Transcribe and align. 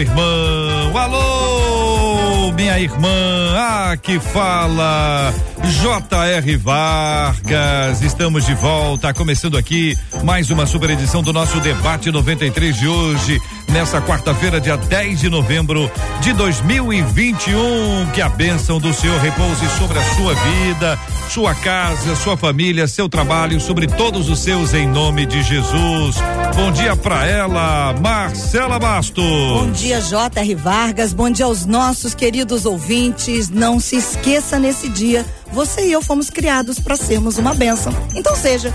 meu 0.00 0.06
irmão. 0.06 0.96
Alô, 0.96 2.52
minha 2.52 2.78
irmã. 2.78 3.08
Ah, 3.56 3.96
que 4.00 4.18
fala. 4.18 5.34
J.R. 5.62 6.56
Vargas, 6.56 8.02
estamos 8.02 8.46
de 8.46 8.54
volta, 8.54 9.12
começando 9.12 9.58
aqui 9.58 9.96
mais 10.24 10.50
uma 10.50 10.66
super 10.66 10.90
edição 10.90 11.22
do 11.22 11.32
nosso 11.32 11.60
debate 11.60 12.10
93 12.10 12.76
de 12.76 12.88
hoje, 12.88 13.40
nessa 13.70 14.00
quarta-feira, 14.00 14.60
dia 14.60 14.76
10 14.76 15.20
de 15.20 15.28
novembro 15.28 15.90
de 16.20 16.32
2021. 16.32 18.10
Que 18.12 18.20
a 18.20 18.28
bênção 18.28 18.78
do 18.78 18.92
Senhor 18.92 19.18
repouse 19.20 19.66
sobre 19.78 19.98
a 19.98 20.14
sua 20.14 20.34
vida, 20.34 20.98
sua 21.28 21.54
casa, 21.54 22.16
sua 22.16 22.36
família, 22.36 22.86
seu 22.86 23.08
trabalho, 23.08 23.60
sobre 23.60 23.86
todos 23.86 24.28
os 24.28 24.40
seus, 24.40 24.74
em 24.74 24.88
nome 24.88 25.26
de 25.26 25.42
Jesus. 25.42 26.16
Bom 26.54 26.72
dia 26.72 26.96
para 26.96 27.26
ela, 27.26 27.94
Marcela 28.00 28.78
Bastos. 28.78 29.24
Bom 29.24 29.70
dia, 29.70 30.00
J.R. 30.00 30.54
Vargas. 30.54 31.12
Bom 31.12 31.30
dia 31.30 31.46
aos 31.46 31.64
nossos 31.64 32.14
queridos 32.14 32.66
ouvintes. 32.66 33.48
Não 33.48 33.78
se 33.78 33.96
esqueça 33.96 34.58
nesse 34.58 34.88
dia, 34.88 35.24
você 35.52 35.86
e 35.86 35.92
eu 35.92 36.02
fomos 36.02 36.30
criados 36.30 36.78
para 36.78 36.96
sermos 36.96 37.38
uma 37.38 37.54
bênção. 37.54 37.92
Então 38.14 38.34
seja 38.34 38.74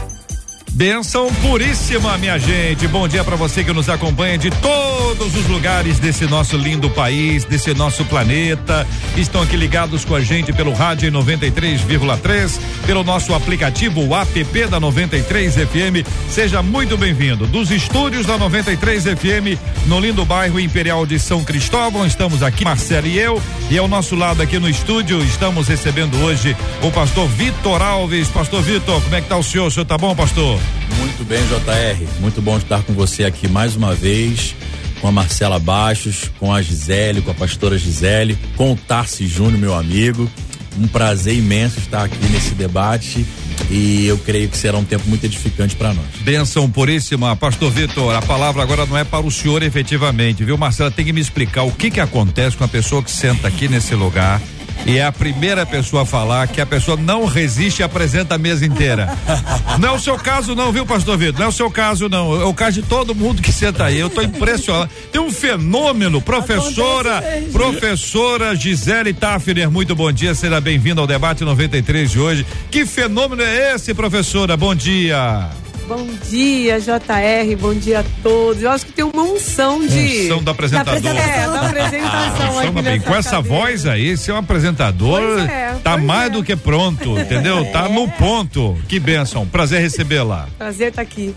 Benção 0.75 1.33
puríssima, 1.35 2.17
minha 2.17 2.37
gente. 2.37 2.85
Bom 2.89 3.07
dia 3.07 3.23
para 3.23 3.37
você 3.37 3.63
que 3.63 3.71
nos 3.71 3.87
acompanha 3.87 4.37
de 4.37 4.49
todos 4.49 5.33
os 5.33 5.47
lugares 5.47 5.99
desse 5.99 6.25
nosso 6.25 6.57
lindo 6.57 6.89
país, 6.89 7.45
desse 7.45 7.73
nosso 7.73 8.03
planeta. 8.03 8.85
Estão 9.15 9.41
aqui 9.41 9.55
ligados 9.55 10.03
com 10.03 10.13
a 10.13 10.19
gente 10.19 10.51
pelo 10.51 10.73
rádio 10.73 11.09
93,3, 11.13 12.59
pelo 12.85 13.05
nosso 13.05 13.33
aplicativo 13.33 14.05
o 14.05 14.13
app 14.13 14.65
da 14.65 14.77
93 14.77 15.53
FM. 15.55 16.05
Seja 16.29 16.61
muito 16.61 16.97
bem-vindo. 16.97 17.47
Dos 17.47 17.71
estúdios 17.71 18.25
da 18.25 18.37
93 18.37 19.03
FM, 19.05 19.57
no 19.85 19.97
lindo 19.97 20.25
bairro 20.25 20.59
Imperial 20.59 21.05
de 21.05 21.17
São 21.17 21.41
Cristóvão, 21.41 22.05
estamos 22.05 22.43
aqui, 22.43 22.65
Marcelo 22.65 23.07
e 23.07 23.17
eu, 23.17 23.41
e 23.71 23.77
ao 23.77 23.87
nosso 23.87 24.13
lado 24.13 24.41
aqui 24.41 24.59
no 24.59 24.69
estúdio, 24.69 25.23
estamos 25.23 25.69
recebendo 25.69 26.21
hoje 26.21 26.53
o 26.81 26.91
pastor 26.91 27.29
Vitor 27.29 27.81
Alves. 27.81 28.27
Pastor 28.27 28.61
Vitor, 28.61 29.01
como 29.01 29.15
é 29.15 29.21
que 29.21 29.29
tá 29.29 29.37
o 29.37 29.43
senhor? 29.43 29.67
O 29.67 29.71
senhor 29.71 29.85
tá 29.85 29.97
bom, 29.97 30.13
pastor? 30.13 30.64
Muito 30.97 31.23
bem, 31.23 31.41
JR. 31.47 32.19
Muito 32.19 32.41
bom 32.41 32.57
estar 32.57 32.83
com 32.83 32.93
você 32.93 33.23
aqui 33.23 33.47
mais 33.47 33.75
uma 33.75 33.93
vez, 33.93 34.55
com 35.01 35.07
a 35.07 35.11
Marcela 35.11 35.59
Baixos, 35.59 36.31
com 36.39 36.53
a 36.53 36.61
Gisele, 36.61 37.21
com 37.21 37.31
a 37.31 37.33
pastora 37.33 37.77
Gisele, 37.77 38.37
com 38.55 38.73
o 38.73 38.75
Tarci 38.75 39.27
Júnior, 39.27 39.59
meu 39.59 39.73
amigo. 39.75 40.29
Um 40.77 40.87
prazer 40.87 41.35
imenso 41.35 41.79
estar 41.79 42.03
aqui 42.03 42.25
nesse 42.29 42.53
debate 42.53 43.25
e 43.69 44.05
eu 44.07 44.17
creio 44.17 44.49
que 44.49 44.57
será 44.57 44.77
um 44.77 44.83
tempo 44.83 45.07
muito 45.07 45.25
edificante 45.25 45.75
para 45.75 45.93
nós. 45.93 46.05
Benção 46.21 46.69
puríssima, 46.69 47.35
pastor 47.35 47.71
Vitor, 47.71 48.13
a 48.13 48.21
palavra 48.21 48.61
agora 48.61 48.85
não 48.85 48.97
é 48.97 49.03
para 49.03 49.25
o 49.25 49.31
senhor 49.31 49.63
efetivamente, 49.63 50.43
viu? 50.43 50.57
Marcela 50.57 50.91
tem 50.91 51.05
que 51.05 51.13
me 51.13 51.21
explicar 51.21 51.63
o 51.63 51.71
que 51.71 51.89
que 51.89 51.99
acontece 51.99 52.57
com 52.57 52.63
a 52.63 52.67
pessoa 52.67 53.01
que 53.01 53.09
senta 53.09 53.47
aqui 53.47 53.67
nesse 53.67 53.95
lugar 53.95 54.41
e 54.85 54.97
é 54.97 55.05
a 55.05 55.11
primeira 55.11 55.65
pessoa 55.65 56.03
a 56.03 56.05
falar 56.05 56.47
que 56.47 56.61
a 56.61 56.65
pessoa 56.65 56.95
não 56.95 57.25
resiste 57.25 57.81
e 57.81 57.83
apresenta 57.83 58.35
a 58.35 58.37
mesa 58.37 58.65
inteira. 58.65 59.09
Não 59.79 59.89
é 59.89 59.91
o 59.91 59.99
seu 59.99 60.17
caso 60.17 60.55
não, 60.55 60.71
viu, 60.71 60.85
pastor 60.85 61.17
Vitor? 61.17 61.39
Não 61.39 61.47
é 61.47 61.49
o 61.49 61.51
seu 61.51 61.69
caso 61.69 62.07
não, 62.07 62.41
é 62.41 62.45
o 62.45 62.53
caso 62.53 62.81
de 62.81 62.87
todo 62.87 63.13
mundo 63.13 63.41
que 63.41 63.51
senta 63.51 63.85
aí. 63.85 63.99
Eu 63.99 64.09
tô 64.09 64.21
impressionado. 64.21 64.89
Tem 65.11 65.19
um 65.19 65.29
fenômeno, 65.29 66.21
professora, 66.21 67.21
professora 67.51 68.55
Gisele 68.55 69.13
Tafner, 69.13 69.69
muito 69.69 69.93
bom 69.93 70.09
dia, 70.13 70.33
seja 70.33 70.61
bem-vinda 70.61 71.01
ao 71.01 71.07
debate 71.07 71.43
93 71.43 72.09
de 72.09 72.19
hoje. 72.19 72.45
Que 72.71 72.85
fenômeno 72.85 73.41
é 73.41 73.75
esse, 73.75 73.93
professora? 73.93 74.55
Bom 74.55 74.73
dia. 74.73 75.49
Bom 75.87 76.07
dia, 76.27 76.79
JR, 76.79 77.55
bom 77.59 77.73
dia 77.75 77.99
a 77.99 78.03
todos. 78.23 78.63
Eu 78.63 78.71
acho 78.71 78.87
que 78.87 78.91
tem 78.91 79.05
uma 79.05 79.21
unção 79.21 79.85
de. 79.85 80.25
Unção 80.25 80.43
do 80.43 80.49
apresentador. 80.49 80.99
Da 80.99 81.11
apresentação, 81.11 81.43
é, 81.43 81.47
da 81.47 81.67
apresentação 81.67 82.59
aqui 82.59 82.81
bem. 82.81 82.99
Com 83.01 83.15
essa 83.15 83.29
cadeira. 83.35 83.57
voz 83.57 83.85
aí, 83.85 84.17
ser 84.17 84.31
um 84.31 84.37
apresentador, 84.37 85.21
é, 85.41 85.75
tá 85.83 85.95
mais 85.95 86.27
é. 86.27 86.29
do 86.31 86.43
que 86.43 86.55
pronto, 86.55 87.19
entendeu? 87.19 87.63
Tá 87.71 87.87
no 87.87 88.07
ponto. 88.07 88.75
Que 88.87 88.99
benção. 88.99 89.45
Prazer 89.45 89.79
recebê-la. 89.79 90.47
Prazer 90.57 90.89
estar 90.89 91.03
aqui. 91.03 91.35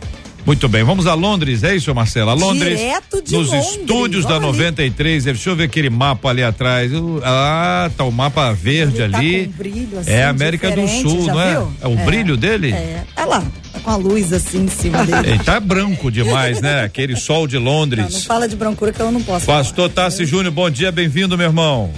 Muito 0.48 0.66
bem, 0.66 0.82
vamos 0.82 1.06
a 1.06 1.12
Londres, 1.12 1.62
é 1.62 1.76
isso, 1.76 1.94
Marcela? 1.94 2.32
Londres. 2.32 2.78
Direto 2.78 3.20
de 3.22 3.36
nos 3.36 3.48
Londres, 3.48 3.70
estúdios 3.70 4.24
da 4.24 4.36
olha 4.38 4.46
ali. 4.46 4.46
93. 4.46 5.24
Deixa 5.24 5.50
eu 5.50 5.54
ver 5.56 5.64
aquele 5.64 5.90
mapa 5.90 6.30
ali 6.30 6.42
atrás. 6.42 6.90
Uh, 6.90 7.20
Ah, 7.22 7.90
tá 7.94 8.04
o 8.04 8.10
mapa 8.10 8.50
verde 8.54 9.02
Ele 9.02 9.12
tá 9.12 9.18
ali. 9.18 9.44
com 9.44 9.50
um 9.50 9.52
brilho, 9.52 9.98
assim, 9.98 10.10
é 10.10 10.24
América 10.24 10.70
do 10.70 10.88
Sul, 10.88 11.26
não 11.26 11.38
é? 11.38 11.50
viu? 11.52 11.72
É 11.82 11.86
o 11.86 11.96
brilho 11.96 12.34
dele? 12.34 12.72
É, 12.72 13.04
é 13.14 13.24
lá, 13.26 13.44
tá 13.74 13.80
com 13.80 13.90
a 13.90 13.96
luz 13.96 14.32
assim 14.32 14.60
em 14.64 14.68
cima 14.68 15.04
dele. 15.04 15.32
Ele 15.32 15.44
tá 15.44 15.60
branco 15.60 16.10
demais, 16.10 16.62
né? 16.62 16.82
Aquele 16.82 17.14
sol 17.14 17.46
de 17.46 17.56
Não, 17.56 17.64
não 17.64 17.72
Londres. 17.72 18.24
fala 18.24 18.48
de 18.48 18.56
brancura 18.56 18.90
que 18.90 19.00
eu 19.00 19.12
não 19.12 19.22
posso. 19.22 19.44
Pastor. 19.44 19.90
Tassi 19.90 20.24
Júnior, 20.24 20.50
bom 20.54 20.70
dia, 20.70 20.90
bem-vindo, 20.90 21.36
meu 21.36 21.48
irmão. 21.48 21.92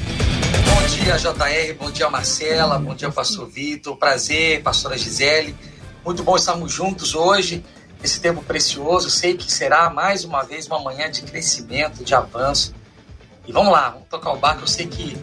Bom 0.67 0.89
dia, 1.05 1.17
JR. 1.17 1.75
Bom 1.79 1.93
dia, 1.93 2.11
Marcela. 2.11 2.81
Bom 2.81 2.97
dia, 2.97 3.13
Pastor 3.13 3.49
Vitor. 3.49 3.97
Prazer, 3.97 4.61
Pastora 4.63 4.99
Gisele. 4.99 5.55
Muito 6.05 6.25
bom 6.25 6.35
estarmos 6.35 6.73
juntos 6.73 7.15
hoje, 7.15 7.63
nesse 8.01 8.21
tempo 8.21 8.43
precioso. 8.43 9.11
Sei 9.11 9.37
que 9.37 9.51
será 9.51 9.91
mais 9.91 10.25
uma 10.25 10.43
vez 10.43 10.67
uma 10.67 10.81
manhã 10.81 11.11
de 11.11 11.23
crescimento, 11.23 12.05
de 12.05 12.15
avanço. 12.15 12.75
E 13.47 13.53
vamos 13.53 13.73
lá, 13.73 13.91
vamos 13.91 14.09
tocar 14.09 14.33
o 14.33 14.37
barco. 14.37 14.63
Eu 14.63 14.67
sei 14.69 14.87
que 14.87 15.17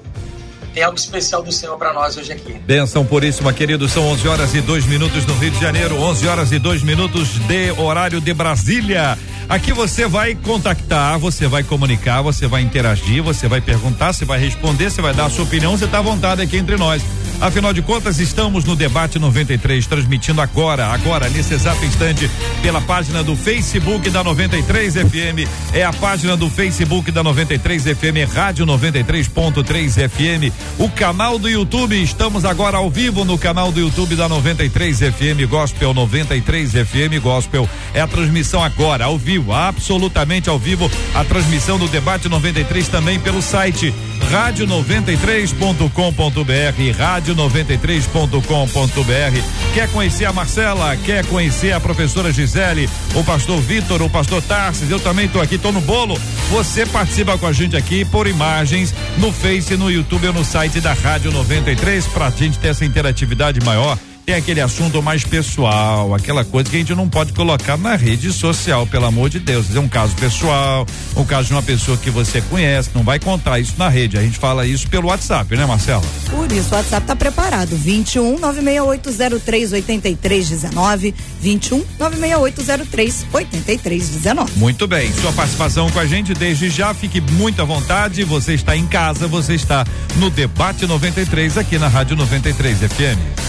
tem 0.77 0.83
algo 0.83 0.95
especial 0.95 1.41
do 1.41 1.51
Senhor 1.51 1.75
para 1.75 1.91
nós 1.91 2.15
hoje 2.17 2.31
aqui. 2.31 2.53
Benção 2.53 3.03
puríssima, 3.03 3.51
querido. 3.51 3.89
São 3.89 4.03
11 4.09 4.27
horas 4.27 4.53
e 4.53 4.61
dois 4.61 4.85
minutos 4.85 5.25
no 5.25 5.33
Rio 5.33 5.49
de 5.49 5.59
Janeiro, 5.59 5.99
11 5.99 6.27
horas 6.27 6.51
e 6.51 6.59
dois 6.59 6.83
minutos 6.83 7.29
de 7.47 7.71
horário 7.71 8.21
de 8.21 8.31
Brasília. 8.31 9.17
Aqui 9.49 9.73
você 9.73 10.05
vai 10.05 10.35
contactar, 10.35 11.17
você 11.17 11.47
vai 11.47 11.63
comunicar, 11.63 12.21
você 12.21 12.45
vai 12.45 12.61
interagir, 12.61 13.23
você 13.23 13.47
vai 13.47 13.59
perguntar, 13.59 14.13
você 14.13 14.23
vai 14.23 14.37
responder, 14.37 14.91
você 14.91 15.01
vai 15.01 15.15
dar 15.15 15.25
a 15.25 15.29
sua 15.31 15.45
opinião, 15.45 15.75
você 15.75 15.85
está 15.85 15.97
à 15.97 16.01
vontade 16.01 16.43
aqui 16.43 16.57
entre 16.57 16.77
nós. 16.77 17.01
Afinal 17.39 17.71
de 17.71 17.83
contas, 17.83 18.19
estamos 18.19 18.65
no 18.65 18.75
debate 18.75 19.19
93, 19.19 19.85
transmitindo 19.85 20.41
agora, 20.41 20.87
agora, 20.87 21.29
nesse 21.29 21.53
exato 21.53 21.85
instante, 21.85 22.29
pela 22.63 22.81
página 22.81 23.23
do 23.23 23.35
Facebook 23.35 24.09
da 24.09 24.23
93 24.23 24.95
FM. 24.95 25.47
É 25.71 25.83
a 25.83 25.93
página 25.93 26.35
do 26.35 26.49
Facebook 26.49 27.11
da 27.11 27.21
93 27.21 27.83
FM, 27.83 28.33
Rádio 28.33 28.65
93.3 28.65 30.09
FM. 30.09 30.51
O 30.79 30.89
canal 30.89 31.39
do 31.39 31.49
YouTube, 31.49 32.01
estamos 32.01 32.45
agora 32.45 32.77
ao 32.77 32.89
vivo 32.89 33.25
no 33.25 33.37
canal 33.37 33.71
do 33.71 33.79
YouTube 33.79 34.15
da 34.15 34.29
93 34.29 34.99
FM 34.99 35.49
Gospel 35.49 35.93
93 35.93 36.71
FM 36.71 37.21
Gospel. 37.21 37.67
É 37.93 38.01
a 38.01 38.07
transmissão 38.07 38.63
agora, 38.63 39.05
ao 39.05 39.17
vivo, 39.17 39.53
absolutamente 39.53 40.49
ao 40.49 40.59
vivo. 40.59 40.89
A 41.15 41.23
transmissão 41.23 41.79
do 41.79 41.87
debate 41.87 42.29
93 42.29 42.87
também 42.87 43.19
pelo 43.19 43.41
site 43.41 43.93
rádio93.com.br, 44.29 46.97
rádio93.com.br. 46.97 49.73
Quer 49.73 49.89
conhecer 49.89 50.25
a 50.25 50.33
Marcela? 50.33 50.95
Quer 50.97 51.25
conhecer 51.25 51.71
a 51.71 51.79
professora 51.79 52.31
Gisele? 52.31 52.89
O 53.15 53.23
pastor 53.23 53.59
Vitor, 53.61 54.01
o 54.01 54.09
pastor 54.09 54.41
Tarsis? 54.41 54.91
Eu 54.91 54.99
também 54.99 55.25
estou 55.25 55.41
aqui, 55.41 55.55
estou 55.55 55.71
no 55.71 55.81
bolo. 55.81 56.19
Você 56.49 56.85
participa 56.85 57.37
com 57.37 57.47
a 57.47 57.53
gente 57.53 57.75
aqui 57.75 58.05
por 58.05 58.27
imagens 58.27 58.93
no 59.17 59.31
Face, 59.31 59.75
no 59.75 59.89
YouTube 59.89 60.27
ou 60.27 60.33
no 60.33 60.45
site 60.47 60.79
da 60.79 60.93
Rádio 60.93 61.29
93 61.29 62.07
para 62.07 62.27
a 62.27 62.29
gente 62.29 62.57
ter 62.57 62.69
essa 62.69 62.85
interatividade 62.85 63.59
maior. 63.65 63.99
Tem 64.27 64.35
aquele 64.35 64.59
assunto 64.59 65.01
mais 65.01 65.23
pessoal, 65.23 66.13
aquela 66.13 66.43
coisa 66.43 66.69
que 66.69 66.75
a 66.75 66.79
gente 66.79 66.93
não 66.93 67.07
pode 67.07 67.31
colocar 67.31 67.77
na 67.77 67.95
rede 67.95 68.33
social, 68.33 68.85
pelo 68.85 69.05
amor 69.05 69.29
de 69.29 69.39
Deus. 69.39 69.73
É 69.73 69.79
um 69.79 69.87
caso 69.87 70.13
pessoal, 70.17 70.85
um 71.15 71.23
caso 71.23 71.47
de 71.47 71.53
uma 71.53 71.63
pessoa 71.63 71.95
que 71.95 72.09
você 72.09 72.41
conhece, 72.41 72.89
não 72.93 73.03
vai 73.03 73.19
contar 73.19 73.57
isso 73.57 73.75
na 73.77 73.87
rede. 73.87 74.17
A 74.17 74.21
gente 74.21 74.37
fala 74.37 74.67
isso 74.67 74.89
pelo 74.89 75.07
WhatsApp, 75.07 75.55
né, 75.55 75.65
Marcela? 75.65 76.03
Por 76.29 76.51
isso, 76.51 76.73
o 76.73 76.75
WhatsApp 76.75 77.07
tá 77.07 77.15
preparado. 77.15 77.69
21 77.69 78.37
96803 78.37 79.71
8319. 79.71 81.15
21 81.39 81.85
96803 81.97 83.27
8319. 83.31 84.51
Muito 84.57 84.87
bem, 84.87 85.09
sua 85.13 85.31
participação 85.31 85.89
com 85.89 85.99
a 85.99 86.05
gente 86.05 86.33
desde 86.33 86.69
já, 86.69 86.93
fique 86.93 87.21
muito 87.21 87.61
à 87.61 87.65
vontade. 87.65 88.25
Você 88.25 88.55
está 88.55 88.75
em 88.75 88.87
casa, 88.87 89.25
você 89.25 89.53
está 89.53 89.85
no 90.17 90.29
Debate 90.29 90.85
93 90.85 91.57
aqui 91.57 91.79
na 91.79 91.87
Rádio 91.87 92.17
93 92.17 92.79
FM. 92.79 93.47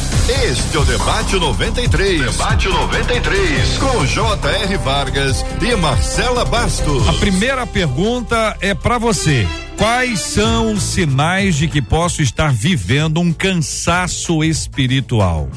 Este 0.68 0.76
é 0.76 0.80
o 0.80 0.84
Debate 0.84 1.36
93. 1.36 2.20
Debate 2.20 2.68
93. 2.68 3.78
Com 3.78 4.04
J.R. 4.04 4.76
Vargas 4.76 5.42
e 5.62 5.74
Marcela 5.76 6.44
Bastos. 6.44 7.08
A 7.08 7.14
primeira 7.14 7.66
pergunta 7.66 8.54
é 8.60 8.74
para 8.74 8.98
você. 8.98 9.48
Quais 9.78 10.20
são 10.20 10.74
os 10.74 10.82
sinais 10.82 11.56
de 11.56 11.68
que 11.68 11.80
posso 11.80 12.20
estar 12.20 12.52
vivendo 12.52 13.18
um 13.18 13.32
cansaço 13.32 14.44
espiritual? 14.44 15.48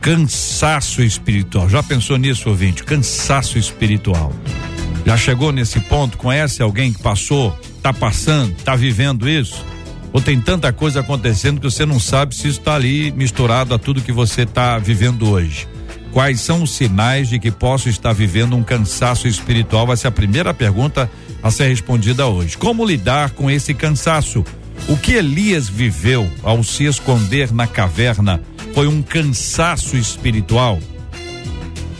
Cansaço 0.00 1.02
espiritual. 1.02 1.68
Já 1.68 1.82
pensou 1.82 2.16
nisso, 2.16 2.48
ouvinte? 2.48 2.84
Cansaço 2.84 3.58
espiritual. 3.58 4.32
Já 5.04 5.16
chegou 5.16 5.50
nesse 5.50 5.80
ponto? 5.80 6.16
Conhece 6.16 6.62
alguém 6.62 6.92
que 6.92 7.02
passou, 7.02 7.58
tá 7.82 7.92
passando, 7.92 8.54
tá 8.62 8.76
vivendo 8.76 9.28
isso? 9.28 9.73
Ou 10.14 10.20
tem 10.20 10.40
tanta 10.40 10.72
coisa 10.72 11.00
acontecendo 11.00 11.60
que 11.60 11.68
você 11.68 11.84
não 11.84 11.98
sabe 11.98 12.36
se 12.36 12.46
isso 12.46 12.60
está 12.60 12.76
ali 12.76 13.10
misturado 13.10 13.74
a 13.74 13.78
tudo 13.80 14.00
que 14.00 14.12
você 14.12 14.42
está 14.42 14.78
vivendo 14.78 15.28
hoje? 15.28 15.66
Quais 16.12 16.40
são 16.40 16.62
os 16.62 16.70
sinais 16.70 17.28
de 17.28 17.40
que 17.40 17.50
posso 17.50 17.88
estar 17.88 18.12
vivendo 18.12 18.54
um 18.54 18.62
cansaço 18.62 19.26
espiritual? 19.26 19.88
Vai 19.88 19.96
ser 19.96 20.06
a 20.06 20.12
primeira 20.12 20.54
pergunta 20.54 21.10
a 21.42 21.50
ser 21.50 21.66
respondida 21.66 22.28
hoje. 22.28 22.56
Como 22.56 22.86
lidar 22.86 23.30
com 23.30 23.50
esse 23.50 23.74
cansaço? 23.74 24.44
O 24.88 24.96
que 24.96 25.14
Elias 25.14 25.68
viveu 25.68 26.30
ao 26.44 26.62
se 26.62 26.84
esconder 26.84 27.52
na 27.52 27.66
caverna 27.66 28.40
foi 28.72 28.86
um 28.86 29.02
cansaço 29.02 29.96
espiritual? 29.96 30.78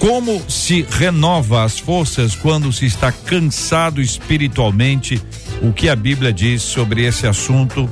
Como 0.04 0.38
se 0.50 0.82
renova 0.82 1.64
as 1.64 1.78
forças 1.78 2.34
quando 2.34 2.70
se 2.70 2.84
está 2.84 3.10
cansado 3.10 4.02
espiritualmente? 4.02 5.18
O 5.62 5.72
que 5.72 5.88
a 5.88 5.96
Bíblia 5.96 6.30
diz 6.30 6.60
sobre 6.60 7.06
esse 7.06 7.26
assunto? 7.26 7.88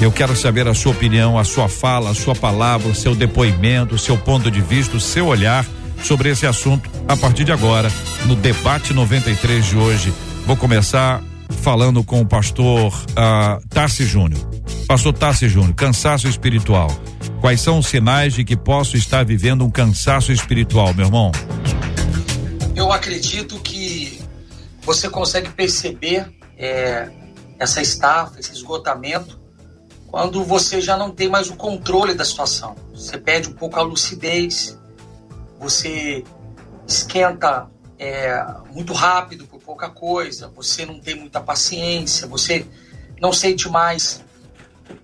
Eu 0.00 0.12
quero 0.12 0.36
saber 0.36 0.68
a 0.68 0.74
sua 0.74 0.92
opinião, 0.92 1.36
a 1.36 1.42
sua 1.42 1.68
fala, 1.68 2.10
a 2.10 2.14
sua 2.14 2.36
palavra, 2.36 2.86
o 2.86 2.94
seu 2.94 3.16
depoimento, 3.16 3.96
o 3.96 3.98
seu 3.98 4.16
ponto 4.16 4.48
de 4.48 4.60
vista, 4.60 4.96
o 4.96 5.00
seu 5.00 5.26
olhar 5.26 5.66
sobre 6.04 6.30
esse 6.30 6.46
assunto 6.46 6.88
a 7.08 7.16
partir 7.16 7.42
de 7.42 7.50
agora, 7.50 7.90
no 8.26 8.36
debate 8.36 8.94
93 8.94 9.66
de 9.66 9.76
hoje. 9.76 10.14
Vou 10.46 10.56
começar 10.56 11.20
falando 11.62 12.04
com 12.04 12.20
o 12.20 12.26
pastor 12.26 12.94
uh, 12.94 14.04
Júnior. 14.04 14.40
Pastor 14.86 15.12
Tarci 15.12 15.48
Júnior, 15.48 15.74
cansaço 15.74 16.28
espiritual. 16.28 16.96
Quais 17.40 17.60
são 17.60 17.78
os 17.78 17.86
sinais 17.86 18.34
de 18.34 18.44
que 18.44 18.56
posso 18.56 18.96
estar 18.96 19.24
vivendo 19.24 19.64
um 19.64 19.70
cansaço 19.70 20.32
espiritual, 20.32 20.92
meu 20.94 21.06
irmão? 21.06 21.30
Eu 22.74 22.90
acredito 22.90 23.58
que 23.60 24.20
você 24.82 25.08
consegue 25.08 25.50
perceber 25.50 26.32
é, 26.56 27.10
essa 27.58 27.80
estafa, 27.80 28.40
esse 28.40 28.52
esgotamento, 28.52 29.38
quando 30.06 30.42
você 30.42 30.80
já 30.80 30.96
não 30.96 31.10
tem 31.10 31.28
mais 31.28 31.50
o 31.50 31.56
controle 31.56 32.14
da 32.14 32.24
situação. 32.24 32.74
Você 32.94 33.18
perde 33.18 33.48
um 33.48 33.52
pouco 33.52 33.78
a 33.78 33.82
lucidez, 33.82 34.78
você 35.58 36.24
esquenta 36.86 37.68
é, 37.98 38.44
muito 38.72 38.92
rápido 38.92 39.46
por 39.46 39.60
pouca 39.60 39.90
coisa, 39.90 40.50
você 40.54 40.86
não 40.86 40.98
tem 40.98 41.14
muita 41.14 41.40
paciência, 41.40 42.26
você 42.26 42.66
não 43.20 43.32
sente 43.32 43.68
mais 43.68 44.24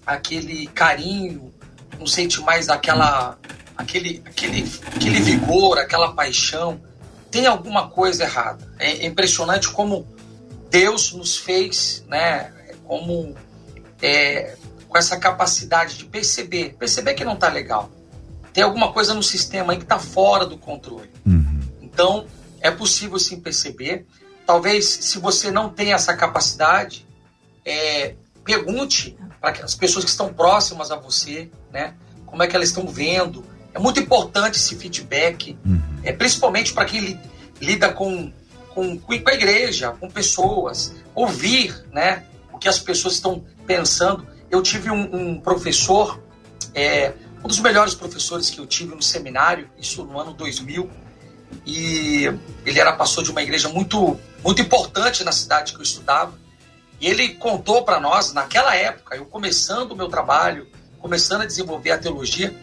aquele 0.07 0.67
carinho 0.69 1.53
não 1.99 2.07
sente 2.07 2.41
mais 2.41 2.69
aquela, 2.69 3.39
aquele, 3.77 4.23
aquele, 4.25 4.71
aquele 4.95 5.21
vigor, 5.21 5.79
aquela 5.79 6.13
paixão. 6.13 6.81
Tem 7.31 7.47
alguma 7.47 7.89
coisa 7.89 8.25
errada. 8.25 8.67
É 8.79 9.07
impressionante 9.07 9.71
como 9.71 10.07
Deus 10.71 11.13
nos 11.13 11.37
fez, 11.37 12.05
né? 12.09 12.53
Como 12.85 13.35
é, 14.03 14.57
com 14.89 14.99
essa 14.99 15.17
capacidade 15.17 15.97
de 15.97 16.05
perceber, 16.05 16.75
perceber 16.79 17.15
que 17.15 17.25
não 17.25 17.35
está 17.35 17.49
legal. 17.49 17.91
Tem 18.53 18.63
alguma 18.63 18.93
coisa 18.93 19.15
no 19.15 19.23
sistema 19.23 19.73
aí 19.73 19.79
que 19.79 19.85
está 19.85 19.99
fora 19.99 20.45
do 20.45 20.59
controle. 20.59 21.11
Uhum. 21.25 21.61
Então, 21.81 22.27
é 22.61 22.71
possível 22.71 23.19
sim 23.19 23.41
perceber. 23.41 24.07
Talvez, 24.47 24.87
se 24.87 25.19
você 25.19 25.51
não 25.51 25.71
tem 25.71 25.95
essa 25.95 26.15
capacidade, 26.15 27.07
é, 27.65 28.15
pergunte 28.45 29.17
para 29.41 29.65
as 29.65 29.75
pessoas 29.75 30.05
que 30.05 30.11
estão 30.11 30.33
próximas 30.33 30.91
a 30.91 30.97
você, 30.97 31.51
né? 31.73 31.95
Como 32.27 32.43
é 32.43 32.47
que 32.47 32.55
elas 32.55 32.69
estão 32.69 32.87
vendo? 32.87 33.45
É 33.75 33.79
muito 33.79 34.01
importante 34.01 34.57
esse 34.57 34.77
feedback, 34.77 35.59
uhum. 35.65 35.81
é, 36.03 36.13
principalmente 36.13 36.73
para 36.73 36.85
quem 36.85 37.01
li, 37.01 37.21
lida 37.61 37.93
com, 37.93 38.33
com, 38.75 38.99
com 38.99 39.13
a 39.13 39.35
igreja, 39.35 39.91
com 39.93 40.11
pessoas, 40.11 40.95
ouvir, 41.15 41.85
né? 41.93 42.25
O 42.53 42.59
que 42.59 42.69
as 42.69 42.79
pessoas 42.79 43.15
estão 43.15 43.45
pensando. 43.67 44.27
Eu 44.51 44.63
tive 44.63 44.91
um, 44.91 45.15
um 45.15 45.41
professor, 45.41 46.23
é, 46.75 47.15
um 47.43 47.49
dos 47.49 47.61
melhores 47.61 47.95
professores 47.95 48.51
que 48.51 48.59
eu 48.59 48.67
tive 48.67 48.95
no 48.95 49.03
seminário, 49.03 49.69
isso 49.79 50.05
no 50.05 50.19
ano 50.19 50.33
2000, 50.33 50.89
e 51.67 52.25
ele 52.65 52.79
era 52.79 52.93
pastor 52.93 53.25
de 53.25 53.31
uma 53.31 53.43
igreja 53.43 53.69
muito, 53.69 54.19
muito 54.43 54.63
importante 54.63 55.25
na 55.25 55.33
cidade 55.33 55.73
que 55.73 55.79
eu 55.79 55.83
estudava. 55.83 56.42
E 57.03 57.09
ele 57.09 57.31
contou 57.31 57.83
para 57.83 57.99
nós, 57.99 58.33
naquela 58.33 58.77
época, 58.77 59.17
eu 59.17 59.27
começando 59.27 59.91
o 59.91 59.97
meu 59.97 60.09
trabalho, 60.09 60.69
começando 61.01 61.43
a 61.43 61.45
desenvolver 61.45 61.91
a 61.91 61.99
teologia, 61.99 62.55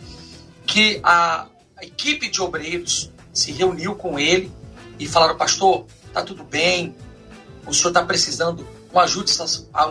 que 0.65 1.01
a, 1.03 1.47
a 1.75 1.83
equipe 1.83 2.29
de 2.29 2.41
obreiros 2.41 3.11
se 3.33 3.51
reuniu 3.51 3.95
com 3.95 4.17
ele 4.17 4.49
e 4.97 5.05
falaram: 5.05 5.35
Pastor, 5.35 5.85
tá 6.13 6.21
tudo 6.21 6.45
bem, 6.45 6.95
o 7.67 7.73
senhor 7.73 7.89
está 7.89 8.01
precisando 8.01 8.65
um 8.93 8.97
ajuste, 8.97 9.37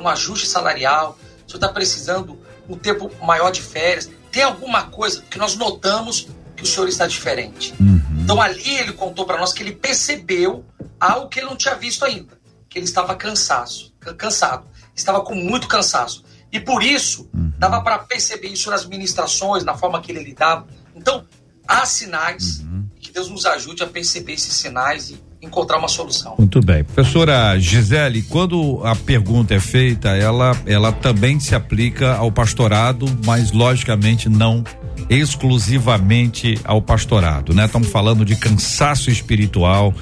um 0.00 0.08
ajuste 0.08 0.46
salarial, 0.46 1.18
o 1.46 1.50
senhor 1.50 1.58
está 1.58 1.68
precisando 1.68 2.38
um 2.66 2.74
tempo 2.74 3.10
maior 3.22 3.50
de 3.50 3.60
férias. 3.60 4.10
Tem 4.32 4.44
alguma 4.44 4.84
coisa 4.84 5.20
que 5.30 5.36
nós 5.36 5.56
notamos 5.56 6.26
que 6.56 6.62
o 6.62 6.66
senhor 6.66 6.88
está 6.88 7.06
diferente. 7.06 7.74
Uhum. 7.78 8.00
Então 8.20 8.40
ali 8.40 8.78
ele 8.78 8.94
contou 8.94 9.26
para 9.26 9.36
nós 9.36 9.52
que 9.52 9.62
ele 9.62 9.72
percebeu 9.72 10.64
algo 10.98 11.28
que 11.28 11.38
ele 11.38 11.50
não 11.50 11.56
tinha 11.56 11.74
visto 11.74 12.02
ainda, 12.02 12.32
que 12.66 12.78
ele 12.78 12.86
estava 12.86 13.14
cansado 13.14 13.92
cansado, 14.14 14.66
estava 14.94 15.20
com 15.20 15.34
muito 15.34 15.68
cansaço. 15.68 16.24
E 16.50 16.58
por 16.58 16.82
isso, 16.82 17.28
uhum. 17.34 17.52
dava 17.58 17.80
para 17.82 17.98
perceber 17.98 18.48
isso 18.48 18.70
nas 18.70 18.86
ministrações, 18.86 19.64
na 19.64 19.74
forma 19.74 20.00
que 20.00 20.10
ele 20.10 20.24
lidava. 20.24 20.66
Então, 20.96 21.24
há 21.66 21.84
sinais, 21.84 22.60
uhum. 22.60 22.86
que 22.98 23.12
Deus 23.12 23.28
nos 23.28 23.44
ajude 23.44 23.82
a 23.82 23.86
perceber 23.86 24.32
esses 24.32 24.54
sinais 24.54 25.10
e 25.10 25.28
encontrar 25.40 25.78
uma 25.78 25.88
solução. 25.88 26.34
Muito 26.38 26.60
bem. 26.60 26.82
Professora 26.82 27.58
Gisele, 27.58 28.22
quando 28.22 28.80
a 28.84 28.96
pergunta 28.96 29.54
é 29.54 29.60
feita, 29.60 30.08
ela, 30.10 30.56
ela 30.66 30.90
também 30.90 31.38
se 31.38 31.54
aplica 31.54 32.16
ao 32.16 32.32
pastorado, 32.32 33.06
mas 33.24 33.52
logicamente 33.52 34.28
não 34.28 34.64
exclusivamente 35.08 36.58
ao 36.64 36.82
pastorado, 36.82 37.54
né? 37.54 37.66
Estamos 37.66 37.88
falando 37.88 38.24
de 38.24 38.36
cansaço 38.36 39.10
espiritual, 39.10 39.94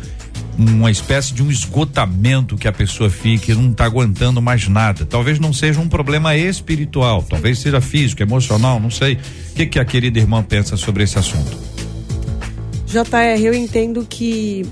uma 0.59 0.91
espécie 0.91 1.35
de 1.35 1.43
um 1.43 1.51
esgotamento 1.51 2.57
que 2.57 2.67
a 2.67 2.73
pessoa 2.73 3.11
fique, 3.11 3.55
não 3.55 3.71
está 3.71 3.85
aguentando 3.85 4.41
mais 4.41 4.67
nada. 4.69 5.05
Talvez 5.05 5.39
não 5.39 5.53
seja 5.53 5.81
um 5.81 5.89
problema 5.89 6.37
espiritual, 6.37 7.23
talvez 7.23 7.59
seja 7.59 7.81
físico, 7.81 8.23
emocional, 8.23 8.81
não 8.81 8.91
sei. 8.91 9.15
O 9.15 9.55
que, 9.55 9.67
que 9.67 9.79
a 9.79 9.85
querida 9.85 10.19
irmã 10.19 10.43
pensa 10.43 10.77
sobre 10.77 11.05
esse 11.05 11.19
assunto? 11.19 11.57
JR, 12.87 13.43
eu 13.43 13.53
entendo 13.53 14.07
que 14.09 14.65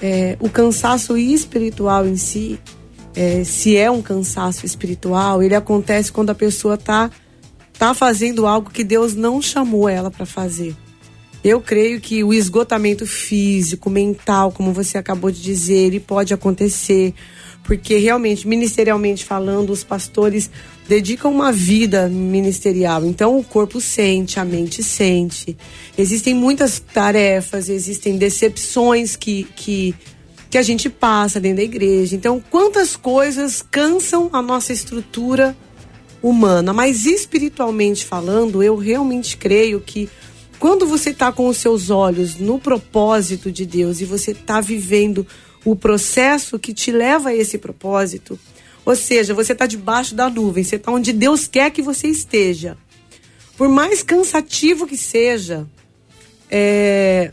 é, 0.00 0.36
o 0.38 0.48
cansaço 0.48 1.16
espiritual 1.16 2.06
em 2.06 2.16
si, 2.16 2.58
é, 3.14 3.42
se 3.44 3.76
é 3.76 3.90
um 3.90 4.00
cansaço 4.00 4.64
espiritual, 4.64 5.42
ele 5.42 5.54
acontece 5.54 6.12
quando 6.12 6.30
a 6.30 6.34
pessoa 6.34 6.74
está 6.74 7.10
tá 7.78 7.94
fazendo 7.94 8.46
algo 8.46 8.70
que 8.70 8.84
Deus 8.84 9.14
não 9.14 9.42
chamou 9.42 9.88
ela 9.88 10.10
para 10.10 10.26
fazer. 10.26 10.76
Eu 11.42 11.60
creio 11.60 12.00
que 12.00 12.22
o 12.22 12.34
esgotamento 12.34 13.06
físico, 13.06 13.88
mental, 13.88 14.52
como 14.52 14.72
você 14.72 14.98
acabou 14.98 15.30
de 15.30 15.40
dizer, 15.40 15.86
ele 15.86 15.98
pode 15.98 16.34
acontecer, 16.34 17.14
porque 17.64 17.96
realmente, 17.96 18.46
ministerialmente 18.46 19.24
falando, 19.24 19.70
os 19.70 19.82
pastores 19.82 20.50
dedicam 20.86 21.30
uma 21.30 21.50
vida 21.50 22.08
ministerial. 22.08 23.06
Então 23.06 23.38
o 23.38 23.44
corpo 23.44 23.80
sente, 23.80 24.38
a 24.38 24.44
mente 24.44 24.82
sente. 24.82 25.56
Existem 25.96 26.34
muitas 26.34 26.78
tarefas, 26.78 27.70
existem 27.70 28.18
decepções 28.18 29.16
que, 29.16 29.44
que, 29.56 29.94
que 30.50 30.58
a 30.58 30.62
gente 30.62 30.90
passa 30.90 31.40
dentro 31.40 31.58
da 31.58 31.62
igreja. 31.62 32.14
Então, 32.14 32.42
quantas 32.50 32.96
coisas 32.96 33.64
cansam 33.70 34.28
a 34.30 34.42
nossa 34.42 34.74
estrutura 34.74 35.56
humana, 36.22 36.74
mas 36.74 37.06
espiritualmente 37.06 38.04
falando, 38.04 38.62
eu 38.62 38.76
realmente 38.76 39.38
creio 39.38 39.80
que 39.80 40.06
quando 40.60 40.86
você 40.86 41.08
está 41.08 41.32
com 41.32 41.48
os 41.48 41.56
seus 41.56 41.88
olhos 41.88 42.36
no 42.36 42.58
propósito 42.58 43.50
de 43.50 43.64
Deus 43.64 44.02
e 44.02 44.04
você 44.04 44.32
está 44.32 44.60
vivendo 44.60 45.26
o 45.64 45.74
processo 45.74 46.58
que 46.58 46.74
te 46.74 46.92
leva 46.92 47.30
a 47.30 47.34
esse 47.34 47.56
propósito, 47.56 48.38
ou 48.84 48.94
seja, 48.94 49.32
você 49.32 49.52
está 49.52 49.66
debaixo 49.66 50.14
da 50.14 50.28
nuvem, 50.28 50.62
você 50.62 50.76
está 50.76 50.92
onde 50.92 51.14
Deus 51.14 51.48
quer 51.48 51.70
que 51.70 51.80
você 51.80 52.08
esteja. 52.08 52.76
Por 53.56 53.70
mais 53.70 54.02
cansativo 54.02 54.86
que 54.86 54.98
seja, 54.98 55.66
é, 56.50 57.32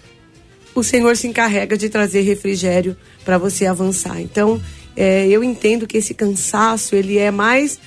o 0.74 0.82
Senhor 0.82 1.18
se 1.18 1.28
encarrega 1.28 1.78
de 1.78 1.90
trazer 1.90 2.22
refrigério 2.22 2.96
para 3.26 3.38
você 3.38 3.66
avançar. 3.66 4.22
Então, 4.22 4.62
é, 4.96 5.28
eu 5.28 5.44
entendo 5.44 5.86
que 5.86 5.98
esse 5.98 6.14
cansaço 6.14 6.96
ele 6.96 7.18
é 7.18 7.30
mais 7.30 7.78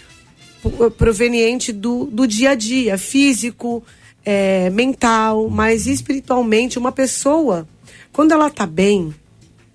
proveniente 0.99 1.73
do, 1.73 2.05
do 2.05 2.27
dia 2.27 2.51
a 2.51 2.55
dia, 2.55 2.99
físico, 2.99 3.83
é, 4.25 4.71
mental, 4.71 5.49
mas 5.49 5.87
espiritualmente. 5.87 6.79
Uma 6.79 6.93
pessoa, 6.93 7.67
quando 8.13 8.33
ela 8.33 8.51
tá 8.51 8.67
bem, 8.67 9.15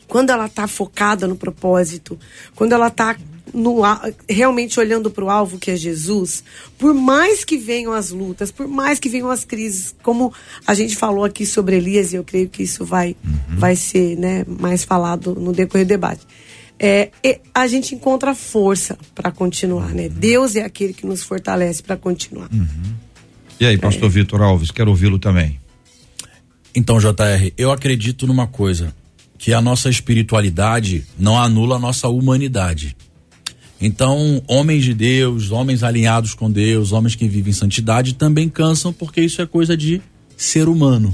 quando 0.08 0.30
ela 0.30 0.48
tá 0.48 0.68
focada 0.68 1.28
no 1.28 1.36
propósito, 1.36 2.18
quando 2.56 2.74
ela 2.74 2.90
tá 2.90 3.16
no, 3.54 3.82
realmente 4.30 4.80
olhando 4.80 5.10
para 5.10 5.24
o 5.24 5.30
alvo 5.30 5.58
que 5.58 5.72
é 5.72 5.76
Jesus, 5.76 6.44
por 6.78 6.94
mais 6.94 7.46
que 7.46 7.58
venham 7.58 7.94
as 7.94 8.12
lutas, 8.12 8.52
por 8.52 8.68
mais 8.68 9.00
que 9.00 9.08
venham 9.08 9.30
as 9.30 9.46
crises, 9.46 9.96
como 10.04 10.34
a 10.66 10.74
gente 10.74 10.96
falou 10.96 11.24
aqui 11.24 11.46
sobre 11.46 11.78
Elias, 11.78 12.12
e 12.12 12.18
eu 12.18 12.24
creio 12.24 12.50
que 12.50 12.64
isso 12.64 12.84
vai, 12.84 13.16
uhum. 13.24 13.58
vai 13.58 13.76
ser 13.76 14.18
né, 14.18 14.46
mais 14.48 14.84
falado 14.84 15.36
no 15.36 15.54
decorrer 15.54 15.86
do 15.86 15.90
debate. 15.90 16.22
É, 16.78 17.10
a 17.54 17.68
gente 17.68 17.96
encontra 17.96 18.36
força 18.36 18.98
para 19.14 19.32
continuar, 19.32 19.94
né? 19.94 20.10
Deus 20.10 20.58
é 20.58 20.62
aquele 20.62 20.92
que 20.92 21.06
nos 21.06 21.24
fortalece 21.24 21.82
para 21.82 21.96
continuar. 21.96 22.50
Uhum. 22.52 22.96
E 23.60 23.66
aí, 23.66 23.78
pastor 23.78 24.08
é. 24.08 24.10
Vitor 24.10 24.42
Alves, 24.42 24.72
quero 24.72 24.90
ouvi-lo 24.90 25.18
também. 25.18 25.60
Então, 26.76 27.00
JR, 27.00 27.54
eu 27.58 27.72
acredito 27.72 28.28
numa 28.28 28.48
coisa, 28.48 28.94
que 29.38 29.54
a 29.54 29.62
nossa 29.62 29.90
espiritualidade 29.90 31.06
não 31.18 31.38
anula 31.38 31.76
a 31.76 31.80
nossa 31.80 32.08
humanidade. 32.08 32.96
Então, 33.80 34.42
homens 34.48 34.84
de 34.84 34.94
Deus, 34.94 35.52
homens 35.52 35.84
alinhados 35.84 36.34
com 36.34 36.50
Deus, 36.50 36.92
homens 36.92 37.16
que 37.16 37.28
vivem 37.28 37.52
em 37.52 37.54
santidade 37.54 38.16
também 38.16 38.50
cansam 38.50 38.92
porque 38.92 39.22
isso 39.22 39.42
é 39.42 39.46
coisa 39.46 39.76
de 39.76 40.02
ser 40.38 40.68
humano. 40.68 41.14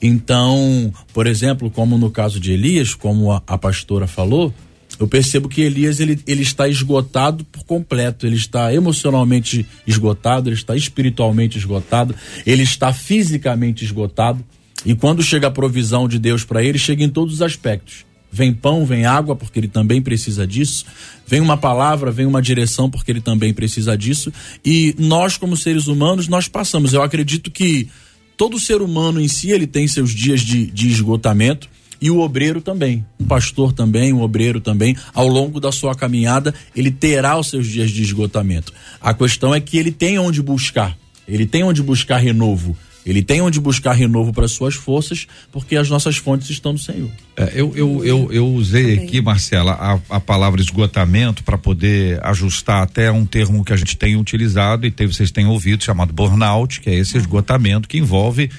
Então, 0.00 0.92
por 1.12 1.26
exemplo, 1.26 1.70
como 1.70 1.98
no 1.98 2.10
caso 2.10 2.40
de 2.40 2.52
Elias, 2.52 2.94
como 2.94 3.32
a, 3.32 3.42
a 3.46 3.58
pastora 3.58 4.06
falou, 4.06 4.52
eu 4.98 5.06
percebo 5.06 5.48
que 5.48 5.60
Elias 5.60 6.00
ele, 6.00 6.18
ele 6.26 6.42
está 6.42 6.68
esgotado 6.68 7.44
por 7.44 7.64
completo, 7.64 8.26
ele 8.26 8.36
está 8.36 8.72
emocionalmente 8.74 9.64
esgotado, 9.86 10.48
ele 10.48 10.56
está 10.56 10.74
espiritualmente 10.74 11.56
esgotado, 11.56 12.14
ele 12.44 12.62
está 12.62 12.92
fisicamente 12.92 13.84
esgotado. 13.84 14.44
E 14.84 14.94
quando 14.94 15.22
chega 15.22 15.46
a 15.46 15.50
provisão 15.50 16.08
de 16.08 16.18
Deus 16.18 16.44
para 16.44 16.62
ele, 16.62 16.78
chega 16.78 17.04
em 17.04 17.08
todos 17.08 17.34
os 17.34 17.42
aspectos. 17.42 18.06
Vem 18.30 18.52
pão, 18.52 18.84
vem 18.84 19.06
água, 19.06 19.34
porque 19.34 19.58
ele 19.58 19.68
também 19.68 20.02
precisa 20.02 20.46
disso. 20.46 20.84
Vem 21.26 21.40
uma 21.40 21.56
palavra, 21.56 22.10
vem 22.10 22.26
uma 22.26 22.42
direção, 22.42 22.90
porque 22.90 23.10
ele 23.10 23.20
também 23.20 23.54
precisa 23.54 23.96
disso. 23.96 24.32
E 24.64 24.94
nós, 24.98 25.36
como 25.36 25.56
seres 25.56 25.86
humanos, 25.86 26.28
nós 26.28 26.46
passamos. 26.46 26.92
Eu 26.92 27.02
acredito 27.02 27.50
que 27.50 27.88
todo 28.36 28.58
ser 28.58 28.82
humano 28.82 29.20
em 29.20 29.28
si, 29.28 29.50
ele 29.50 29.66
tem 29.66 29.88
seus 29.88 30.10
dias 30.10 30.40
de, 30.40 30.66
de 30.66 30.88
esgotamento. 30.88 31.68
E 32.00 32.10
o 32.10 32.20
obreiro 32.20 32.60
também, 32.60 33.04
o 33.18 33.24
pastor 33.24 33.72
também, 33.72 34.12
o 34.12 34.20
obreiro 34.20 34.60
também, 34.60 34.96
ao 35.12 35.26
longo 35.26 35.58
da 35.58 35.72
sua 35.72 35.94
caminhada, 35.94 36.54
ele 36.74 36.90
terá 36.90 37.36
os 37.38 37.48
seus 37.48 37.66
dias 37.66 37.90
de 37.90 38.02
esgotamento. 38.02 38.72
A 39.00 39.12
questão 39.12 39.54
é 39.54 39.60
que 39.60 39.76
ele 39.76 39.90
tem 39.90 40.18
onde 40.18 40.40
buscar, 40.40 40.96
ele 41.26 41.46
tem 41.46 41.64
onde 41.64 41.82
buscar 41.82 42.18
renovo. 42.18 42.76
Ele 43.06 43.22
tem 43.22 43.40
onde 43.40 43.58
buscar 43.58 43.92
renovo 43.92 44.34
para 44.34 44.46
suas 44.46 44.74
forças, 44.74 45.26
porque 45.50 45.76
as 45.76 45.88
nossas 45.88 46.18
fontes 46.18 46.50
estão 46.50 46.74
no 46.74 46.78
Senhor. 46.78 47.08
É, 47.38 47.52
eu, 47.54 47.72
eu, 47.74 48.04
eu, 48.04 48.30
eu, 48.30 48.46
usei 48.48 48.96
Também. 48.96 49.06
aqui, 49.06 49.20
Marcela, 49.22 49.72
a, 49.72 50.16
a 50.16 50.20
palavra 50.20 50.60
esgotamento 50.60 51.42
para 51.42 51.56
poder 51.56 52.22
ajustar 52.22 52.82
até 52.82 53.10
um 53.10 53.24
termo 53.24 53.64
que 53.64 53.72
a 53.72 53.76
gente 53.76 53.96
tem 53.96 54.14
utilizado 54.14 54.86
e 54.86 54.90
tem, 54.90 55.06
vocês 55.06 55.30
têm 55.30 55.46
ouvido, 55.46 55.82
chamado 55.82 56.12
burnout, 56.12 56.82
que 56.82 56.90
é 56.90 56.94
esse 56.96 57.16
esgotamento 57.16 57.88
que 57.88 57.96
envolve 57.96 58.50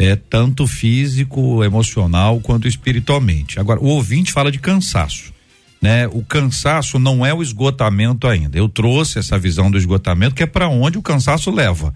é, 0.00 0.16
tanto 0.16 0.66
físico, 0.66 1.62
emocional 1.62 2.40
quanto 2.40 2.66
espiritualmente. 2.66 3.60
Agora, 3.60 3.80
o 3.80 3.86
ouvinte 3.86 4.32
fala 4.32 4.50
de 4.50 4.58
cansaço. 4.58 5.32
Né? 5.80 6.08
O 6.08 6.22
cansaço 6.22 6.98
não 6.98 7.24
é 7.24 7.32
o 7.32 7.42
esgotamento 7.42 8.26
ainda. 8.26 8.58
Eu 8.58 8.68
trouxe 8.68 9.18
essa 9.18 9.38
visão 9.38 9.70
do 9.70 9.78
esgotamento, 9.78 10.34
que 10.34 10.42
é 10.42 10.46
para 10.46 10.68
onde 10.68 10.98
o 10.98 11.02
cansaço 11.02 11.50
leva 11.50 11.94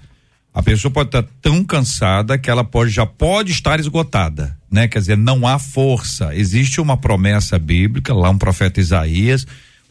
a 0.54 0.62
pessoa 0.62 0.88
pode 0.88 1.08
estar 1.08 1.24
tão 1.42 1.64
cansada 1.64 2.38
que 2.38 2.48
ela 2.48 2.62
pode 2.62 2.88
já 2.92 3.04
pode 3.04 3.50
estar 3.50 3.80
esgotada, 3.80 4.56
né? 4.70 4.86
Quer 4.86 5.00
dizer, 5.00 5.18
não 5.18 5.44
há 5.48 5.58
força. 5.58 6.32
Existe 6.32 6.80
uma 6.80 6.96
promessa 6.96 7.58
bíblica, 7.58 8.14
lá 8.14 8.30
um 8.30 8.38
profeta 8.38 8.78
Isaías, 8.78 9.44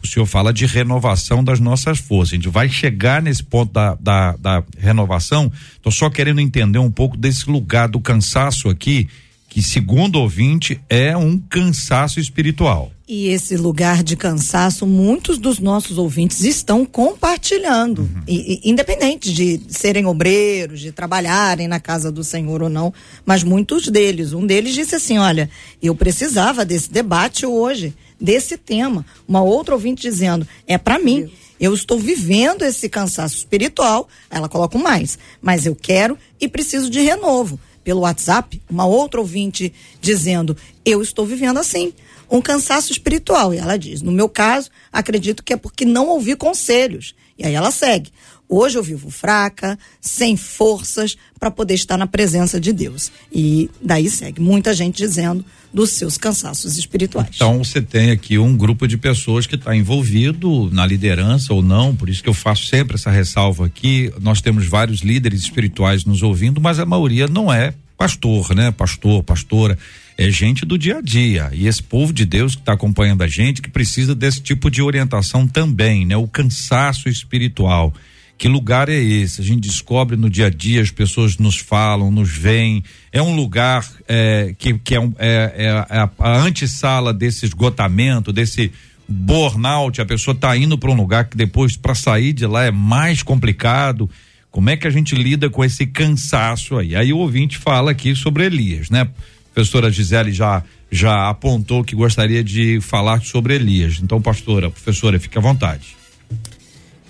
o 0.04 0.06
senhor 0.06 0.26
fala 0.26 0.52
de 0.52 0.66
renovação 0.66 1.42
das 1.42 1.58
nossas 1.58 1.98
forças. 1.98 2.34
A 2.34 2.36
gente 2.36 2.48
vai 2.48 2.68
chegar 2.68 3.22
nesse 3.22 3.42
ponto 3.42 3.72
da, 3.72 3.94
da, 3.94 4.36
da 4.36 4.62
renovação. 4.78 5.50
Tô 5.80 5.90
só 5.90 6.10
querendo 6.10 6.40
entender 6.40 6.78
um 6.78 6.90
pouco 6.90 7.16
desse 7.16 7.48
lugar 7.50 7.88
do 7.88 7.98
cansaço 7.98 8.68
aqui, 8.68 9.08
que 9.48 9.62
segundo 9.62 10.16
ouvinte 10.16 10.80
é 10.90 11.16
um 11.16 11.38
cansaço 11.38 12.20
espiritual. 12.20 12.92
E 13.06 13.28
esse 13.28 13.56
lugar 13.56 14.02
de 14.02 14.16
cansaço, 14.16 14.86
muitos 14.86 15.38
dos 15.38 15.58
nossos 15.58 15.98
ouvintes 15.98 16.42
estão 16.42 16.86
compartilhando, 16.86 18.00
uhum. 18.00 18.22
e, 18.26 18.60
e, 18.64 18.70
independente 18.70 19.30
de 19.30 19.60
serem 19.68 20.06
obreiros, 20.06 20.80
de 20.80 20.90
trabalharem 20.90 21.68
na 21.68 21.78
casa 21.78 22.10
do 22.10 22.24
Senhor 22.24 22.62
ou 22.62 22.70
não, 22.70 22.94
mas 23.24 23.44
muitos 23.44 23.88
deles. 23.88 24.32
Um 24.32 24.46
deles 24.46 24.74
disse 24.74 24.94
assim: 24.94 25.18
Olha, 25.18 25.50
eu 25.82 25.94
precisava 25.94 26.64
desse 26.64 26.90
debate 26.90 27.44
hoje, 27.44 27.94
desse 28.20 28.56
tema. 28.56 29.04
Uma 29.26 29.42
outra 29.42 29.74
ouvinte 29.74 30.02
dizendo: 30.02 30.46
É 30.66 30.78
para 30.78 30.98
mim. 30.98 31.30
Eu 31.60 31.72
estou 31.72 31.98
vivendo 31.98 32.62
esse 32.62 32.88
cansaço 32.88 33.36
espiritual. 33.36 34.08
Ela 34.28 34.48
coloca 34.48 34.76
mais, 34.76 35.16
mas 35.40 35.64
eu 35.64 35.74
quero 35.74 36.18
e 36.40 36.48
preciso 36.48 36.90
de 36.90 37.00
renovo. 37.00 37.58
Pelo 37.84 38.00
WhatsApp, 38.00 38.60
uma 38.68 38.86
outra 38.86 39.20
ouvinte 39.20 39.72
dizendo: 40.00 40.56
Eu 40.84 41.00
estou 41.02 41.24
vivendo 41.26 41.58
assim 41.58 41.92
um 42.30 42.40
cansaço 42.40 42.92
espiritual. 42.92 43.54
E 43.54 43.58
ela 43.58 43.76
diz: 43.76 44.02
no 44.02 44.12
meu 44.12 44.28
caso, 44.28 44.70
acredito 44.92 45.42
que 45.42 45.52
é 45.52 45.56
porque 45.56 45.84
não 45.84 46.08
ouvi 46.08 46.36
conselhos. 46.36 47.14
E 47.38 47.44
aí 47.44 47.54
ela 47.54 47.70
segue. 47.70 48.10
Hoje 48.46 48.76
eu 48.76 48.82
vivo 48.82 49.10
fraca, 49.10 49.78
sem 50.00 50.36
forças 50.36 51.16
para 51.40 51.50
poder 51.50 51.74
estar 51.74 51.96
na 51.96 52.06
presença 52.06 52.60
de 52.60 52.72
Deus. 52.72 53.10
E 53.32 53.70
daí 53.80 54.08
segue 54.10 54.40
muita 54.40 54.74
gente 54.74 54.98
dizendo 54.98 55.44
dos 55.72 55.90
seus 55.90 56.18
cansaços 56.18 56.76
espirituais. 56.76 57.30
Então 57.34 57.64
você 57.64 57.80
tem 57.80 58.10
aqui 58.10 58.38
um 58.38 58.56
grupo 58.56 58.86
de 58.86 58.98
pessoas 58.98 59.46
que 59.46 59.56
está 59.56 59.74
envolvido 59.74 60.70
na 60.70 60.86
liderança 60.86 61.52
ou 61.54 61.62
não, 61.62 61.96
por 61.96 62.08
isso 62.08 62.22
que 62.22 62.28
eu 62.28 62.34
faço 62.34 62.66
sempre 62.66 62.94
essa 62.94 63.10
ressalva 63.10 63.66
aqui. 63.66 64.12
Nós 64.20 64.40
temos 64.40 64.66
vários 64.66 65.00
líderes 65.00 65.40
espirituais 65.40 66.04
nos 66.04 66.22
ouvindo, 66.22 66.60
mas 66.60 66.78
a 66.78 66.86
maioria 66.86 67.26
não 67.26 67.52
é 67.52 67.74
pastor, 67.96 68.54
né? 68.54 68.70
Pastor, 68.70 69.24
pastora 69.24 69.78
é 70.16 70.30
gente 70.30 70.64
do 70.64 70.78
dia 70.78 70.98
a 70.98 71.00
dia. 71.00 71.50
E 71.52 71.66
esse 71.66 71.82
povo 71.82 72.12
de 72.12 72.24
Deus 72.24 72.54
que 72.54 72.62
está 72.62 72.72
acompanhando 72.72 73.22
a 73.22 73.26
gente, 73.26 73.60
que 73.60 73.70
precisa 73.70 74.14
desse 74.14 74.40
tipo 74.40 74.70
de 74.70 74.80
orientação 74.80 75.46
também, 75.46 76.06
né? 76.06 76.16
O 76.16 76.28
cansaço 76.28 77.08
espiritual. 77.08 77.92
Que 78.36 78.48
lugar 78.48 78.88
é 78.88 79.00
esse? 79.00 79.40
A 79.40 79.44
gente 79.44 79.60
descobre 79.60 80.16
no 80.16 80.28
dia 80.28 80.46
a 80.46 80.50
dia, 80.50 80.82
as 80.82 80.90
pessoas 80.90 81.38
nos 81.38 81.56
falam, 81.56 82.10
nos 82.10 82.30
veem. 82.30 82.82
É 83.12 83.22
um 83.22 83.34
lugar 83.34 83.88
é, 84.08 84.54
que, 84.58 84.74
que 84.78 84.94
é, 84.94 85.00
um, 85.00 85.12
é, 85.18 85.54
é 85.56 85.70
a, 85.70 86.10
a 86.18 86.38
antessala 86.38 87.12
desse 87.12 87.46
esgotamento, 87.46 88.32
desse 88.32 88.72
burnout. 89.08 90.00
A 90.00 90.06
pessoa 90.06 90.34
está 90.34 90.56
indo 90.56 90.76
para 90.76 90.90
um 90.90 90.94
lugar 90.94 91.26
que 91.26 91.36
depois, 91.36 91.76
para 91.76 91.94
sair 91.94 92.32
de 92.32 92.46
lá, 92.46 92.64
é 92.64 92.70
mais 92.70 93.22
complicado. 93.22 94.10
Como 94.50 94.70
é 94.70 94.76
que 94.76 94.86
a 94.86 94.90
gente 94.90 95.14
lida 95.14 95.48
com 95.48 95.64
esse 95.64 95.86
cansaço 95.86 96.76
aí? 96.76 96.94
Aí 96.94 97.12
o 97.12 97.18
ouvinte 97.18 97.58
fala 97.58 97.90
aqui 97.90 98.14
sobre 98.14 98.44
Elias, 98.44 98.90
né? 98.90 99.08
Professora 99.54 99.90
Gisele 99.90 100.32
já 100.32 100.62
já 100.90 101.28
apontou 101.28 101.82
que 101.82 101.96
gostaria 101.96 102.44
de 102.44 102.80
falar 102.80 103.20
sobre 103.22 103.54
Elias. 103.54 103.98
Então, 104.00 104.22
pastora, 104.22 104.70
professora, 104.70 105.18
fique 105.18 105.36
à 105.36 105.40
vontade. 105.40 105.96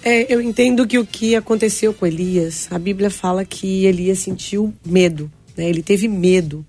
É, 0.03 0.33
eu 0.33 0.41
entendo 0.41 0.87
que 0.87 0.99
o 0.99 1.05
que 1.05 1.35
aconteceu 1.35 1.93
com 1.93 2.07
Elias, 2.07 2.69
a 2.71 2.79
Bíblia 2.79 3.11
fala 3.11 3.45
que 3.45 3.85
Elias 3.85 4.21
sentiu 4.21 4.73
medo, 4.87 5.31
né? 5.57 5.69
Ele 5.69 5.83
teve 5.83 6.09
medo. 6.09 6.65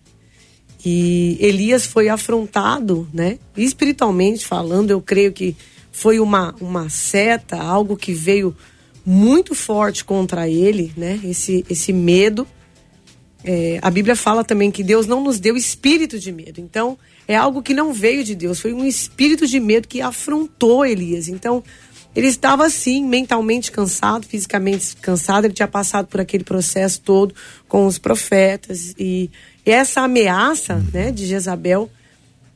E 0.86 1.38
Elias 1.40 1.86
foi 1.86 2.10
afrontado, 2.10 3.08
né? 3.14 3.40
Espiritualmente 3.56 4.46
falando, 4.46 4.92
eu 4.92 5.02
creio 5.02 5.32
que 5.32 5.56
foi 5.92 6.20
uma, 6.20 6.54
uma 6.60 6.90
seta, 6.90 7.58
algo 7.58 7.96
que 7.96 8.14
veio 8.14 8.56
muito 9.06 9.56
forte 9.56 10.04
contra 10.04 10.50
ele, 10.50 10.92
né? 10.98 11.20
Esse, 11.24 11.66
esse 11.70 11.94
medo. 11.94 12.46
É, 13.46 13.80
a 13.82 13.92
Bíblia 13.92 14.16
fala 14.16 14.44
também 14.44 14.72
que 14.72 14.84
Deus 14.84 15.06
não 15.06 15.24
nos 15.24 15.40
deu 15.40 15.56
espírito 15.56 16.18
de 16.18 16.32
medo. 16.32 16.60
Então, 16.60 16.98
é 17.28 17.36
algo 17.36 17.62
que 17.62 17.74
não 17.74 17.94
veio 17.94 18.24
de 18.24 18.34
Deus, 18.34 18.60
foi 18.60 18.74
um 18.74 18.84
espírito 18.84 19.48
de 19.48 19.60
medo 19.60 19.88
que 19.88 20.02
afrontou 20.02 20.86
Elias. 20.86 21.28
Então, 21.28 21.64
ele 22.16 22.28
estava 22.28 22.66
assim, 22.66 23.06
mentalmente 23.06 23.72
cansado, 23.72 24.26
fisicamente 24.26 24.96
cansado, 24.98 25.46
ele 25.46 25.54
tinha 25.54 25.68
passado 25.68 26.08
por 26.08 26.20
aquele 26.20 26.44
processo 26.44 27.02
todo 27.02 27.36
com 27.68 27.86
os 27.86 27.98
profetas. 27.98 28.96
E, 28.98 29.30
e 29.66 29.72
essa 29.72 30.02
ameaça 30.02 30.84
né, 30.94 31.12
de 31.12 31.26
Jezabel, 31.26 31.90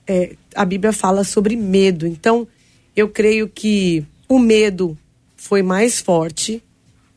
é, 0.07 0.35
a 0.55 0.65
Bíblia 0.65 0.93
fala 0.93 1.23
sobre 1.23 1.55
medo. 1.55 2.07
Então, 2.07 2.47
eu 2.95 3.09
creio 3.09 3.47
que 3.47 4.03
o 4.27 4.39
medo 4.39 4.97
foi 5.35 5.61
mais 5.61 5.99
forte 5.99 6.63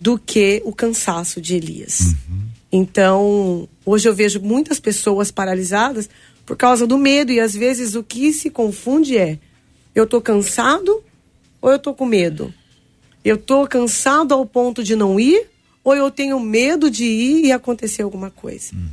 do 0.01 0.19
que 0.19 0.61
o 0.65 0.73
cansaço 0.73 1.41
de 1.41 1.55
Elias. 1.55 2.01
Uhum. 2.01 2.52
Então, 2.73 3.69
hoje 3.85 4.09
eu 4.09 4.15
vejo 4.15 4.41
muitas 4.41 4.81
pessoas 4.81 5.31
paralisadas 5.31 6.09
por 6.47 6.57
causa 6.57 6.87
do 6.87 6.97
medo 6.97 7.31
e 7.31 7.39
às 7.39 7.55
vezes 7.55 7.95
o 7.95 8.03
que 8.03 8.33
se 8.33 8.49
confunde 8.49 9.19
é: 9.19 9.39
eu 9.95 10.07
tô 10.07 10.23
cansado 10.23 11.05
ou 11.61 11.71
eu 11.71 11.79
tô 11.79 11.93
com 11.93 12.07
medo? 12.07 12.53
Eu 13.23 13.37
tô 13.37 13.67
cansado 13.67 14.33
ao 14.33 14.47
ponto 14.47 14.83
de 14.83 14.97
não 14.97 15.21
ir 15.21 15.49
ou 15.85 15.95
eu 15.95 16.11
tenho 16.11 16.41
medo 16.41 16.91
de 16.91 17.05
ir 17.05 17.47
e 17.47 17.53
acontecer 17.53 18.03
alguma 18.03 18.31
coisa. 18.31 18.75
Uhum. 18.75 18.89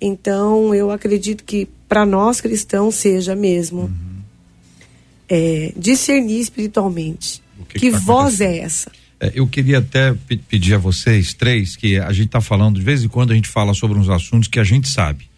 Então, 0.00 0.74
eu 0.74 0.90
acredito 0.90 1.44
que 1.44 1.68
para 1.88 2.04
nós 2.04 2.40
cristãos 2.40 2.94
seja 2.94 3.34
mesmo 3.34 3.82
uhum. 3.82 4.22
é, 5.28 5.72
discernir 5.76 6.40
espiritualmente. 6.40 7.42
Que, 7.68 7.78
que, 7.78 7.78
que 7.78 7.90
tá 7.92 7.98
voz 7.98 8.40
é 8.40 8.58
essa? 8.58 8.90
É, 9.20 9.32
eu 9.34 9.46
queria 9.46 9.78
até 9.78 10.14
pedir 10.48 10.74
a 10.74 10.78
vocês 10.78 11.34
três 11.34 11.76
que 11.76 11.98
a 11.98 12.12
gente 12.12 12.26
está 12.26 12.40
falando, 12.40 12.76
de 12.76 12.84
vez 12.84 13.04
em 13.04 13.08
quando 13.08 13.32
a 13.32 13.34
gente 13.34 13.48
fala 13.48 13.74
sobre 13.74 13.98
uns 13.98 14.08
assuntos 14.08 14.48
que 14.48 14.58
a 14.58 14.64
gente 14.64 14.88
sabe. 14.88 15.28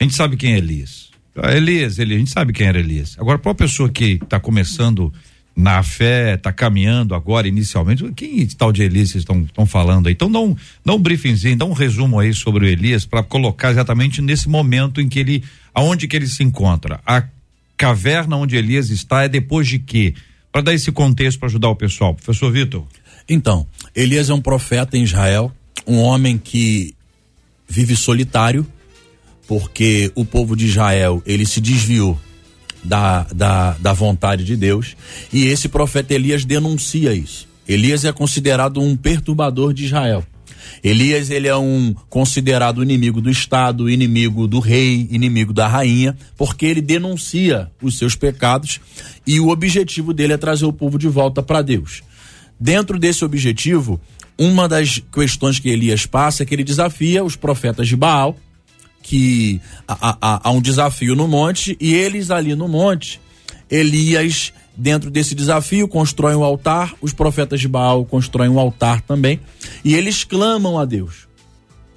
A 0.00 0.04
gente 0.04 0.16
sabe 0.16 0.36
quem 0.36 0.54
é 0.54 0.58
Elias. 0.58 1.10
Elias, 1.54 1.98
ele, 1.98 2.14
a 2.14 2.18
gente 2.18 2.30
sabe 2.30 2.52
quem 2.52 2.66
era 2.66 2.78
Elias. 2.78 3.14
Agora, 3.18 3.38
para 3.38 3.50
uma 3.50 3.54
pessoa 3.54 3.90
que 3.90 4.18
está 4.22 4.40
começando 4.40 5.12
na 5.54 5.82
fé, 5.82 6.34
está 6.34 6.52
caminhando 6.52 7.14
agora 7.14 7.48
inicialmente, 7.48 8.04
quem 8.14 8.46
tal 8.48 8.70
de 8.70 8.82
Elias 8.82 9.10
vocês 9.10 9.24
estão 9.24 9.66
falando 9.66 10.06
aí? 10.06 10.12
Então 10.12 10.30
dá 10.30 10.38
um, 10.38 10.54
dá 10.84 10.94
um 10.94 10.98
briefingzinho, 10.98 11.56
dá 11.56 11.64
um 11.64 11.72
resumo 11.72 12.18
aí 12.18 12.34
sobre 12.34 12.66
o 12.66 12.68
Elias 12.68 13.06
para 13.06 13.22
colocar 13.22 13.70
exatamente 13.70 14.20
nesse 14.20 14.48
momento 14.50 15.00
em 15.00 15.08
que 15.08 15.18
ele, 15.18 15.44
aonde 15.74 16.06
que 16.06 16.14
ele 16.14 16.26
se 16.26 16.42
encontra. 16.42 17.00
A 17.06 17.24
caverna 17.76 18.36
onde 18.36 18.56
Elias 18.56 18.90
está 18.90 19.24
é 19.24 19.28
depois 19.28 19.66
de 19.66 19.78
quê? 19.78 20.14
Para 20.52 20.60
dar 20.60 20.74
esse 20.74 20.92
contexto 20.92 21.38
para 21.38 21.48
ajudar 21.48 21.68
o 21.68 21.76
pessoal. 21.76 22.14
Professor 22.14 22.50
Vitor. 22.50 22.86
Então, 23.28 23.66
Elias 23.94 24.30
é 24.30 24.34
um 24.34 24.40
profeta 24.40 24.96
em 24.96 25.02
Israel, 25.02 25.52
um 25.86 25.98
homem 25.98 26.38
que 26.38 26.94
vive 27.68 27.96
solitário, 27.96 28.66
porque 29.46 30.10
o 30.14 30.24
povo 30.24 30.56
de 30.56 30.66
Israel 30.66 31.22
ele 31.26 31.46
se 31.46 31.60
desviou 31.60 32.18
da, 32.82 33.24
da, 33.34 33.72
da 33.72 33.92
vontade 33.92 34.44
de 34.44 34.56
Deus 34.56 34.96
e 35.32 35.46
esse 35.46 35.68
profeta 35.68 36.14
Elias 36.14 36.44
denuncia 36.44 37.12
isso. 37.14 37.48
Elias 37.68 38.04
é 38.04 38.12
considerado 38.12 38.80
um 38.80 38.96
perturbador 38.96 39.72
de 39.72 39.86
Israel. 39.86 40.24
Elias 40.82 41.30
ele 41.30 41.48
é 41.48 41.56
um 41.56 41.94
considerado 42.08 42.82
inimigo 42.82 43.20
do 43.20 43.30
Estado, 43.30 43.90
inimigo 43.90 44.46
do 44.46 44.60
rei, 44.60 45.08
inimigo 45.10 45.52
da 45.52 45.66
rainha, 45.66 46.16
porque 46.36 46.66
ele 46.66 46.80
denuncia 46.80 47.70
os 47.82 47.98
seus 47.98 48.14
pecados 48.14 48.80
e 49.26 49.40
o 49.40 49.48
objetivo 49.48 50.12
dele 50.12 50.34
é 50.34 50.36
trazer 50.36 50.64
o 50.64 50.72
povo 50.72 50.98
de 50.98 51.08
volta 51.08 51.42
para 51.42 51.62
Deus. 51.62 52.02
Dentro 52.58 52.98
desse 52.98 53.24
objetivo, 53.24 54.00
uma 54.38 54.68
das 54.68 55.02
questões 55.12 55.58
que 55.58 55.68
Elias 55.68 56.06
passa 56.06 56.42
é 56.42 56.46
que 56.46 56.54
ele 56.54 56.64
desafia 56.64 57.24
os 57.24 57.36
profetas 57.36 57.88
de 57.88 57.96
Baal, 57.96 58.36
que 59.02 59.60
há, 59.86 60.18
há, 60.20 60.48
há 60.48 60.50
um 60.50 60.60
desafio 60.60 61.14
no 61.14 61.28
monte, 61.28 61.76
e 61.80 61.94
eles 61.94 62.30
ali 62.30 62.54
no 62.54 62.66
monte, 62.66 63.20
Elias, 63.70 64.52
dentro 64.76 65.10
desse 65.10 65.34
desafio, 65.34 65.86
constrói 65.86 66.34
um 66.34 66.42
altar, 66.42 66.94
os 67.00 67.12
profetas 67.12 67.60
de 67.60 67.68
Baal 67.68 68.04
constroem 68.04 68.50
um 68.50 68.58
altar 68.58 69.00
também, 69.02 69.40
e 69.84 69.94
eles 69.94 70.24
clamam 70.24 70.78
a 70.78 70.84
Deus. 70.84 71.28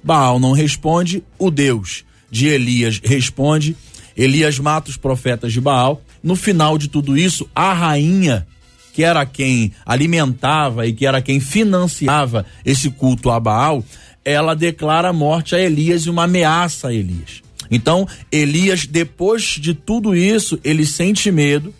Baal 0.02 0.38
não 0.38 0.52
responde, 0.52 1.22
o 1.38 1.50
Deus 1.50 2.04
de 2.30 2.46
Elias 2.46 3.00
responde, 3.02 3.76
Elias 4.16 4.58
mata 4.58 4.90
os 4.90 4.96
profetas 4.96 5.52
de 5.52 5.60
Baal. 5.60 6.02
No 6.22 6.36
final 6.36 6.76
de 6.76 6.88
tudo 6.88 7.16
isso, 7.16 7.48
a 7.54 7.72
rainha 7.72 8.46
que 8.92 9.04
era 9.04 9.24
quem 9.24 9.72
alimentava 9.84 10.86
e 10.86 10.92
que 10.92 11.06
era 11.06 11.22
quem 11.22 11.40
financiava 11.40 12.44
esse 12.64 12.90
culto 12.90 13.30
a 13.30 13.38
Baal, 13.38 13.84
ela 14.24 14.54
declara 14.54 15.08
a 15.08 15.12
morte 15.12 15.54
a 15.54 15.58
Elias 15.58 16.02
e 16.02 16.10
uma 16.10 16.24
ameaça 16.24 16.88
a 16.88 16.94
Elias. 16.94 17.42
Então, 17.70 18.06
Elias, 18.32 18.86
depois 18.86 19.42
de 19.42 19.74
tudo 19.74 20.14
isso, 20.14 20.58
ele 20.64 20.84
sente 20.84 21.30
medo, 21.30 21.72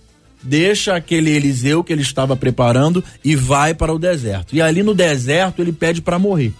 deixa 0.43 0.95
aquele 0.95 1.31
Eliseu 1.31 1.83
que 1.83 1.93
ele 1.93 2.03
estava 2.03 2.37
preparando 2.37 3.03
e 3.25 3.35
vai 3.35 3.75
para 3.75 3.93
o 3.93 3.99
deserto. 3.99 4.55
E 4.55 4.63
ali 4.63 4.83
no 4.83 4.95
deserto 4.95 5.61
ele 5.61 5.73
pede 5.73 6.01
para 6.01 6.19
morrer. 6.19 6.53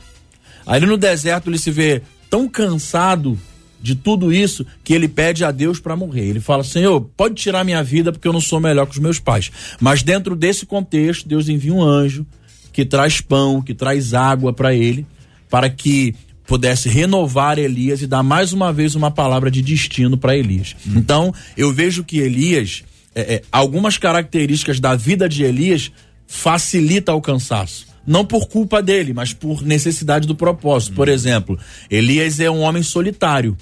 Ali 0.67 0.85
no 0.85 0.97
deserto 0.97 1.49
ele 1.49 1.59
se 1.59 1.71
vê 1.71 2.03
tão 2.29 2.49
cansado 2.49 3.39
de 3.83 3.95
tudo 3.95 4.33
isso 4.33 4.65
que 4.85 4.93
ele 4.93 5.09
pede 5.09 5.45
a 5.45 5.51
Deus 5.51 5.81
para 5.81 5.97
morrer. 5.97 6.27
Ele 6.27 6.41
fala: 6.41 6.63
Senhor, 6.63 7.01
pode 7.17 7.35
tirar 7.35 7.65
minha 7.65 7.83
vida 7.83 8.13
porque 8.13 8.29
eu 8.29 8.33
não 8.33 8.41
sou 8.41 8.61
melhor 8.61 8.87
que 8.87 8.93
os 8.93 8.99
meus 8.99 9.19
pais. 9.19 9.51
Mas 9.81 10.03
dentro 10.03 10.37
desse 10.37 10.67
contexto, 10.67 11.29
Deus 11.29 11.49
envia 11.49 11.73
um 11.73 11.83
anjo 11.83 12.27
que 12.73 12.85
traz 12.85 13.21
pão, 13.21 13.61
que 13.61 13.75
traz 13.75 14.15
água 14.15 14.53
para 14.53 14.75
ele, 14.75 15.07
para 15.49 15.69
que 15.69 16.15
pudesse 16.47 16.89
renovar 16.89 17.59
Elias 17.59 18.03
e 18.03 18.07
dar 18.07 18.23
mais 18.23 18.53
uma 18.53 18.73
vez 18.73 18.95
uma 18.95 19.11
palavra 19.11 19.51
de 19.51 19.63
destino 19.63 20.17
para 20.17 20.37
Elias. 20.37 20.75
Hum. 20.87 20.95
Então, 20.97 21.35
eu 21.57 21.73
vejo 21.73 22.03
que 22.03 22.19
Elias, 22.19 22.83
é, 23.15 23.35
é, 23.35 23.43
algumas 23.53 23.97
características 23.97 24.81
da 24.81 24.97
vida 24.97 25.29
de 25.29 25.45
Elias 25.45 25.93
facilita 26.27 27.15
o 27.15 27.21
cansaço 27.21 27.91
não 28.07 28.25
por 28.25 28.49
culpa 28.49 28.83
dele, 28.83 29.13
mas 29.13 29.33
por 29.33 29.63
necessidade 29.63 30.27
do 30.27 30.35
propósito. 30.35 30.95
Por 30.95 31.09
exemplo, 31.09 31.59
Elias 31.91 32.41
é 32.41 32.51
um 32.51 32.61
homem 32.61 32.83
solitário. 32.83 33.57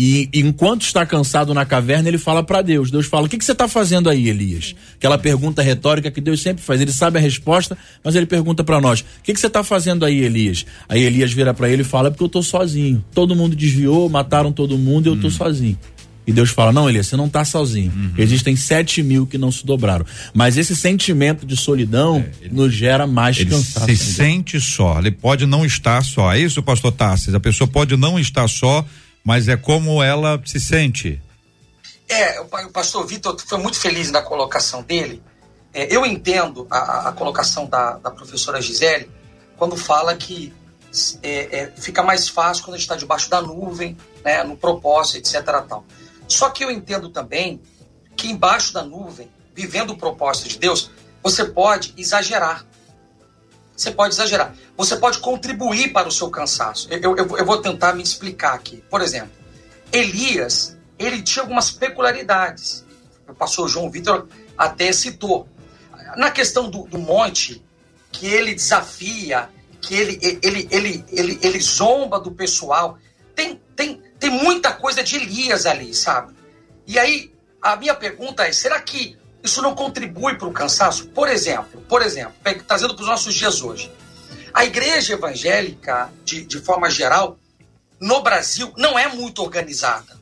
E 0.00 0.28
enquanto 0.32 0.82
está 0.82 1.04
cansado 1.04 1.52
na 1.52 1.66
caverna, 1.66 2.08
ele 2.08 2.18
fala 2.18 2.40
para 2.44 2.62
Deus. 2.62 2.88
Deus 2.88 3.06
fala: 3.06 3.26
O 3.26 3.28
que, 3.28 3.36
que 3.36 3.44
você 3.44 3.50
está 3.50 3.66
fazendo 3.66 4.08
aí, 4.08 4.28
Elias? 4.28 4.76
Aquela 4.94 5.18
pergunta 5.18 5.60
retórica 5.60 6.08
que 6.08 6.20
Deus 6.20 6.40
sempre 6.40 6.62
faz. 6.62 6.80
Ele 6.80 6.92
sabe 6.92 7.18
a 7.18 7.20
resposta, 7.20 7.76
mas 8.04 8.14
ele 8.14 8.24
pergunta 8.24 8.62
para 8.62 8.80
nós: 8.80 9.00
O 9.00 9.04
que, 9.24 9.34
que 9.34 9.40
você 9.40 9.48
está 9.48 9.64
fazendo 9.64 10.04
aí, 10.04 10.20
Elias? 10.20 10.64
Aí 10.88 11.02
Elias 11.02 11.32
vira 11.32 11.52
para 11.52 11.68
ele 11.68 11.82
e 11.82 11.84
fala: 11.84 12.06
é 12.06 12.10
Porque 12.12 12.22
eu 12.22 12.28
estou 12.28 12.44
sozinho. 12.44 13.04
Todo 13.12 13.34
mundo 13.34 13.56
desviou, 13.56 14.08
mataram 14.08 14.52
todo 14.52 14.78
mundo 14.78 15.06
e 15.06 15.08
eu 15.08 15.14
estou 15.14 15.30
hum. 15.30 15.34
sozinho. 15.34 15.76
E 16.28 16.32
Deus 16.32 16.50
fala: 16.50 16.72
Não, 16.72 16.88
Elias, 16.88 17.08
você 17.08 17.16
não 17.16 17.26
está 17.26 17.44
sozinho. 17.44 17.90
Uhum. 17.90 18.12
Existem 18.16 18.54
sete 18.54 19.02
mil 19.02 19.26
que 19.26 19.36
não 19.36 19.50
se 19.50 19.66
dobraram. 19.66 20.06
Mas 20.32 20.56
esse 20.56 20.76
sentimento 20.76 21.44
de 21.44 21.56
solidão 21.56 22.18
é, 22.18 22.44
ele, 22.44 22.54
nos 22.54 22.72
gera 22.72 23.04
mais 23.04 23.36
ele 23.38 23.50
cansaço. 23.50 23.86
Se 23.86 23.96
sente 23.96 24.60
só, 24.60 25.00
ele 25.00 25.10
pode 25.10 25.44
não 25.44 25.64
estar 25.64 26.04
só. 26.04 26.32
É 26.32 26.38
isso, 26.38 26.62
pastor 26.62 26.92
Tarsis? 26.92 27.34
A 27.34 27.40
pessoa 27.40 27.66
pode 27.66 27.96
não 27.96 28.16
estar 28.16 28.46
só 28.46 28.86
mas 29.28 29.46
é 29.46 29.58
como 29.58 30.02
ela 30.02 30.40
se 30.46 30.58
sente. 30.58 31.20
É, 32.08 32.40
o 32.40 32.46
pastor 32.72 33.06
Vitor 33.06 33.38
foi 33.38 33.58
muito 33.58 33.78
feliz 33.78 34.10
na 34.10 34.22
colocação 34.22 34.82
dele. 34.82 35.22
É, 35.74 35.94
eu 35.94 36.06
entendo 36.06 36.66
a, 36.70 37.10
a 37.10 37.12
colocação 37.12 37.66
da, 37.66 37.98
da, 37.98 38.10
professora 38.10 38.58
Gisele 38.62 39.10
quando 39.58 39.76
fala 39.76 40.16
que 40.16 40.50
é, 41.22 41.58
é, 41.58 41.72
fica 41.76 42.02
mais 42.02 42.26
fácil 42.26 42.64
quando 42.64 42.76
a 42.76 42.78
gente 42.78 42.86
está 42.86 42.96
debaixo 42.96 43.28
da 43.28 43.42
nuvem, 43.42 43.98
né, 44.24 44.42
no 44.44 44.56
propósito, 44.56 45.18
etc. 45.18 45.44
Tal. 45.68 45.84
Só 46.26 46.48
que 46.48 46.64
eu 46.64 46.70
entendo 46.70 47.10
também 47.10 47.60
que 48.16 48.30
embaixo 48.30 48.72
da 48.72 48.82
nuvem, 48.82 49.30
vivendo 49.54 49.90
o 49.90 49.98
propósito 49.98 50.48
de 50.48 50.58
Deus, 50.58 50.90
você 51.22 51.44
pode 51.44 51.92
exagerar. 51.98 52.64
Você 53.78 53.92
pode 53.92 54.14
exagerar. 54.14 54.52
Você 54.76 54.96
pode 54.96 55.20
contribuir 55.20 55.92
para 55.92 56.08
o 56.08 56.10
seu 56.10 56.28
cansaço. 56.28 56.88
Eu, 56.90 57.16
eu, 57.16 57.36
eu 57.36 57.44
vou 57.44 57.62
tentar 57.62 57.92
me 57.94 58.02
explicar 58.02 58.54
aqui. 58.54 58.82
Por 58.90 59.00
exemplo, 59.00 59.30
Elias, 59.92 60.76
ele 60.98 61.22
tinha 61.22 61.44
algumas 61.44 61.70
peculiaridades. 61.70 62.84
O 63.28 63.32
pastor 63.32 63.68
João 63.68 63.88
Vitor 63.88 64.26
até 64.56 64.90
citou. 64.92 65.48
Na 66.16 66.28
questão 66.28 66.68
do, 66.68 66.88
do 66.88 66.98
monte, 66.98 67.64
que 68.10 68.26
ele 68.26 68.52
desafia, 68.52 69.48
que 69.80 69.94
ele, 69.94 70.18
ele, 70.42 70.68
ele, 70.72 71.04
ele, 71.12 71.38
ele 71.40 71.60
zomba 71.60 72.18
do 72.18 72.32
pessoal. 72.32 72.98
Tem, 73.32 73.62
tem, 73.76 74.02
tem 74.18 74.30
muita 74.30 74.72
coisa 74.72 75.04
de 75.04 75.14
Elias 75.14 75.66
ali, 75.66 75.94
sabe? 75.94 76.34
E 76.84 76.98
aí, 76.98 77.32
a 77.62 77.76
minha 77.76 77.94
pergunta 77.94 78.44
é: 78.44 78.52
será 78.52 78.80
que 78.80 79.16
isso 79.42 79.62
não 79.62 79.74
contribui 79.74 80.36
para 80.36 80.48
o 80.48 80.52
cansaço? 80.52 81.08
Por 81.08 81.28
exemplo, 81.28 81.80
por 81.82 82.02
exemplo, 82.02 82.34
trazendo 82.66 82.94
para 82.94 83.02
os 83.02 83.08
nossos 83.08 83.34
dias 83.34 83.62
hoje. 83.62 83.90
A 84.52 84.64
igreja 84.64 85.14
evangélica, 85.14 86.10
de, 86.24 86.44
de 86.44 86.58
forma 86.60 86.90
geral, 86.90 87.38
no 88.00 88.22
Brasil, 88.22 88.72
não 88.76 88.98
é 88.98 89.08
muito 89.08 89.42
organizada. 89.42 90.18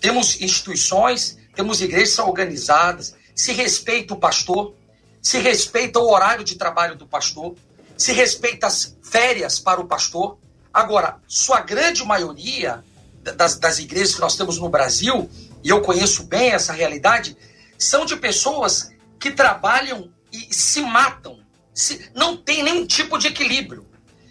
Temos 0.00 0.40
instituições, 0.40 1.38
temos 1.54 1.80
igrejas 1.80 2.18
organizadas, 2.18 3.14
se 3.34 3.52
respeita 3.52 4.14
o 4.14 4.18
pastor, 4.18 4.74
se 5.20 5.38
respeita 5.38 5.98
o 5.98 6.10
horário 6.10 6.44
de 6.44 6.56
trabalho 6.56 6.96
do 6.96 7.06
pastor, 7.06 7.54
se 7.96 8.12
respeita 8.12 8.66
as 8.66 8.96
férias 9.02 9.58
para 9.58 9.80
o 9.80 9.86
pastor. 9.86 10.38
Agora, 10.72 11.16
sua 11.26 11.60
grande 11.60 12.04
maioria 12.04 12.84
das, 13.22 13.58
das 13.58 13.78
igrejas 13.78 14.14
que 14.14 14.20
nós 14.20 14.36
temos 14.36 14.58
no 14.58 14.68
Brasil, 14.68 15.28
e 15.64 15.68
eu 15.68 15.80
conheço 15.80 16.24
bem 16.24 16.50
essa 16.50 16.72
realidade, 16.72 17.36
são 17.78 18.04
de 18.04 18.16
pessoas 18.16 18.90
que 19.18 19.30
trabalham 19.30 20.10
e 20.32 20.54
se 20.54 20.82
matam. 20.82 21.40
Se, 21.74 22.10
não 22.14 22.36
tem 22.36 22.62
nenhum 22.62 22.86
tipo 22.86 23.18
de 23.18 23.28
equilíbrio. 23.28 23.86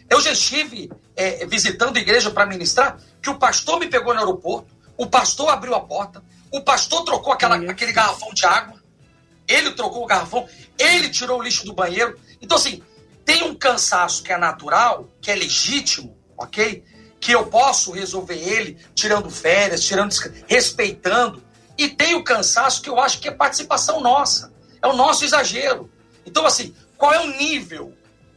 Eu 0.09 0.21
já 0.21 0.31
estive 0.31 0.89
é, 1.15 1.45
visitando 1.45 1.97
igreja 1.97 2.29
para 2.29 2.45
ministrar, 2.45 2.99
que 3.21 3.29
o 3.29 3.37
pastor 3.37 3.79
me 3.79 3.87
pegou 3.87 4.13
no 4.13 4.19
aeroporto, 4.19 4.75
o 4.97 5.07
pastor 5.07 5.49
abriu 5.49 5.73
a 5.73 5.81
porta, 5.81 6.23
o 6.51 6.61
pastor 6.61 7.03
trocou 7.03 7.33
aquela, 7.33 7.55
aquele 7.55 7.91
garrafão 7.91 8.33
de 8.33 8.45
água, 8.45 8.81
ele 9.47 9.71
trocou 9.71 10.03
o 10.03 10.07
garrafão, 10.07 10.47
ele 10.77 11.09
tirou 11.09 11.39
o 11.39 11.43
lixo 11.43 11.65
do 11.65 11.73
banheiro. 11.73 12.19
Então, 12.41 12.57
assim, 12.57 12.81
tem 13.23 13.43
um 13.43 13.55
cansaço 13.55 14.23
que 14.23 14.31
é 14.31 14.37
natural, 14.37 15.09
que 15.21 15.31
é 15.31 15.35
legítimo, 15.35 16.17
ok? 16.37 16.83
Que 17.19 17.31
eu 17.31 17.45
posso 17.47 17.91
resolver 17.91 18.37
ele 18.37 18.77
tirando 18.93 19.29
férias, 19.29 19.83
tirando 19.83 20.13
respeitando. 20.47 21.43
E 21.77 21.89
tem 21.89 22.15
o 22.15 22.23
cansaço 22.23 22.81
que 22.81 22.89
eu 22.89 22.99
acho 22.99 23.19
que 23.19 23.27
é 23.27 23.31
participação 23.31 24.01
nossa. 24.01 24.53
É 24.81 24.87
o 24.87 24.93
nosso 24.93 25.25
exagero. 25.25 25.91
Então, 26.25 26.45
assim, 26.45 26.75
qual 26.97 27.13
é 27.13 27.19
o 27.19 27.27
nível? 27.37 27.93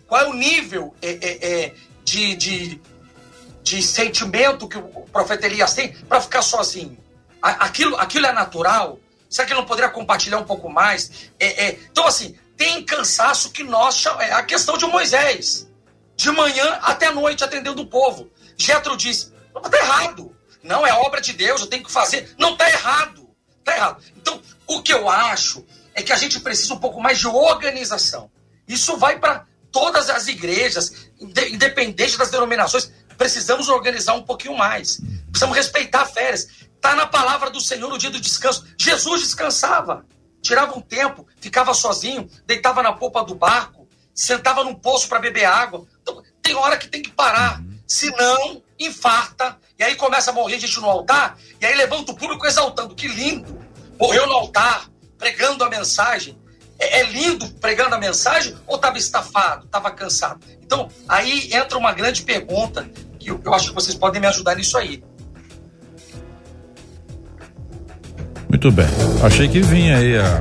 Qual 0.07 0.21
é 0.21 0.29
o 0.29 0.33
nível 0.33 0.95
é, 1.03 1.11
é, 1.11 1.65
é, 1.65 1.75
de, 2.05 2.35
de, 2.37 2.81
de 3.63 3.83
sentimento 3.83 4.67
que 4.67 4.79
o 4.79 5.07
profeta 5.13 5.47
Elias 5.47 5.75
tem 5.75 5.93
para 5.93 6.21
ficar 6.21 6.43
sozinho. 6.43 6.99
Aquilo, 7.41 7.97
aquilo 7.97 8.27
é 8.27 8.33
natural? 8.33 8.99
Será 9.29 9.47
que 9.47 9.53
ele 9.53 9.61
não 9.61 9.67
poderia 9.67 9.91
compartilhar 9.91 10.39
um 10.39 10.45
pouco 10.45 10.71
mais? 10.71 11.31
É, 11.39 11.67
é, 11.67 11.79
então, 11.91 12.07
assim, 12.07 12.37
tem 12.57 12.83
cansaço 12.83 13.51
que 13.51 13.63
nós 13.63 13.97
chamamos. 13.97 14.25
É 14.25 14.33
a 14.33 14.43
questão 14.43 14.79
de 14.79 14.87
Moisés. 14.87 15.69
De 16.17 16.31
manhã 16.33 16.79
até 16.83 17.13
noite 17.13 17.45
atendendo 17.45 17.83
o 17.83 17.87
povo. 17.87 18.31
Jetro 18.57 18.97
disse: 18.97 19.33
está 19.55 19.79
errado. 19.79 20.35
Não, 20.63 20.85
é 20.87 20.93
obra 20.93 21.21
de 21.21 21.33
Deus, 21.33 21.61
eu 21.61 21.69
tenho 21.69 21.85
que 21.85 21.93
fazer. 21.93 22.35
Não 22.39 22.55
está 22.55 22.69
errado. 22.69 23.28
Está 23.69 23.77
errado. 23.77 24.03
Então, 24.17 24.43
o 24.67 24.83
que 24.83 24.93
eu 24.93 25.09
acho 25.11 25.65
é 25.95 26.03
que 26.03 26.13
a 26.13 26.17
gente 26.17 26.41
precisa 26.41 26.73
um 26.73 26.79
pouco 26.79 27.01
mais 27.01 27.19
de 27.19 27.27
organização. 27.27 28.31
Isso 28.67 28.97
vai 28.97 29.19
para 29.19 29.47
todas 29.71 30.09
as 30.09 30.27
igrejas, 30.27 31.11
independente 31.21 32.17
das 32.17 32.31
denominações. 32.31 32.91
Precisamos 33.19 33.69
organizar 33.69 34.15
um 34.15 34.23
pouquinho 34.23 34.57
mais. 34.57 35.01
Precisamos 35.31 35.57
respeitar 35.57 36.07
férias. 36.07 36.49
Está 36.75 36.95
na 36.95 37.07
palavra 37.07 37.51
do 37.51 37.61
Senhor 37.61 37.93
o 37.93 37.99
dia 37.99 38.11
do 38.11 38.21
descanso. 38.21 38.67
Jesus 38.79 39.21
descansava. 39.21 40.07
Tirava 40.41 40.79
um 40.79 40.81
tempo, 40.81 41.27
ficava 41.41 41.75
sozinho, 41.75 42.31
deitava 42.47 42.81
na 42.81 42.93
polpa 42.93 43.25
do 43.25 43.35
barco, 43.35 43.89
sentava 44.15 44.63
num 44.63 44.75
poço 44.75 45.09
para 45.09 45.19
beber 45.19 45.45
água. 45.45 45.85
Então, 46.01 46.23
tem 46.41 46.55
hora 46.55 46.79
que 46.79 46.87
tem 46.87 47.03
que 47.03 47.11
parar. 47.11 47.61
Senão, 47.87 48.63
infarta. 48.79 49.57
E 49.79 49.83
aí 49.83 49.95
começa 49.95 50.31
a 50.31 50.35
morrer 50.35 50.59
gente 50.59 50.79
no 50.81 50.89
altar. 50.89 51.39
E 51.61 51.67
aí 51.67 51.77
levanta 51.77 52.13
o 52.13 52.17
público 52.17 52.47
exaltando. 52.47 52.95
Que 52.95 53.09
lindo! 53.09 53.59
Morreu 53.99 54.27
no 54.27 54.35
altar, 54.35 54.89
pregando 55.19 55.65
a 55.65 55.69
mensagem. 55.69 56.39
É, 56.79 57.01
é 57.01 57.03
lindo 57.05 57.49
pregando 57.61 57.95
a 57.95 57.99
mensagem 57.99 58.57
ou 58.67 58.77
estava 58.77 58.97
estafado, 58.97 59.67
estava 59.67 59.91
cansado? 59.91 60.41
Então, 60.63 60.89
aí 61.09 61.53
entra 61.53 61.77
uma 61.77 61.93
grande 61.93 62.23
pergunta 62.23 62.89
que 63.19 63.31
eu, 63.31 63.41
eu 63.45 63.53
acho 63.53 63.71
que 63.71 63.75
vocês 63.75 63.97
podem 63.97 64.21
me 64.21 64.27
ajudar 64.29 64.55
nisso 64.55 64.79
aí. 64.79 65.03
Muito 68.49 68.71
bem. 68.71 68.87
Achei 69.23 69.49
que 69.49 69.61
vinha 69.61 69.99
aí 69.99 70.17
a, 70.17 70.41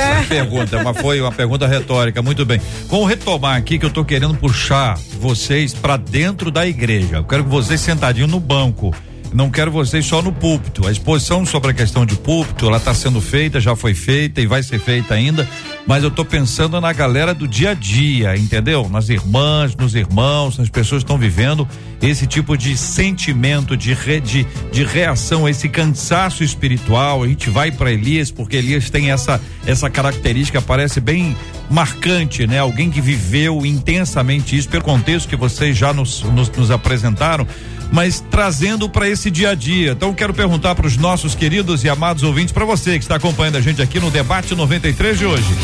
a 0.00 0.24
pergunta, 0.28 0.82
mas 0.82 1.00
foi 1.00 1.20
uma 1.20 1.32
pergunta 1.32 1.66
retórica. 1.66 2.22
Muito 2.22 2.44
bem. 2.44 2.60
Vamos 2.86 3.08
retomar 3.08 3.56
aqui 3.56 3.78
que 3.78 3.84
eu 3.84 3.88
estou 3.88 4.04
querendo 4.04 4.34
puxar 4.34 4.98
vocês 5.18 5.74
para 5.74 5.96
dentro 5.96 6.50
da 6.50 6.66
igreja. 6.66 7.16
Eu 7.16 7.24
quero 7.24 7.44
que 7.44 7.50
vocês 7.50 7.80
sentadinhos 7.80 8.30
no 8.30 8.40
banco 8.40 8.94
não 9.32 9.50
quero 9.50 9.70
vocês 9.70 10.04
só 10.06 10.20
no 10.20 10.32
púlpito. 10.32 10.86
A 10.86 10.92
exposição 10.92 11.46
sobre 11.46 11.70
a 11.70 11.74
questão 11.74 12.04
de 12.04 12.16
púlpito, 12.16 12.66
ela 12.66 12.78
está 12.78 12.92
sendo 12.92 13.20
feita, 13.20 13.60
já 13.60 13.76
foi 13.76 13.94
feita 13.94 14.40
e 14.40 14.46
vai 14.46 14.62
ser 14.62 14.78
feita 14.78 15.14
ainda, 15.14 15.48
mas 15.86 16.02
eu 16.02 16.08
estou 16.08 16.24
pensando 16.24 16.80
na 16.80 16.92
galera 16.92 17.32
do 17.32 17.46
dia 17.46 17.70
a 17.70 17.74
dia, 17.74 18.36
entendeu? 18.36 18.88
Nas 18.88 19.08
irmãs, 19.08 19.74
nos 19.76 19.94
irmãos, 19.94 20.58
nas 20.58 20.68
pessoas 20.68 21.02
que 21.02 21.06
estão 21.06 21.18
vivendo 21.18 21.66
esse 22.02 22.26
tipo 22.26 22.56
de 22.56 22.76
sentimento, 22.76 23.76
de, 23.76 23.92
re, 23.92 24.20
de, 24.20 24.46
de 24.72 24.84
reação, 24.84 25.48
esse 25.48 25.68
cansaço 25.68 26.42
espiritual. 26.42 27.22
A 27.22 27.28
gente 27.28 27.50
vai 27.50 27.70
para 27.70 27.92
Elias, 27.92 28.30
porque 28.30 28.56
Elias 28.56 28.90
tem 28.90 29.10
essa, 29.10 29.40
essa 29.66 29.90
característica, 29.90 30.60
parece 30.62 31.00
bem 31.00 31.36
marcante, 31.70 32.46
né? 32.46 32.58
Alguém 32.58 32.90
que 32.90 33.00
viveu 33.00 33.64
intensamente 33.64 34.56
isso, 34.56 34.68
pelo 34.68 34.82
contexto 34.82 35.28
que 35.28 35.36
vocês 35.36 35.76
já 35.76 35.92
nos, 35.92 36.22
nos, 36.22 36.50
nos 36.50 36.70
apresentaram 36.70 37.46
mas 37.90 38.20
trazendo 38.30 38.88
para 38.88 39.08
esse 39.08 39.30
dia 39.30 39.50
a 39.50 39.54
dia. 39.54 39.92
Então 39.92 40.14
quero 40.14 40.32
perguntar 40.32 40.74
para 40.74 40.86
os 40.86 40.96
nossos 40.96 41.34
queridos 41.34 41.84
e 41.84 41.88
amados 41.88 42.22
ouvintes, 42.22 42.52
para 42.52 42.64
você 42.64 42.92
que 42.98 43.04
está 43.04 43.16
acompanhando 43.16 43.56
a 43.56 43.60
gente 43.60 43.82
aqui 43.82 43.98
no 43.98 44.10
debate 44.10 44.54
93 44.54 45.18
de 45.18 45.26
hoje. 45.26 45.54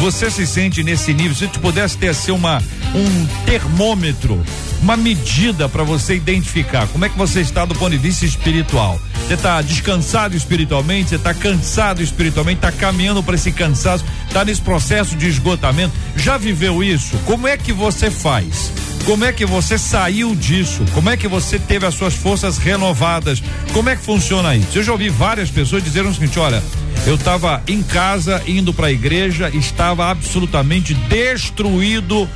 Você 0.00 0.30
se 0.30 0.46
sente 0.46 0.82
nesse 0.82 1.12
nível? 1.12 1.34
Se 1.34 1.46
tu 1.46 1.60
pudesse 1.60 1.96
ter 1.96 2.08
assim 2.08 2.32
uma 2.32 2.62
um 2.94 3.26
termômetro, 3.44 4.40
uma 4.80 4.96
medida 4.96 5.68
para 5.68 5.82
você 5.82 6.14
identificar 6.14 6.86
como 6.88 7.04
é 7.04 7.08
que 7.08 7.18
você 7.18 7.40
está 7.40 7.64
do 7.64 7.74
ponto 7.74 7.90
de 7.90 7.98
vista 7.98 8.24
espiritual. 8.24 9.00
Você 9.26 9.34
está 9.34 9.60
descansado 9.62 10.36
espiritualmente, 10.36 11.08
você 11.08 11.16
está 11.16 11.32
cansado 11.32 12.02
espiritualmente, 12.02 12.58
está 12.58 12.70
caminhando 12.70 13.22
para 13.22 13.34
esse 13.34 13.50
cansaço, 13.50 14.04
está 14.26 14.44
nesse 14.44 14.60
processo 14.60 15.16
de 15.16 15.26
esgotamento. 15.26 15.94
Já 16.14 16.36
viveu 16.36 16.84
isso? 16.84 17.16
Como 17.24 17.48
é 17.48 17.56
que 17.56 17.72
você 17.72 18.10
faz? 18.10 18.70
Como 19.04 19.22
é 19.22 19.32
que 19.32 19.44
você 19.44 19.76
saiu 19.76 20.34
disso? 20.34 20.82
Como 20.94 21.10
é 21.10 21.16
que 21.16 21.28
você 21.28 21.58
teve 21.58 21.84
as 21.84 21.94
suas 21.94 22.14
forças 22.14 22.56
renovadas? 22.56 23.42
Como 23.72 23.90
é 23.90 23.96
que 23.96 24.02
funciona 24.02 24.56
isso? 24.56 24.78
Eu 24.78 24.82
já 24.82 24.92
ouvi 24.92 25.10
várias 25.10 25.50
pessoas 25.50 25.84
dizerem 25.84 26.10
o 26.10 26.14
seguinte: 26.14 26.38
olha, 26.38 26.62
eu 27.06 27.16
estava 27.16 27.62
em 27.68 27.82
casa, 27.82 28.42
indo 28.46 28.72
para 28.72 28.86
a 28.86 28.92
igreja, 28.92 29.50
estava 29.50 30.10
absolutamente 30.10 30.94
destruído 30.94 32.26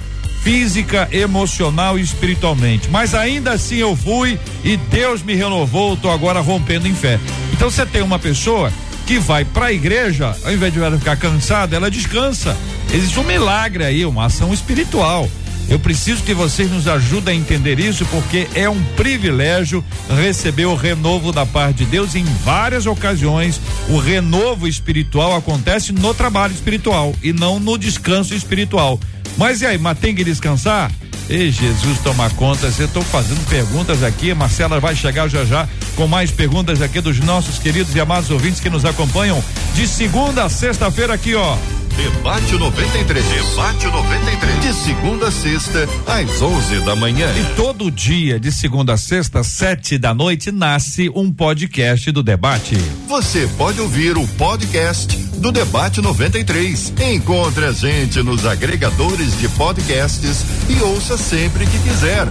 física, 0.42 1.08
emocional 1.10 1.98
e 1.98 2.02
espiritualmente. 2.02 2.90
Mas 2.90 3.14
ainda 3.14 3.52
assim 3.52 3.76
eu 3.76 3.96
fui 3.96 4.38
e 4.62 4.76
Deus 4.76 5.22
me 5.22 5.34
renovou, 5.34 5.94
estou 5.94 6.10
agora 6.10 6.40
rompendo 6.40 6.86
em 6.86 6.94
fé. 6.94 7.18
Então 7.52 7.70
você 7.70 7.86
tem 7.86 8.02
uma 8.02 8.18
pessoa 8.18 8.70
que 9.06 9.18
vai 9.18 9.42
para 9.42 9.66
a 9.66 9.72
igreja, 9.72 10.36
ao 10.44 10.52
invés 10.52 10.72
de 10.72 10.80
ela 10.80 10.98
ficar 10.98 11.16
cansada, 11.16 11.74
ela 11.74 11.90
descansa. 11.90 12.54
Existe 12.92 13.18
um 13.18 13.24
milagre 13.24 13.84
aí, 13.84 14.04
uma 14.04 14.26
ação 14.26 14.52
espiritual. 14.52 15.28
Eu 15.68 15.78
preciso 15.78 16.22
que 16.22 16.32
vocês 16.32 16.70
nos 16.70 16.88
ajudem 16.88 17.36
a 17.36 17.40
entender 17.40 17.78
isso, 17.78 18.06
porque 18.06 18.48
é 18.54 18.68
um 18.68 18.82
privilégio 18.96 19.84
receber 20.16 20.64
o 20.64 20.74
renovo 20.74 21.30
da 21.30 21.44
parte 21.44 21.78
de 21.78 21.86
Deus. 21.86 22.14
Em 22.14 22.24
várias 22.44 22.86
ocasiões, 22.86 23.60
o 23.88 23.98
renovo 23.98 24.66
espiritual 24.66 25.36
acontece 25.36 25.92
no 25.92 26.14
trabalho 26.14 26.54
espiritual 26.54 27.14
e 27.22 27.32
não 27.32 27.60
no 27.60 27.76
descanso 27.76 28.34
espiritual. 28.34 28.98
Mas 29.36 29.60
e 29.60 29.66
aí, 29.66 29.78
mas 29.78 29.98
tem 29.98 30.14
que 30.14 30.24
descansar? 30.24 30.90
Ei, 31.28 31.50
Jesus, 31.50 31.98
toma 32.02 32.30
conta. 32.30 32.72
Eu 32.78 32.86
estou 32.86 33.02
fazendo 33.02 33.46
perguntas 33.48 34.02
aqui. 34.02 34.32
Marcela 34.32 34.80
vai 34.80 34.96
chegar 34.96 35.28
já 35.28 35.44
já 35.44 35.68
com 35.94 36.06
mais 36.06 36.30
perguntas 36.30 36.80
aqui 36.80 37.00
dos 37.00 37.20
nossos 37.20 37.58
queridos 37.58 37.94
e 37.94 38.00
amados 38.00 38.30
ouvintes 38.30 38.60
que 38.60 38.70
nos 38.70 38.86
acompanham 38.86 39.42
de 39.74 39.86
segunda 39.86 40.44
a 40.44 40.48
sexta-feira 40.48 41.12
aqui, 41.12 41.34
ó. 41.34 41.56
Debate 41.98 42.56
93. 42.56 43.24
Debate 43.24 43.86
93. 43.88 44.60
De 44.60 44.72
segunda 44.72 45.26
a 45.26 45.32
sexta, 45.32 45.88
às 46.06 46.40
11 46.40 46.78
da 46.84 46.94
manhã. 46.94 47.26
E 47.32 47.56
todo 47.56 47.90
dia, 47.90 48.38
de 48.38 48.52
segunda 48.52 48.92
a 48.92 48.96
sexta, 48.96 49.42
sete 49.42 49.98
da 49.98 50.14
noite, 50.14 50.52
nasce 50.52 51.10
um 51.12 51.32
podcast 51.32 52.12
do 52.12 52.22
debate. 52.22 52.76
Você 53.08 53.48
pode 53.58 53.80
ouvir 53.80 54.16
o 54.16 54.24
podcast 54.28 55.16
do 55.38 55.50
Debate 55.50 56.00
93. 56.00 56.92
Encontre 57.14 57.64
a 57.64 57.72
gente 57.72 58.22
nos 58.22 58.46
agregadores 58.46 59.36
de 59.36 59.48
podcasts 59.48 60.44
e 60.68 60.80
ouça 60.80 61.16
sempre 61.18 61.66
que 61.66 61.80
quiser. 61.80 62.28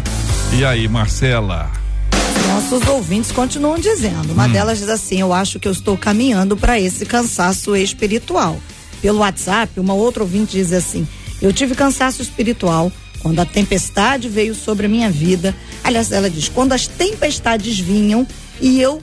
E 0.54 0.64
aí, 0.64 0.88
Marcela? 0.88 1.70
nossos 2.48 2.88
ouvintes 2.88 3.34
continuam 3.34 3.78
dizendo. 3.78 4.32
Uma 4.32 4.46
hum. 4.46 4.52
delas 4.52 4.80
diz 4.80 4.88
assim: 4.88 5.20
Eu 5.20 5.34
acho 5.34 5.60
que 5.60 5.68
eu 5.68 5.74
estou 5.74 5.98
caminhando 5.98 6.56
para 6.56 6.80
esse 6.80 7.06
cansaço 7.06 7.76
espiritual 7.76 8.58
pelo 9.02 9.20
WhatsApp, 9.20 9.80
uma 9.80 9.94
outra 9.94 10.24
ouvinte 10.24 10.58
diz 10.58 10.74
assim: 10.74 11.08
Eu 11.42 11.54
tive 11.54 11.76
cansaço 11.76 12.22
espiritual 12.22 12.92
quando 13.22 13.40
a 13.40 13.46
tempestade 13.46 14.30
veio 14.30 14.56
sobre 14.56 14.86
a 14.86 14.90
minha 14.90 15.10
vida. 15.10 15.56
Aliás, 15.84 16.12
ela 16.12 16.30
diz: 16.30 16.50
quando 16.50 16.74
as 16.74 16.88
tempestades 16.88 17.80
vinham 17.80 18.28
e 18.62 18.82
eu 18.82 19.02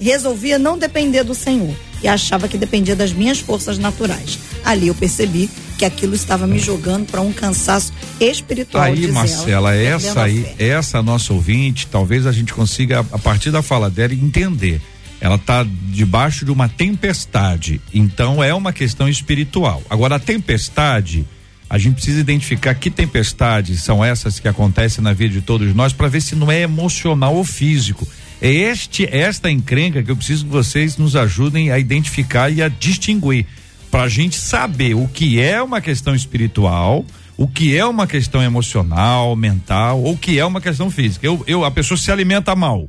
resolvia 0.00 0.58
não 0.58 0.76
depender 0.76 1.22
do 1.22 1.34
Senhor 1.34 1.74
e 2.02 2.08
achava 2.08 2.48
que 2.48 2.58
dependia 2.58 2.96
das 2.96 3.12
minhas 3.12 3.38
forças 3.38 3.78
naturais. 3.78 4.38
Ali 4.64 4.88
eu 4.88 4.94
percebi 4.94 5.48
que 5.78 5.84
aquilo 5.84 6.14
estava 6.14 6.46
me 6.46 6.58
jogando 6.58 7.06
para 7.06 7.20
um 7.20 7.32
cansaço 7.32 7.92
espiritual. 8.20 8.84
Aí, 8.84 9.06
Marcela, 9.10 9.74
ela, 9.74 9.96
essa 9.96 10.22
aí, 10.22 10.46
essa 10.58 11.02
nossa 11.02 11.32
ouvinte, 11.32 11.86
talvez 11.86 12.26
a 12.26 12.32
gente 12.32 12.52
consiga, 12.52 13.00
a 13.10 13.18
partir 13.18 13.50
da 13.50 13.62
fala 13.62 13.88
dela, 13.88 14.12
entender 14.12 14.80
ela 15.22 15.36
está 15.36 15.64
debaixo 15.64 16.44
de 16.44 16.50
uma 16.50 16.68
tempestade. 16.68 17.80
Então 17.94 18.42
é 18.42 18.52
uma 18.52 18.72
questão 18.72 19.08
espiritual. 19.08 19.80
Agora, 19.88 20.16
a 20.16 20.18
tempestade, 20.18 21.24
a 21.70 21.78
gente 21.78 21.94
precisa 21.94 22.18
identificar 22.18 22.74
que 22.74 22.90
tempestades 22.90 23.84
são 23.84 24.04
essas 24.04 24.40
que 24.40 24.48
acontecem 24.48 25.02
na 25.02 25.12
vida 25.12 25.34
de 25.34 25.40
todos 25.40 25.72
nós 25.76 25.92
para 25.92 26.08
ver 26.08 26.20
se 26.20 26.34
não 26.34 26.50
é 26.50 26.62
emocional 26.62 27.36
ou 27.36 27.44
físico. 27.44 28.06
É 28.40 28.50
este, 28.50 29.08
esta 29.08 29.48
encrenca 29.48 30.02
que 30.02 30.10
eu 30.10 30.16
preciso 30.16 30.44
que 30.44 30.50
vocês 30.50 30.96
nos 30.96 31.14
ajudem 31.14 31.70
a 31.70 31.78
identificar 31.78 32.50
e 32.50 32.60
a 32.60 32.66
distinguir. 32.66 33.46
Para 33.92 34.02
a 34.02 34.08
gente 34.08 34.34
saber 34.34 34.94
o 34.96 35.06
que 35.06 35.40
é 35.40 35.62
uma 35.62 35.80
questão 35.80 36.16
espiritual, 36.16 37.06
o 37.36 37.46
que 37.46 37.76
é 37.76 37.86
uma 37.86 38.08
questão 38.08 38.42
emocional, 38.42 39.36
mental, 39.36 40.02
ou 40.02 40.14
o 40.14 40.18
que 40.18 40.36
é 40.36 40.44
uma 40.44 40.60
questão 40.60 40.90
física. 40.90 41.24
Eu, 41.24 41.44
eu, 41.46 41.64
a 41.64 41.70
pessoa 41.70 41.96
se 41.96 42.10
alimenta 42.10 42.56
mal, 42.56 42.88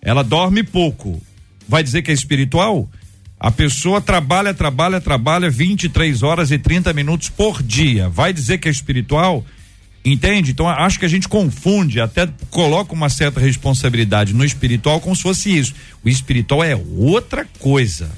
ela 0.00 0.22
dorme 0.22 0.62
pouco, 0.62 1.20
vai 1.68 1.82
dizer 1.82 2.02
que 2.02 2.10
é 2.10 2.14
espiritual? 2.14 2.88
A 3.38 3.50
pessoa 3.50 4.00
trabalha, 4.00 4.54
trabalha, 4.54 5.00
trabalha 5.00 5.50
23 5.50 6.22
horas 6.22 6.50
e 6.50 6.58
30 6.58 6.92
minutos 6.92 7.28
por 7.28 7.62
dia. 7.62 8.08
Vai 8.08 8.32
dizer 8.32 8.58
que 8.58 8.68
é 8.68 8.70
espiritual? 8.70 9.44
Entende? 10.04 10.50
Então 10.50 10.68
acho 10.68 10.98
que 10.98 11.04
a 11.04 11.08
gente 11.08 11.28
confunde, 11.28 12.00
até 12.00 12.28
coloca 12.50 12.92
uma 12.92 13.08
certa 13.08 13.40
responsabilidade 13.40 14.34
no 14.34 14.44
espiritual 14.44 15.00
como 15.00 15.14
se 15.14 15.22
fosse 15.22 15.56
isso. 15.56 15.74
O 16.04 16.08
espiritual 16.08 16.62
é 16.62 16.76
outra 16.96 17.46
coisa. 17.58 18.10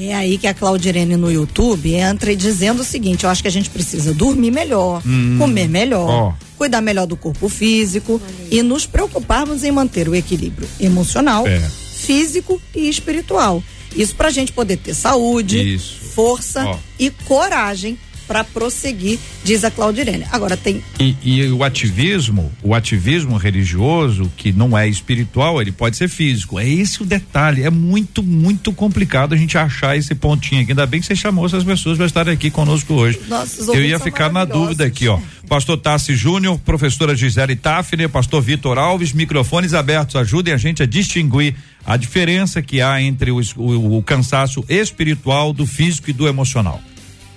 É 0.00 0.14
aí 0.14 0.38
que 0.38 0.46
a 0.46 0.54
Claudirene 0.54 1.16
no 1.16 1.30
YouTube 1.30 1.92
entra 1.92 2.34
dizendo 2.36 2.82
o 2.82 2.84
seguinte: 2.84 3.24
eu 3.24 3.30
acho 3.30 3.42
que 3.42 3.48
a 3.48 3.52
gente 3.52 3.70
precisa 3.70 4.14
dormir 4.14 4.52
melhor, 4.52 5.02
hum, 5.04 5.36
comer 5.38 5.68
melhor, 5.68 6.34
oh. 6.34 6.44
cuidar 6.56 6.80
melhor 6.80 7.06
do 7.06 7.16
corpo 7.16 7.48
físico 7.48 8.20
e 8.50 8.62
nos 8.62 8.86
preocuparmos 8.86 9.64
em 9.64 9.72
manter 9.72 10.08
o 10.08 10.14
equilíbrio 10.14 10.68
emocional, 10.78 11.46
é. 11.48 11.62
Físico 12.08 12.58
e 12.74 12.88
espiritual. 12.88 13.62
Isso 13.94 14.16
para 14.16 14.28
a 14.28 14.30
gente 14.30 14.50
poder 14.50 14.78
ter 14.78 14.94
saúde, 14.94 15.74
Isso. 15.74 15.96
força 16.14 16.66
oh. 16.66 16.78
e 16.98 17.10
coragem 17.10 17.98
para 18.28 18.44
prosseguir, 18.44 19.18
diz 19.42 19.64
a 19.64 19.70
Claudirene. 19.70 20.26
Agora 20.30 20.56
tem. 20.56 20.84
E, 21.00 21.16
e, 21.22 21.50
o 21.50 21.64
ativismo, 21.64 22.52
o 22.62 22.74
ativismo 22.74 23.38
religioso, 23.38 24.30
que 24.36 24.52
não 24.52 24.76
é 24.76 24.86
espiritual, 24.86 25.60
ele 25.60 25.72
pode 25.72 25.96
ser 25.96 26.08
físico. 26.08 26.58
É 26.58 26.68
esse 26.68 27.02
o 27.02 27.06
detalhe. 27.06 27.62
É 27.62 27.70
muito, 27.70 28.22
muito 28.22 28.70
complicado 28.72 29.32
a 29.32 29.36
gente 29.36 29.56
achar 29.56 29.96
esse 29.96 30.14
pontinho 30.14 30.60
aqui. 30.60 30.72
Ainda 30.72 30.86
bem 30.86 31.00
que 31.00 31.06
você 31.06 31.16
chamou 31.16 31.46
essas 31.46 31.64
pessoas 31.64 31.96
para 31.96 32.06
estarem 32.06 32.34
aqui 32.34 32.50
conosco 32.50 32.92
hoje. 32.92 33.18
Nossos 33.28 33.66
Eu 33.68 33.82
ia 33.82 33.98
ficar 33.98 34.30
na 34.30 34.44
dúvida 34.44 34.84
aqui, 34.84 35.08
ó. 35.08 35.18
Pastor 35.48 35.78
Tassi 35.78 36.14
Júnior, 36.14 36.58
professora 36.58 37.16
Gisele 37.16 37.56
Tafner, 37.56 38.10
pastor 38.10 38.42
Vitor 38.42 38.76
Alves, 38.76 39.14
microfones 39.14 39.72
abertos, 39.72 40.16
ajudem 40.16 40.52
a 40.52 40.58
gente 40.58 40.82
a 40.82 40.86
distinguir 40.86 41.54
a 41.86 41.96
diferença 41.96 42.60
que 42.60 42.82
há 42.82 43.00
entre 43.00 43.30
o, 43.30 43.40
o, 43.56 43.96
o 43.96 44.02
cansaço 44.02 44.62
espiritual 44.68 45.54
do 45.54 45.66
físico 45.66 46.10
e 46.10 46.12
do 46.12 46.28
emocional. 46.28 46.82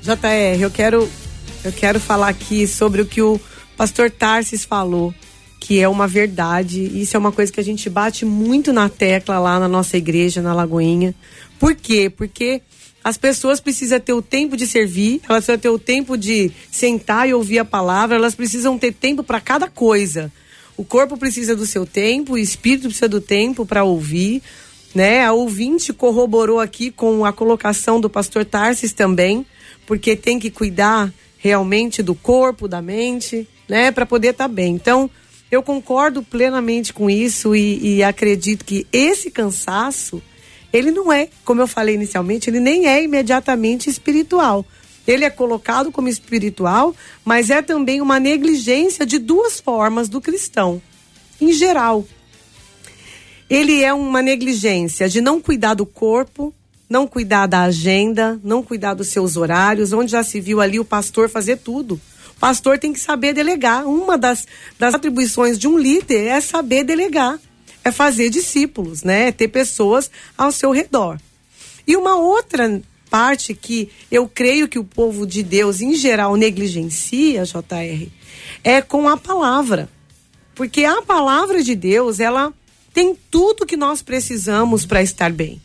JR, 0.02 0.60
eu 0.60 0.72
quero, 0.72 1.08
eu 1.64 1.72
quero 1.72 2.00
falar 2.00 2.30
aqui 2.30 2.66
sobre 2.66 3.04
o 3.04 3.06
que 3.06 3.22
o 3.22 3.40
pastor 3.78 4.10
Tarsis 4.10 4.66
falou, 4.66 5.14
que 5.60 5.80
é 5.80 5.88
uma 5.88 6.08
verdade. 6.08 6.84
Isso 7.00 7.16
é 7.16 7.20
uma 7.20 7.32
coisa 7.32 7.52
que 7.52 7.60
a 7.60 7.64
gente 7.64 7.88
bate 7.88 8.26
muito 8.26 8.74
na 8.74 8.90
tecla 8.90 9.38
lá 9.38 9.60
na 9.60 9.68
nossa 9.68 9.98
igreja, 9.98 10.42
na 10.42 10.56
Lagoinha. 10.56 11.14
Por 11.60 11.76
quê? 11.76 12.10
Porque 12.10 12.64
as 13.04 13.16
pessoas 13.16 13.60
precisam 13.60 14.00
ter 14.00 14.14
o 14.14 14.24
tempo 14.24 14.58
de 14.58 14.66
servir, 14.66 15.22
elas 15.30 15.46
precisam 15.46 15.60
ter 15.60 15.70
o 15.70 15.78
tempo 15.78 16.18
de 16.18 16.52
sentar 16.72 17.30
e 17.30 17.34
ouvir 17.36 17.60
a 17.60 17.66
palavra, 17.66 18.16
elas 18.16 18.34
precisam 18.34 18.80
ter 18.80 18.94
tempo 18.94 19.24
para 19.24 19.40
cada 19.40 19.68
coisa. 19.68 20.32
O 20.76 20.84
corpo 20.84 21.16
precisa 21.16 21.56
do 21.56 21.68
seu 21.68 21.86
tempo, 21.86 22.34
o 22.34 22.38
espírito 22.40 22.88
precisa 22.88 23.08
do 23.08 23.22
tempo 23.22 23.68
para 23.68 23.84
ouvir. 23.84 24.42
Né? 24.96 25.24
A 25.24 25.32
ouvinte 25.32 25.94
corroborou 25.94 26.60
aqui 26.60 26.90
com 26.90 27.24
a 27.24 27.32
colocação 27.32 28.02
do 28.02 28.10
pastor 28.10 28.44
Tarsis 28.44 28.94
também 28.94 29.46
porque 29.86 30.16
tem 30.16 30.40
que 30.40 30.50
cuidar 30.50 31.12
realmente 31.38 32.04
do 32.04 32.14
corpo, 32.14 32.68
da 32.68 32.82
mente, 32.82 33.48
né, 33.68 33.92
para 33.92 34.06
poder 34.06 34.30
estar 34.30 34.48
tá 34.48 34.54
bem. 34.54 34.76
Então, 34.76 35.10
eu 35.52 35.62
concordo 35.62 36.24
plenamente 36.24 36.94
com 36.94 37.10
isso 37.10 37.56
e, 37.56 37.98
e, 37.98 38.04
acredito 38.04 38.64
que 38.64 38.88
esse 38.92 39.30
cansaço, 39.30 40.22
ele 40.72 40.92
não 40.92 41.12
é, 41.12 41.28
como 41.44 41.62
eu 41.62 41.68
falei 41.68 41.96
inicialmente, 41.96 42.50
ele 42.50 42.60
nem 42.60 42.88
é 42.88 43.04
imediatamente 43.04 43.90
espiritual. 43.90 44.66
Ele 45.06 45.26
é 45.26 45.30
colocado 45.30 45.92
como 45.92 46.08
espiritual, 46.08 46.96
mas 47.26 47.50
é 47.50 47.62
também 47.62 48.02
uma 48.02 48.20
negligência 48.20 49.06
de 49.06 49.18
duas 49.18 49.60
formas 49.60 50.08
do 50.08 50.22
cristão, 50.22 50.82
em 51.40 51.52
geral. 51.52 52.06
Ele 53.50 53.84
é 53.84 53.94
uma 53.94 54.22
negligência 54.22 55.10
de 55.10 55.20
não 55.20 55.42
cuidar 55.42 55.74
do 55.74 55.86
corpo, 55.86 56.54
não 56.92 57.08
cuidar 57.08 57.48
da 57.48 57.62
agenda, 57.62 58.38
não 58.44 58.62
cuidar 58.62 58.96
dos 58.96 59.08
seus 59.08 59.38
horários, 59.38 59.94
onde 59.94 60.12
já 60.12 60.26
se 60.26 60.42
viu 60.42 60.60
ali 60.60 60.78
o 60.78 60.84
pastor 60.84 61.30
fazer 61.30 61.56
tudo. 61.60 61.94
O 62.36 62.40
pastor 62.42 62.78
tem 62.78 62.92
que 62.92 63.00
saber 63.00 63.32
delegar. 63.34 63.88
Uma 63.88 64.18
das, 64.18 64.46
das 64.78 64.94
atribuições 64.94 65.58
de 65.58 65.70
um 65.70 65.78
líder 65.78 66.26
é 66.26 66.42
saber 66.42 66.84
delegar, 66.84 67.40
é 67.82 67.94
fazer 67.94 68.30
discípulos, 68.30 69.04
né? 69.04 69.30
É 69.30 69.32
ter 69.32 69.48
pessoas 69.48 70.12
ao 70.38 70.52
seu 70.52 70.70
redor. 70.70 71.18
E 71.88 71.96
uma 71.96 72.18
outra 72.18 72.82
parte 73.10 73.54
que 73.54 73.90
eu 74.12 74.28
creio 74.28 74.68
que 74.68 74.78
o 74.78 74.84
povo 74.84 75.26
de 75.26 75.44
Deus 75.44 75.80
em 75.80 75.96
geral 75.96 76.36
negligencia, 76.36 77.46
JR, 77.46 78.10
é 78.66 78.82
com 78.82 79.08
a 79.08 79.16
palavra. 79.16 79.88
Porque 80.54 80.84
a 80.84 81.02
palavra 81.02 81.64
de 81.64 81.74
Deus, 81.74 82.20
ela 82.20 82.54
tem 82.94 83.16
tudo 83.30 83.66
que 83.66 83.78
nós 83.78 84.02
precisamos 84.02 84.86
para 84.86 85.02
estar 85.02 85.32
bem. 85.32 85.62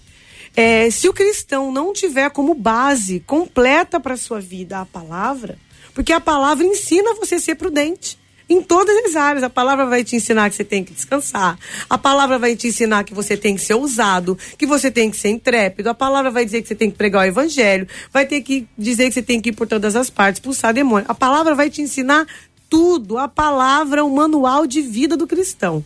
É, 0.56 0.90
se 0.90 1.06
o 1.06 1.12
cristão 1.12 1.70
não 1.70 1.92
tiver 1.92 2.30
como 2.30 2.54
base 2.54 3.20
completa 3.20 4.00
para 4.00 4.16
sua 4.16 4.40
vida 4.40 4.80
a 4.80 4.86
palavra, 4.86 5.58
porque 5.94 6.14
a 6.14 6.20
palavra 6.20 6.64
ensina 6.64 7.14
você 7.14 7.34
a 7.34 7.40
ser 7.40 7.56
prudente 7.56 8.18
em 8.48 8.62
todas 8.62 8.96
as 9.04 9.16
áreas. 9.16 9.42
A 9.42 9.50
palavra 9.50 9.84
vai 9.86 10.02
te 10.02 10.16
ensinar 10.16 10.48
que 10.48 10.56
você 10.56 10.64
tem 10.64 10.82
que 10.82 10.94
descansar. 10.94 11.58
A 11.90 11.98
palavra 11.98 12.38
vai 12.38 12.56
te 12.56 12.68
ensinar 12.68 13.04
que 13.04 13.12
você 13.12 13.36
tem 13.36 13.54
que 13.54 13.60
ser 13.60 13.74
ousado, 13.74 14.38
que 14.56 14.66
você 14.66 14.90
tem 14.90 15.10
que 15.10 15.16
ser 15.16 15.28
intrépido. 15.28 15.90
A 15.90 15.94
palavra 15.94 16.30
vai 16.30 16.44
dizer 16.44 16.62
que 16.62 16.68
você 16.68 16.74
tem 16.74 16.90
que 16.90 16.96
pregar 16.96 17.22
o 17.22 17.28
evangelho. 17.28 17.86
Vai 18.10 18.24
ter 18.24 18.40
que 18.40 18.66
dizer 18.78 19.08
que 19.08 19.12
você 19.12 19.22
tem 19.22 19.40
que 19.40 19.50
ir 19.50 19.52
por 19.52 19.66
todas 19.66 19.94
as 19.94 20.08
partes, 20.08 20.38
expulsar 20.38 20.72
demônio. 20.72 21.06
A 21.08 21.14
palavra 21.14 21.54
vai 21.54 21.68
te 21.68 21.82
ensinar 21.82 22.26
tudo. 22.70 23.18
A 23.18 23.28
palavra 23.28 24.00
é 24.00 24.02
o 24.02 24.10
manual 24.10 24.66
de 24.66 24.80
vida 24.80 25.16
do 25.16 25.26
cristão. 25.26 25.84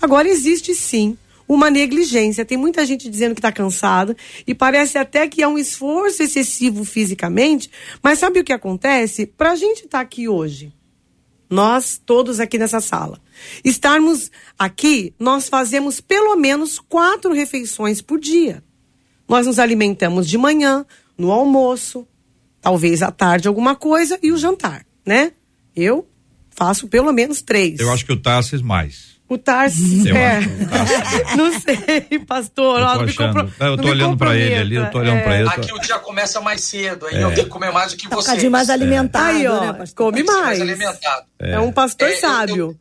Agora 0.00 0.28
existe 0.28 0.74
sim 0.74 1.16
uma 1.48 1.70
negligência. 1.70 2.44
Tem 2.44 2.58
muita 2.58 2.84
gente 2.84 3.08
dizendo 3.08 3.34
que 3.34 3.40
está 3.40 3.50
cansado 3.50 4.14
e 4.46 4.54
parece 4.54 4.98
até 4.98 5.26
que 5.26 5.42
é 5.42 5.48
um 5.48 5.58
esforço 5.58 6.22
excessivo 6.22 6.84
fisicamente, 6.84 7.70
mas 8.02 8.18
sabe 8.18 8.40
o 8.40 8.44
que 8.44 8.52
acontece? 8.52 9.26
Para 9.26 9.52
a 9.52 9.56
gente 9.56 9.86
estar 9.86 9.98
tá 9.98 10.00
aqui 10.00 10.28
hoje, 10.28 10.72
nós 11.48 12.00
todos 12.04 12.38
aqui 12.38 12.58
nessa 12.58 12.80
sala, 12.80 13.18
estarmos 13.64 14.30
aqui, 14.58 15.14
nós 15.18 15.48
fazemos 15.48 16.00
pelo 16.00 16.36
menos 16.36 16.78
quatro 16.78 17.32
refeições 17.32 18.02
por 18.02 18.20
dia. 18.20 18.62
Nós 19.26 19.46
nos 19.46 19.58
alimentamos 19.58 20.28
de 20.28 20.36
manhã, 20.36 20.84
no 21.16 21.32
almoço, 21.32 22.06
talvez 22.60 23.02
à 23.02 23.10
tarde 23.10 23.48
alguma 23.48 23.74
coisa 23.74 24.18
e 24.22 24.30
o 24.30 24.38
jantar, 24.38 24.86
né? 25.04 25.32
Eu 25.74 26.06
faço 26.50 26.88
pelo 26.88 27.12
menos 27.12 27.40
três. 27.40 27.78
Eu 27.78 27.90
acho 27.92 28.04
que 28.04 28.12
o 28.12 28.20
Tassis 28.20 28.60
mais. 28.60 29.17
O 29.28 29.36
Tarsis, 29.36 30.06
é. 30.06 30.40
não 31.36 31.60
sei, 31.60 32.18
pastor. 32.26 32.80
Eu 32.80 32.86
tô, 32.86 33.04
achando, 33.04 33.52
eu 33.60 33.76
tô 33.76 33.88
olhando 33.88 34.16
para 34.16 34.34
ele 34.34 34.54
ali, 34.54 34.74
eu 34.76 34.90
tô 34.90 34.98
olhando 34.98 35.18
é. 35.18 35.22
para 35.22 35.38
ele. 35.40 35.48
Aqui 35.50 35.72
o 35.72 35.78
dia 35.78 35.98
começa 35.98 36.40
mais 36.40 36.62
cedo, 36.62 37.06
aí 37.06 37.16
é. 37.16 37.24
eu 37.24 37.34
tenho 37.34 37.44
que 37.44 37.50
comer 37.50 37.70
mais 37.70 37.92
do 37.92 37.98
que 37.98 38.08
você. 38.08 38.46
Um 38.46 38.50
mais 38.50 38.70
alimentado, 38.70 39.36
aí, 39.36 39.46
ó, 39.46 39.72
né, 39.72 39.84
Come 39.94 40.22
mais. 40.22 40.38
mais 40.38 40.60
alimentado. 40.62 41.26
É. 41.38 41.52
é 41.52 41.60
um 41.60 41.70
pastor 41.70 42.10
sábio. 42.12 42.56
Eu, 42.56 42.70
eu, 42.70 42.76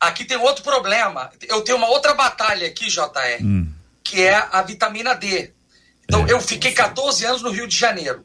aqui 0.00 0.24
tem 0.24 0.36
outro 0.36 0.64
problema. 0.64 1.30
Eu 1.48 1.60
tenho 1.62 1.78
uma 1.78 1.88
outra 1.88 2.12
batalha 2.12 2.66
aqui, 2.66 2.88
JR, 2.88 3.40
hum. 3.40 3.68
que 4.02 4.20
é 4.20 4.34
a 4.50 4.60
vitamina 4.62 5.14
D. 5.14 5.52
Então, 6.02 6.26
é. 6.26 6.32
eu 6.32 6.40
fiquei 6.40 6.72
14 6.72 7.24
anos 7.24 7.42
no 7.42 7.50
Rio 7.50 7.68
de 7.68 7.76
Janeiro. 7.76 8.24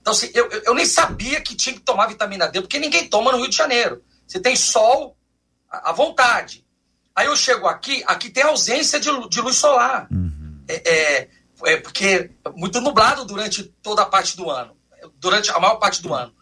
Então, 0.00 0.12
assim, 0.12 0.30
eu, 0.34 0.50
eu 0.50 0.74
nem 0.74 0.84
sabia 0.84 1.40
que 1.40 1.54
tinha 1.54 1.74
que 1.74 1.80
tomar 1.80 2.08
vitamina 2.08 2.48
D, 2.48 2.60
porque 2.60 2.80
ninguém 2.80 3.06
toma 3.06 3.30
no 3.30 3.38
Rio 3.38 3.48
de 3.48 3.56
Janeiro. 3.56 4.02
Você 4.26 4.40
tem 4.40 4.56
sol 4.56 5.16
à 5.70 5.92
vontade. 5.92 6.61
Aí 7.14 7.26
eu 7.26 7.36
chego 7.36 7.66
aqui, 7.66 8.02
aqui 8.06 8.30
tem 8.30 8.42
ausência 8.42 8.98
de, 8.98 9.10
de 9.28 9.40
luz 9.40 9.56
solar. 9.56 10.08
Uhum. 10.10 10.64
É, 10.66 10.90
é, 10.90 11.28
é, 11.64 11.76
porque 11.76 12.30
é 12.44 12.50
muito 12.50 12.80
nublado 12.80 13.24
durante 13.24 13.64
toda 13.82 14.02
a 14.02 14.06
parte 14.06 14.36
do 14.36 14.50
ano. 14.50 14.76
Durante 15.16 15.50
a 15.50 15.60
maior 15.60 15.76
parte 15.76 16.02
do 16.02 16.14
ano. 16.14 16.32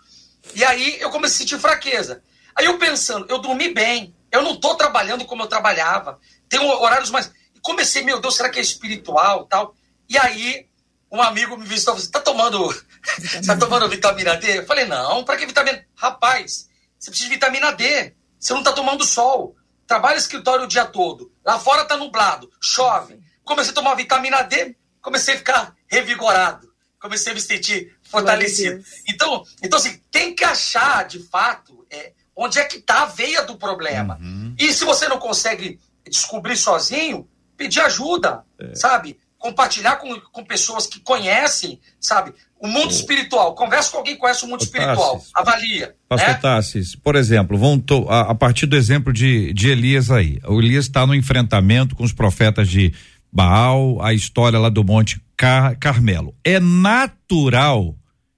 E 0.54 0.64
aí 0.64 1.00
eu 1.00 1.10
comecei 1.10 1.36
a 1.36 1.38
sentir 1.38 1.58
fraqueza. 1.58 2.22
Aí 2.54 2.66
eu 2.66 2.78
pensando, 2.78 3.26
eu 3.28 3.38
dormi 3.38 3.72
bem, 3.72 4.14
eu 4.30 4.42
não 4.42 4.54
estou 4.54 4.74
trabalhando 4.76 5.24
como 5.24 5.42
eu 5.42 5.46
trabalhava, 5.46 6.18
tenho 6.48 6.66
horários 6.66 7.10
mais. 7.10 7.30
E 7.54 7.60
comecei, 7.60 8.02
meu 8.02 8.20
Deus, 8.20 8.36
será 8.36 8.48
que 8.50 8.58
é 8.58 8.62
espiritual 8.62 9.46
tal? 9.46 9.74
E 10.08 10.18
aí 10.18 10.66
um 11.10 11.20
amigo 11.20 11.56
me 11.56 11.66
visitou, 11.66 11.94
você 11.94 12.06
está 12.06 12.20
tomando, 12.20 12.72
você 13.18 13.42
tá 13.46 13.56
tomando 13.56 13.88
vitamina 13.88 14.36
D? 14.36 14.58
Eu 14.58 14.66
falei, 14.66 14.84
não, 14.84 15.24
para 15.24 15.36
que 15.36 15.46
vitamina? 15.46 15.84
Rapaz, 15.96 16.68
você 16.98 17.10
precisa 17.10 17.28
de 17.28 17.34
vitamina 17.34 17.72
D. 17.72 18.14
Você 18.38 18.52
não 18.52 18.60
está 18.60 18.72
tomando 18.72 19.04
sol 19.04 19.56
trabalha 19.90 20.18
escritório 20.18 20.66
o 20.66 20.68
dia 20.68 20.84
todo, 20.84 21.32
lá 21.44 21.58
fora 21.58 21.84
tá 21.84 21.96
nublado, 21.96 22.48
chove. 22.60 23.20
Comecei 23.42 23.72
a 23.72 23.74
tomar 23.74 23.96
vitamina 23.96 24.40
D, 24.42 24.76
comecei 25.02 25.34
a 25.34 25.38
ficar 25.38 25.74
revigorado, 25.88 26.72
comecei 27.00 27.32
a 27.32 27.34
me 27.34 27.40
sentir 27.40 27.98
fortalecido. 28.00 28.84
Então, 29.08 29.44
então 29.60 29.76
assim, 29.76 30.00
tem 30.08 30.32
que 30.32 30.44
achar 30.44 31.08
de 31.08 31.18
fato 31.18 31.84
é, 31.90 32.12
onde 32.36 32.60
é 32.60 32.64
que 32.66 32.76
está 32.76 33.02
a 33.02 33.06
veia 33.06 33.42
do 33.42 33.56
problema. 33.56 34.16
Uhum. 34.20 34.54
E 34.56 34.72
se 34.72 34.84
você 34.84 35.08
não 35.08 35.18
consegue 35.18 35.80
descobrir 36.08 36.56
sozinho, 36.56 37.28
pedir 37.56 37.80
ajuda, 37.80 38.44
é. 38.60 38.72
sabe? 38.76 39.18
Compartilhar 39.36 39.96
com, 39.96 40.20
com 40.20 40.44
pessoas 40.44 40.86
que 40.86 41.00
conhecem, 41.00 41.80
sabe? 41.98 42.32
O 42.60 42.68
mundo 42.68 42.90
espiritual. 42.90 43.54
Conversa 43.54 43.90
com 43.90 43.98
alguém 43.98 44.14
que 44.14 44.20
conhece 44.20 44.44
o 44.44 44.48
mundo 44.48 44.60
espiritual. 44.60 45.14
Tassis, 45.14 45.30
Avalia. 45.34 45.94
Pastor 46.06 46.28
né? 46.28 46.34
Tassis, 46.34 46.94
por 46.94 47.16
exemplo, 47.16 47.56
vamos 47.56 47.84
a, 48.08 48.32
a, 48.32 48.34
partir 48.34 48.66
do 48.66 48.76
exemplo 48.76 49.12
de, 49.12 49.52
de 49.54 49.70
Elias 49.70 50.10
aí. 50.10 50.38
O 50.46 50.60
Elias 50.60 50.84
está 50.84 51.06
no 51.06 51.14
enfrentamento 51.14 51.96
com 51.96 52.04
os 52.04 52.12
profetas 52.12 52.68
de 52.68 52.92
Baal, 53.32 54.02
a 54.02 54.12
história 54.12 54.58
lá 54.58 54.68
do 54.68 54.84
Monte 54.84 55.20
Car, 55.36 55.78
Carmelo. 55.78 56.34
É 56.44 56.60
natural 56.60 57.96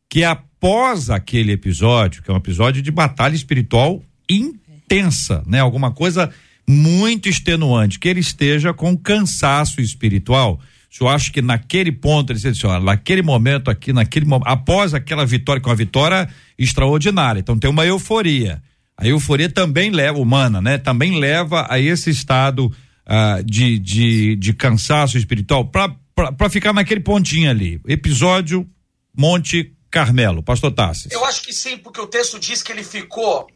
que 0.09 0.23
após 0.23 1.11
aquele 1.11 1.53
episódio, 1.53 2.23
que 2.23 2.31
é 2.31 2.35
um 2.35 2.37
episódio 2.37 2.81
de 2.81 2.91
batalha 2.93 3.35
espiritual 3.35 4.01
intensa, 4.31 5.43
né? 5.47 5.59
Alguma 5.59 5.91
coisa 5.91 6.31
muito 6.69 7.29
extenuante, 7.29 7.99
que 7.99 8.09
ele 8.09 8.21
esteja 8.21 8.73
com 8.73 8.97
cansaço 8.97 9.81
espiritual 9.81 10.61
O 10.93 10.95
senhor 10.95 11.11
acha 11.11 11.33
que 11.33 11.41
naquele 11.41 11.91
ponto, 11.91 12.31
ele 12.31 12.39
disse 12.39 12.49
assim, 12.49 12.67
ó, 12.67 12.79
naquele 12.79 13.23
momento 13.23 13.71
aqui, 13.71 13.95
naquele 13.95 14.27
momento, 14.27 14.47
após 14.47 14.93
aquela 14.93 15.25
vitória, 15.25 15.63
com 15.63 15.71
a 15.71 15.75
vitória 15.75 16.29
extraordinária, 16.59 17.41
então 17.41 17.59
tem 17.59 17.71
uma 17.71 17.87
euforia. 17.87 18.63
A 18.95 19.07
euforia 19.07 19.49
também 19.49 19.91
leva, 19.91 20.19
humana, 20.19 20.61
né? 20.61 20.77
Também 20.77 21.19
leva 21.19 21.67
a 21.71 21.81
esse 21.81 22.11
estado 22.11 22.67
uh, 22.67 23.43
de, 23.43 23.79
de, 23.79 24.37
de 24.37 24.53
cansaço 24.53 25.17
espiritual 25.17 25.65
para 25.65 26.51
ficar 26.51 26.75
naquele 26.75 27.01
pontinho 27.01 27.49
ali. 27.49 27.81
Episódio 27.89 28.69
Monte 29.17 29.73
Carmelo. 29.91 30.43
Pastor 30.43 30.73
Tassis. 30.73 31.11
Eu 31.11 31.25
acho 31.25 31.43
que 31.43 31.55
sim, 31.55 31.79
porque 31.79 32.03
o 32.03 32.07
texto 32.07 32.39
diz 32.39 32.63
que 32.63 32.71
ele 32.71 32.85
ficou 32.85 33.49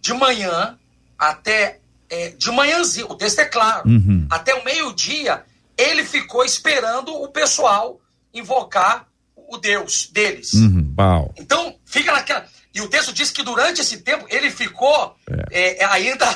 de 0.00 0.12
manhã 0.12 0.76
até. 1.16 1.78
É, 2.10 2.30
de 2.30 2.50
manhãzinho, 2.50 3.06
o 3.08 3.14
texto 3.14 3.38
é 3.38 3.44
claro. 3.44 3.88
Uhum. 3.88 4.26
Até 4.28 4.52
o 4.54 4.64
meio-dia, 4.64 5.44
ele 5.82 6.04
ficou 6.04 6.44
esperando 6.44 7.14
o 7.14 7.28
pessoal 7.28 8.00
invocar 8.32 9.06
o 9.36 9.58
Deus 9.58 10.08
deles. 10.10 10.54
Uhum. 10.54 10.94
Então, 11.36 11.76
fica 11.84 12.12
naquela. 12.12 12.46
E 12.74 12.80
o 12.80 12.88
texto 12.88 13.12
diz 13.12 13.30
que 13.30 13.42
durante 13.42 13.80
esse 13.82 13.98
tempo 13.98 14.26
ele 14.30 14.50
ficou 14.50 15.14
é. 15.50 15.82
É, 15.82 15.84
ainda. 15.84 16.26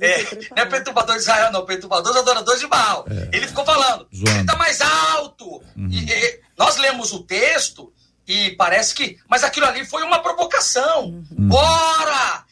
É, 0.00 0.22
não 0.50 0.62
é 0.62 0.66
perturbador 0.66 1.14
de 1.14 1.22
Israel, 1.22 1.52
não, 1.52 1.64
perturbador 1.64 2.12
dos 2.12 2.20
adoradores 2.20 2.60
de 2.60 2.66
Baal. 2.66 3.06
É. 3.08 3.36
Ele 3.36 3.46
ficou 3.46 3.64
falando, 3.64 4.06
está 4.12 4.56
mais 4.56 4.80
alto. 4.80 5.62
Uhum. 5.76 5.88
E, 5.90 6.10
e, 6.10 6.40
nós 6.58 6.76
lemos 6.76 7.12
o 7.12 7.22
texto 7.22 7.92
e 8.26 8.50
parece 8.56 8.94
que. 8.94 9.16
Mas 9.28 9.44
aquilo 9.44 9.66
ali 9.66 9.84
foi 9.84 10.02
uma 10.02 10.20
provocação. 10.20 11.04
Uhum. 11.04 11.48
Bora! 11.48 12.44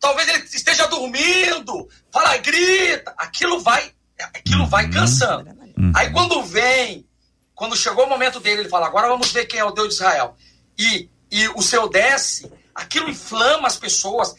Talvez 0.00 0.28
ele 0.28 0.44
esteja 0.44 0.86
dormindo, 0.86 1.88
fala, 2.12 2.36
grita. 2.38 3.14
Aquilo 3.16 3.60
vai. 3.60 3.92
Aquilo 4.34 4.62
uhum. 4.62 4.68
vai 4.68 4.90
cansando. 4.90 5.65
Uhum. 5.78 5.92
Aí 5.94 6.10
quando 6.10 6.42
vem, 6.42 7.06
quando 7.54 7.76
chegou 7.76 8.06
o 8.06 8.08
momento 8.08 8.40
dele, 8.40 8.62
ele 8.62 8.68
fala: 8.68 8.86
agora 8.86 9.08
vamos 9.08 9.30
ver 9.30 9.46
quem 9.46 9.60
é 9.60 9.64
o 9.64 9.70
Deus 9.70 9.88
de 9.88 9.94
Israel. 9.94 10.36
E 10.78 11.08
e 11.30 11.48
o 11.48 11.62
seu 11.62 11.88
desce, 11.88 12.50
aquilo 12.74 13.10
inflama 13.10 13.66
as 13.66 13.76
pessoas, 13.76 14.34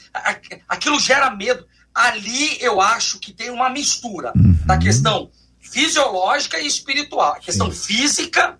aquilo 0.67 0.99
gera 0.99 1.29
medo. 1.29 1.65
Ali 1.93 2.61
eu 2.61 2.79
acho 2.79 3.19
que 3.19 3.33
tem 3.33 3.49
uma 3.49 3.69
mistura 3.69 4.31
uhum. 4.35 4.57
da 4.65 4.77
questão 4.77 5.31
fisiológica 5.59 6.59
e 6.59 6.67
espiritual. 6.67 7.33
A 7.33 7.39
questão 7.39 7.71
Sim. 7.71 7.77
física, 7.77 8.59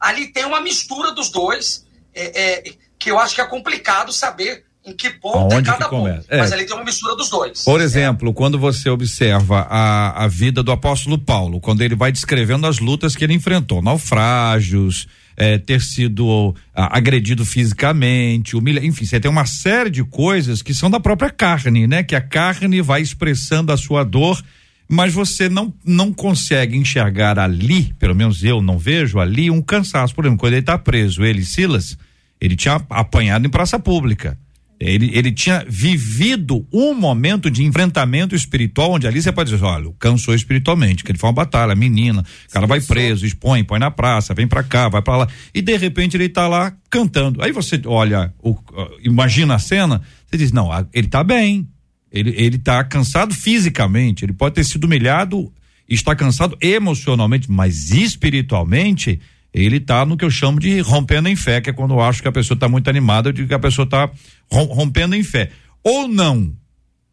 ali 0.00 0.32
tem 0.32 0.44
uma 0.44 0.60
mistura 0.60 1.12
dos 1.12 1.30
dois, 1.30 1.86
é, 2.12 2.68
é, 2.68 2.74
que 2.98 3.10
eu 3.10 3.18
acho 3.18 3.34
que 3.34 3.40
é 3.40 3.46
complicado 3.46 4.12
saber 4.12 4.66
em 4.84 4.94
que 4.94 5.10
ponto 5.10 5.54
Aonde 5.54 5.68
é 5.68 5.72
cada 5.72 5.88
ponto. 5.88 6.24
É. 6.28 6.38
Mas 6.38 6.52
ali 6.52 6.64
tem 6.64 6.74
uma 6.74 6.84
mistura 6.84 7.14
dos 7.14 7.28
dois. 7.28 7.64
Por 7.64 7.80
exemplo, 7.80 8.32
quando 8.32 8.58
você 8.58 8.88
observa 8.88 9.66
a, 9.68 10.24
a 10.24 10.26
vida 10.26 10.62
do 10.62 10.72
apóstolo 10.72 11.18
Paulo, 11.18 11.60
quando 11.60 11.82
ele 11.82 11.94
vai 11.94 12.10
descrevendo 12.10 12.66
as 12.66 12.78
lutas 12.78 13.14
que 13.14 13.22
ele 13.22 13.34
enfrentou, 13.34 13.82
naufrágios, 13.82 15.06
é, 15.36 15.58
ter 15.58 15.80
sido 15.80 16.54
agredido 16.74 17.44
fisicamente, 17.44 18.56
humilha, 18.56 18.84
enfim, 18.84 19.04
você 19.04 19.20
tem 19.20 19.30
uma 19.30 19.46
série 19.46 19.90
de 19.90 20.04
coisas 20.04 20.62
que 20.62 20.74
são 20.74 20.90
da 20.90 21.00
própria 21.00 21.30
carne, 21.30 21.86
né? 21.86 22.02
Que 22.02 22.14
a 22.14 22.20
carne 22.20 22.80
vai 22.80 23.00
expressando 23.00 23.72
a 23.72 23.76
sua 23.76 24.04
dor, 24.04 24.42
mas 24.88 25.12
você 25.12 25.48
não 25.48 25.72
não 25.84 26.12
consegue 26.12 26.76
enxergar 26.76 27.38
ali, 27.38 27.94
pelo 27.98 28.14
menos 28.14 28.42
eu 28.42 28.60
não 28.60 28.78
vejo 28.78 29.18
ali 29.18 29.50
um 29.50 29.62
cansaço. 29.62 30.14
Por 30.14 30.24
exemplo, 30.24 30.40
quando 30.40 30.54
ele 30.54 30.60
está 30.60 30.76
preso, 30.76 31.24
ele 31.24 31.44
Silas, 31.44 31.96
ele 32.40 32.56
tinha 32.56 32.80
apanhado 32.90 33.46
em 33.46 33.50
praça 33.50 33.78
pública. 33.78 34.38
Ele, 34.80 35.10
ele 35.12 35.30
tinha 35.30 35.62
vivido 35.68 36.66
um 36.72 36.94
momento 36.94 37.50
de 37.50 37.62
enfrentamento 37.62 38.34
espiritual, 38.34 38.92
onde 38.92 39.06
ali 39.06 39.20
você 39.20 39.30
pode 39.30 39.50
dizer, 39.50 39.62
olha, 39.62 39.92
cansou 39.98 40.34
espiritualmente, 40.34 41.04
que 41.04 41.12
ele 41.12 41.18
foi 41.18 41.28
uma 41.28 41.34
batalha, 41.34 41.74
menina, 41.74 42.24
o 42.48 42.52
cara 42.52 42.66
vai 42.66 42.80
preso, 42.80 43.26
expõe, 43.26 43.62
põe 43.62 43.78
na 43.78 43.90
praça, 43.90 44.32
vem 44.32 44.48
para 44.48 44.62
cá, 44.62 44.88
vai 44.88 45.02
para 45.02 45.18
lá, 45.18 45.28
e 45.52 45.60
de 45.60 45.76
repente 45.76 46.16
ele 46.16 46.30
tá 46.30 46.48
lá 46.48 46.74
cantando. 46.88 47.42
Aí 47.42 47.52
você 47.52 47.78
olha, 47.84 48.32
o, 48.42 48.56
imagina 49.02 49.56
a 49.56 49.58
cena, 49.58 50.00
você 50.26 50.38
diz, 50.38 50.50
não, 50.50 50.70
ele 50.94 51.08
tá 51.08 51.22
bem, 51.22 51.68
ele, 52.10 52.32
ele 52.34 52.56
tá 52.56 52.82
cansado 52.82 53.34
fisicamente, 53.34 54.24
ele 54.24 54.32
pode 54.32 54.54
ter 54.54 54.64
sido 54.64 54.84
humilhado, 54.84 55.52
está 55.86 56.16
cansado 56.16 56.56
emocionalmente, 56.58 57.50
mas 57.50 57.90
espiritualmente, 57.90 59.20
ele 59.52 59.76
está 59.76 60.04
no 60.04 60.16
que 60.16 60.24
eu 60.24 60.30
chamo 60.30 60.60
de 60.60 60.80
rompendo 60.80 61.28
em 61.28 61.36
fé, 61.36 61.60
que 61.60 61.70
é 61.70 61.72
quando 61.72 61.94
eu 61.94 62.00
acho 62.00 62.22
que 62.22 62.28
a 62.28 62.32
pessoa 62.32 62.54
está 62.54 62.68
muito 62.68 62.88
animada, 62.88 63.28
eu 63.28 63.32
digo 63.32 63.48
que 63.48 63.54
a 63.54 63.58
pessoa 63.58 63.84
está 63.84 64.10
rompendo 64.50 65.14
em 65.14 65.22
fé. 65.22 65.50
Ou 65.82 66.06
não. 66.06 66.52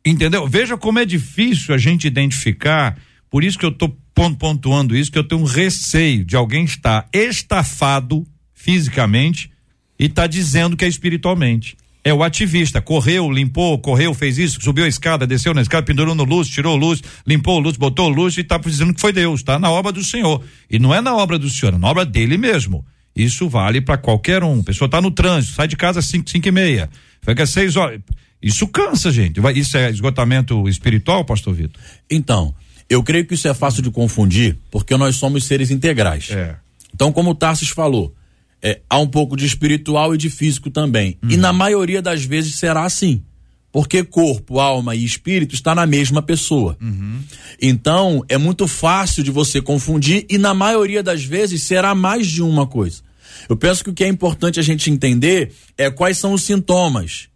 Entendeu? 0.06 0.48
Veja 0.48 0.78
como 0.78 1.00
é 1.00 1.06
difícil 1.06 1.74
a 1.74 1.78
gente 1.78 2.08
identificar, 2.08 2.98
por 3.30 3.44
isso 3.44 3.58
que 3.58 3.66
eu 3.66 3.70
estou 3.70 3.98
pontuando 4.14 4.96
isso, 4.96 5.12
que 5.12 5.18
eu 5.18 5.24
tenho 5.24 5.42
um 5.42 5.46
receio 5.46 6.24
de 6.24 6.36
alguém 6.36 6.64
estar 6.64 7.08
estafado 7.12 8.26
fisicamente 8.54 9.52
e 10.00 10.06
está 10.06 10.28
dizendo 10.28 10.78
que 10.78 10.86
é 10.86 10.88
espiritualmente. 10.88 11.76
É 12.08 12.14
o 12.14 12.24
ativista, 12.24 12.82
correu, 12.82 13.30
limpou, 13.30 13.78
correu, 13.80 14.14
fez 14.14 14.38
isso, 14.38 14.62
subiu 14.62 14.86
a 14.86 14.88
escada, 14.88 15.28
desceu 15.28 15.54
na 15.54 15.62
escada, 15.62 15.86
pendurou 15.86 16.16
no 16.16 16.24
luz, 16.24 16.48
tirou 16.48 16.74
luz, 16.78 17.02
limpou 17.28 17.60
luz, 17.60 17.76
botou 17.76 18.08
luz 18.08 18.38
e 18.38 18.40
está 18.40 18.58
dizendo 18.58 18.94
que 18.94 19.02
foi 19.02 19.12
Deus, 19.12 19.44
tá 19.44 19.60
na 19.60 19.70
obra 19.70 19.92
do 19.92 20.02
Senhor. 20.02 20.42
E 20.72 20.80
não 20.80 20.96
é 20.96 21.02
na 21.02 21.14
obra 21.14 21.38
do 21.38 21.50
Senhor, 21.50 21.76
é 21.76 21.78
na 21.78 21.86
obra 21.86 22.06
dele 22.06 22.38
mesmo. 22.38 22.86
Isso 23.14 23.50
vale 23.50 23.82
para 23.82 23.98
qualquer 23.98 24.42
um. 24.42 24.62
A 24.62 24.64
pessoa 24.64 24.86
está 24.86 25.02
no 25.02 25.12
trânsito, 25.12 25.56
sai 25.56 25.68
de 25.68 25.76
casa 25.76 26.00
às 26.00 26.06
cinco, 26.06 26.30
cinco 26.30 26.48
e 26.48 26.52
meia, 26.52 26.90
fica 27.22 27.44
às 27.44 27.50
seis 27.50 27.76
horas. 27.76 28.00
Isso 28.42 28.66
cansa, 28.70 29.12
gente. 29.12 29.42
Isso 29.60 29.76
é 29.76 29.90
esgotamento 29.90 30.70
espiritual, 30.70 31.26
pastor 31.26 31.56
Vitor? 31.56 31.82
Então, 32.10 32.56
eu 32.90 33.04
creio 33.04 33.26
que 33.26 33.34
isso 33.34 33.50
é 33.50 33.54
fácil 33.54 33.84
de 33.84 33.92
confundir, 33.92 34.58
porque 34.72 34.96
nós 34.96 35.18
somos 35.18 35.44
seres 35.44 35.72
integrais. 35.72 36.30
É. 36.32 36.56
Então, 36.96 37.12
como 37.12 37.32
o 37.32 37.36
Tarsis 37.36 37.68
falou, 37.68 38.16
é, 38.62 38.82
há 38.90 39.00
um 39.00 39.08
pouco 39.08 39.36
de 39.36 39.46
espiritual 39.46 40.14
e 40.16 40.18
de 40.18 40.30
físico 40.30 40.70
também. 40.70 41.18
Uhum. 41.24 41.32
E 41.32 41.38
na 41.38 41.54
maioria 41.54 42.02
das 42.02 42.24
vezes 42.24 42.56
será 42.56 42.84
assim. 42.84 43.24
Porque 43.72 44.04
corpo, 44.04 44.60
alma 44.60 44.96
e 44.96 45.04
espírito 45.04 45.54
está 45.54 45.76
na 45.76 45.86
mesma 45.86 46.22
pessoa. 46.22 46.78
Uhum. 46.82 47.20
Então, 47.62 48.24
é 48.28 48.38
muito 48.38 48.68
fácil 48.68 49.24
de 49.24 49.30
você 49.30 49.62
confundir 49.62 50.26
e 50.30 50.38
na 50.38 50.54
maioria 50.54 51.04
das 51.04 51.24
vezes 51.24 51.64
será 51.64 51.94
mais 51.94 52.28
de 52.28 52.42
uma 52.42 52.66
coisa. 52.66 53.02
Eu 53.48 53.56
penso 53.56 53.84
que 53.84 53.90
o 53.90 53.94
que 53.94 54.04
é 54.04 54.08
importante 54.08 54.60
a 54.60 54.64
gente 54.64 54.90
entender 54.90 55.52
é 55.78 55.92
quais 55.92 56.18
são 56.18 56.34
os 56.34 56.44
sintomas. 56.44 57.30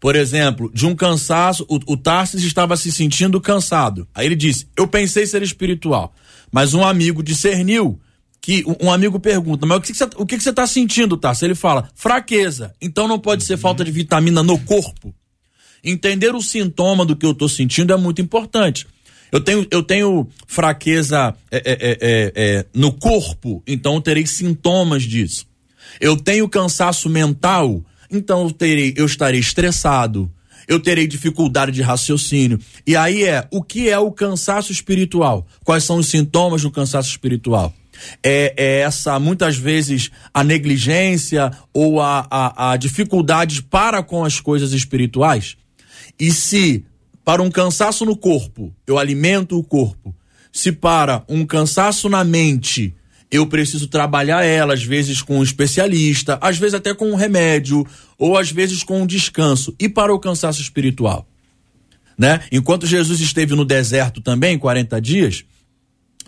Por 0.00 0.14
exemplo, 0.14 0.70
de 0.72 0.86
um 0.86 0.94
cansaço, 0.94 1.66
o, 1.68 1.92
o 1.92 1.96
Tarsis 1.96 2.42
estava 2.42 2.76
se 2.76 2.92
sentindo 2.92 3.40
cansado. 3.40 4.06
Aí 4.14 4.26
ele 4.26 4.36
disse: 4.36 4.68
Eu 4.76 4.86
pensei 4.86 5.26
ser 5.26 5.42
espiritual. 5.42 6.14
Mas 6.50 6.74
um 6.74 6.84
amigo 6.84 7.22
discerniu 7.22 7.98
que 8.46 8.62
um 8.80 8.92
amigo 8.92 9.18
pergunta, 9.18 9.66
mas 9.66 9.78
o 9.78 10.24
que, 10.24 10.40
você, 10.40 10.50
está 10.50 10.68
sentindo, 10.68 11.16
Tarso? 11.16 11.44
Ele 11.44 11.56
fala, 11.56 11.90
fraqueza. 11.96 12.72
Então 12.80 13.08
não 13.08 13.18
pode 13.18 13.42
ser 13.42 13.56
falta 13.56 13.84
de 13.84 13.90
vitamina 13.90 14.40
no 14.40 14.56
corpo. 14.56 15.12
Entender 15.82 16.32
o 16.32 16.40
sintoma 16.40 17.04
do 17.04 17.16
que 17.16 17.26
eu 17.26 17.32
estou 17.32 17.48
sentindo 17.48 17.92
é 17.92 17.96
muito 17.96 18.22
importante. 18.22 18.86
Eu 19.32 19.40
tenho, 19.40 19.66
eu 19.68 19.82
tenho 19.82 20.28
fraqueza 20.46 21.34
é, 21.50 21.56
é, 21.56 21.60
é, 21.72 21.98
é, 22.00 22.32
é 22.36 22.66
no 22.72 22.92
corpo, 22.92 23.64
então 23.66 23.96
eu 23.96 24.00
terei 24.00 24.24
sintomas 24.28 25.02
disso. 25.02 25.44
Eu 26.00 26.16
tenho 26.16 26.48
cansaço 26.48 27.10
mental, 27.10 27.84
então 28.08 28.44
eu, 28.44 28.52
terei, 28.52 28.94
eu 28.96 29.06
estarei 29.06 29.40
estressado, 29.40 30.30
eu 30.66 30.80
terei 30.80 31.06
dificuldade 31.06 31.72
de 31.72 31.82
raciocínio. 31.82 32.58
E 32.86 32.96
aí 32.96 33.24
é, 33.24 33.46
o 33.50 33.62
que 33.62 33.88
é 33.88 33.98
o 33.98 34.10
cansaço 34.10 34.72
espiritual? 34.72 35.46
Quais 35.64 35.84
são 35.84 35.98
os 35.98 36.08
sintomas 36.08 36.62
do 36.62 36.70
cansaço 36.70 37.10
espiritual? 37.10 37.72
é, 38.22 38.54
é 38.56 38.80
essa, 38.80 39.18
muitas 39.18 39.56
vezes, 39.56 40.10
a 40.32 40.42
negligência 40.44 41.50
ou 41.72 42.00
a, 42.00 42.26
a, 42.30 42.72
a 42.72 42.76
dificuldade 42.76 43.62
para 43.62 44.02
com 44.02 44.24
as 44.24 44.40
coisas 44.40 44.72
espirituais. 44.72 45.56
E 46.18 46.30
se 46.30 46.84
para 47.24 47.42
um 47.42 47.50
cansaço 47.50 48.04
no 48.04 48.16
corpo 48.16 48.72
eu 48.86 48.98
alimento 48.98 49.58
o 49.58 49.64
corpo, 49.64 50.14
se 50.52 50.72
para 50.72 51.24
um 51.28 51.44
cansaço 51.44 52.08
na 52.08 52.24
mente 52.24 52.94
eu 53.30 53.46
preciso 53.46 53.88
trabalhar 53.88 54.44
ela, 54.44 54.74
às 54.74 54.84
vezes 54.84 55.22
com 55.22 55.38
um 55.38 55.42
especialista, 55.42 56.38
às 56.40 56.58
vezes 56.58 56.74
até 56.74 56.94
com 56.94 57.10
um 57.10 57.16
remédio, 57.16 57.86
ou 58.18 58.38
às 58.38 58.50
vezes 58.50 58.82
com 58.82 59.02
um 59.02 59.06
descanso, 59.06 59.74
e 59.78 59.88
para 59.88 60.14
o 60.14 60.18
cansaço 60.18 60.60
espiritual. 60.60 61.26
Né? 62.16 62.40
Enquanto 62.50 62.86
Jesus 62.86 63.20
esteve 63.20 63.54
no 63.54 63.64
deserto 63.64 64.20
também, 64.20 64.58
40 64.58 65.00
dias, 65.00 65.44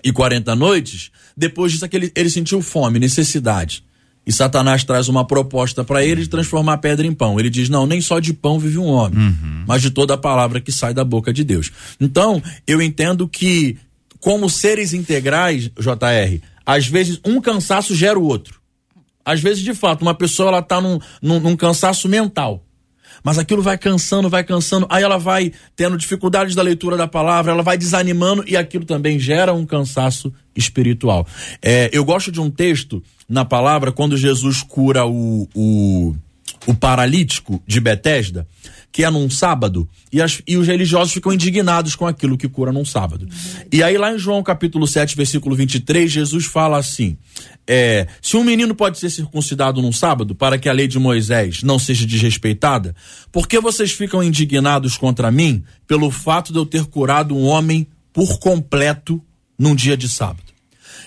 e 0.02 0.12
40 0.12 0.55
noites, 0.55 1.11
depois 1.36 1.72
disso 1.72 1.86
ele, 1.92 2.12
ele 2.14 2.30
sentiu 2.30 2.62
fome, 2.62 2.99
necessidade. 2.99 3.82
E 4.26 4.32
Satanás 4.32 4.84
traz 4.84 5.09
uma 5.09 5.26
proposta 5.26 5.82
para 5.82 6.05
ele 6.05 6.22
de 6.22 6.28
transformar 6.28 6.74
a 6.74 6.78
pedra 6.78 7.07
em 7.07 7.14
pão. 7.14 7.40
Ele 7.40 7.49
diz: 7.49 7.70
Não, 7.70 7.86
nem 7.86 8.01
só 8.01 8.20
de 8.20 8.34
pão 8.34 8.59
vive 8.59 8.76
um 8.76 8.86
homem, 8.86 9.18
uhum. 9.18 9.64
mas 9.66 9.80
de 9.80 9.90
toda 9.90 10.14
a 10.14 10.18
palavra 10.18 10.61
que 10.61 10.70
sai 10.70 10.92
da 10.92 11.03
boca 11.03 11.32
de 11.32 11.42
Deus. 11.42 11.72
Então, 11.99 12.42
eu 12.66 12.82
entendo 12.82 13.26
que, 13.26 13.78
como 14.20 14.51
seres 14.51 14.92
integrais, 14.92 15.70
JR, 15.78 16.42
às 16.69 16.87
vezes 16.87 17.19
um 17.25 17.41
cansaço 17.41 17.95
gera 17.95 18.19
o 18.19 18.25
outro. 18.25 18.61
Às 19.25 19.41
vezes, 19.41 19.62
de 19.62 19.73
fato, 19.73 20.03
uma 20.03 20.14
pessoa 20.14 20.51
ela 20.51 20.59
está 20.59 20.83
num, 20.83 20.99
num, 21.23 21.41
num 21.41 21.57
cansaço 21.57 22.07
mental. 22.11 22.62
Mas 23.25 23.39
aquilo 23.39 23.62
vai 23.62 23.79
cansando, 23.79 24.29
vai 24.29 24.45
cansando, 24.45 24.87
aí 24.91 25.03
ela 25.03 25.16
vai 25.16 25.51
tendo 25.75 25.97
dificuldades 25.97 26.55
da 26.55 26.61
leitura 26.61 26.95
da 26.95 27.09
palavra, 27.09 27.53
ela 27.53 27.62
vai 27.62 27.79
desanimando 27.79 28.45
e 28.47 28.55
aquilo 28.55 28.85
também 28.85 29.19
gera 29.19 29.55
um 29.55 29.64
cansaço 29.64 30.31
espiritual. 30.55 31.27
É, 31.62 31.89
eu 31.91 32.05
gosto 32.05 32.31
de 32.31 32.39
um 32.39 32.51
texto 32.51 33.03
na 33.27 33.47
palavra 33.47 33.91
quando 33.91 34.14
Jesus 34.14 34.62
cura 34.62 35.07
o, 35.07 35.49
o, 35.55 36.14
o 36.66 36.75
paralítico 36.75 37.62
de 37.66 37.81
Betesda 37.81 38.47
que 38.91 39.05
é 39.05 39.11
num 39.11 39.28
sábado, 39.28 39.89
e, 40.12 40.20
as, 40.20 40.41
e 40.47 40.57
os 40.57 40.66
religiosos 40.66 41.12
ficam 41.12 41.32
indignados 41.32 41.95
com 41.95 42.07
aquilo 42.07 42.39
que 42.39 42.49
cura 42.49 42.72
num 42.72 42.84
sábado. 42.84 43.28
E 43.70 43.82
aí, 43.82 43.97
lá 43.99 44.12
em 44.12 44.18
João 44.18 44.43
capítulo 44.43 44.86
7, 44.86 45.16
versículo 45.16 45.55
23, 45.55 46.11
Jesus 46.11 46.47
fala 46.47 46.78
assim: 46.78 47.16
é, 47.66 48.07
se 48.22 48.36
um 48.36 48.43
menino 48.43 48.74
pode 48.74 48.99
ser 48.99 49.11
circuncidado 49.11 49.82
num 49.82 49.93
sábado 49.93 50.34
para 50.34 50.59
que 50.59 50.68
a 50.68 50.72
lei 50.72 50.89
de 50.89 50.99
Moisés 50.99 51.62
não 51.62 51.78
seja 51.78 52.07
desrespeitada, 52.07 52.97
por 53.30 53.47
que 53.47 53.61
vocês 53.61 53.93
ficam 53.93 54.22
indignados 54.22 54.97
contra 54.97 55.30
mim 55.30 55.62
pelo 55.86 56.11
fato 56.11 56.53
de 56.53 56.59
eu 56.59 56.66
ter 56.66 56.86
curado 56.86 57.36
um 57.36 57.45
homem 57.45 57.86
por 58.12 58.39
completo 58.39 59.22
num 59.59 59.74
dia 59.74 59.97
de 59.97 60.09
sábado? 60.09 60.49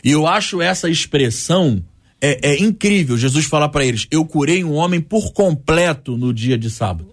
E 0.03 0.11
eu 0.11 0.27
acho 0.27 0.61
essa 0.61 0.87
expressão 0.89 1.83
é, 2.21 2.51
é 2.51 2.61
incrível. 2.61 3.17
Jesus 3.17 3.45
fala 3.45 3.67
para 3.67 3.83
eles: 3.83 4.07
Eu 4.11 4.23
curei 4.23 4.63
um 4.63 4.73
homem 4.73 5.01
por 5.01 5.33
completo 5.33 6.15
no 6.15 6.31
dia 6.31 6.57
de 6.57 6.69
sábado. 6.69 7.11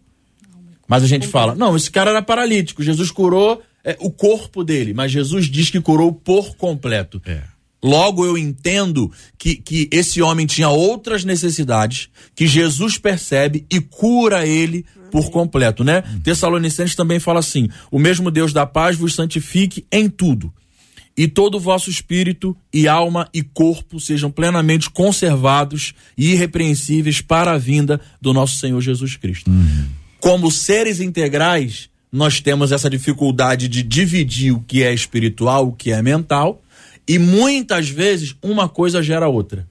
Mas 0.89 1.03
a 1.03 1.07
gente 1.07 1.29
fala, 1.29 1.55
não, 1.55 1.77
esse 1.77 1.91
cara 1.91 2.11
era 2.11 2.23
paralítico, 2.23 2.83
Jesus 2.83 3.11
curou 3.11 3.63
é, 3.85 3.97
o 4.01 4.11
corpo 4.11 4.65
dele, 4.65 4.95
mas 4.95 5.13
Jesus 5.13 5.47
diz 5.47 5.71
que 5.71 5.81
curou 5.81 6.11
por 6.13 6.57
completo. 6.57 7.21
É. 7.27 7.43
Logo 7.83 8.27
eu 8.27 8.37
entendo 8.37 9.13
que, 9.39 9.55
que 9.55 9.89
esse 9.93 10.21
homem 10.21 10.47
tinha 10.47 10.69
outras 10.69 11.25
necessidades 11.25 12.09
que 12.35 12.47
Jesus 12.47 12.99
percebe 12.99 13.65
e 13.71 13.81
cura 13.81 14.47
ele 14.47 14.85
por 15.13 15.31
completo, 15.31 15.85
né? 15.85 16.03
Uhum. 16.11 16.21
Tessalonicenses 16.21 16.97
também 16.97 17.21
fala 17.21 17.39
assim: 17.39 17.69
o 17.91 17.99
mesmo 17.99 18.31
Deus 18.31 18.53
da 18.53 18.67
paz 18.67 18.97
vos 18.97 19.15
santifique 19.15 19.87
em 19.93 20.09
tudo, 20.09 20.53
e 21.17 21.29
todo 21.29 21.55
o 21.55 21.61
vosso 21.61 21.89
espírito 21.89 22.57
e 22.75 22.89
alma 22.89 23.29
e 23.33 23.43
corpo 23.43 24.01
sejam 24.01 24.31
plenamente 24.31 24.91
conservados 24.91 25.95
e 26.17 26.33
irrepreensíveis 26.33 27.21
para 27.21 27.53
a 27.53 27.59
vinda 27.59 28.01
do 28.21 28.33
nosso 28.33 28.57
Senhor 28.57 28.81
Jesus 28.81 29.17
Cristo. 29.17 29.51
Uhum 29.51 29.78
como 30.21 30.51
seres 30.51 31.01
integrais, 31.01 31.89
nós 32.11 32.41
temos 32.41 32.73
essa 32.73 32.89
dificuldade 32.89 33.69
de 33.69 33.83
dividir 33.83 34.53
o 34.53 34.61
que 34.61 34.83
é 34.83 34.93
espiritual, 34.93 35.69
o 35.69 35.73
que 35.73 35.91
é 35.91 36.03
mental, 36.03 36.63
e 37.07 37.19
muitas 37.19 37.89
vezes 37.89 38.35
uma 38.43 38.69
coisa 38.69 39.03
gera 39.03 39.29
outra. 39.29 39.67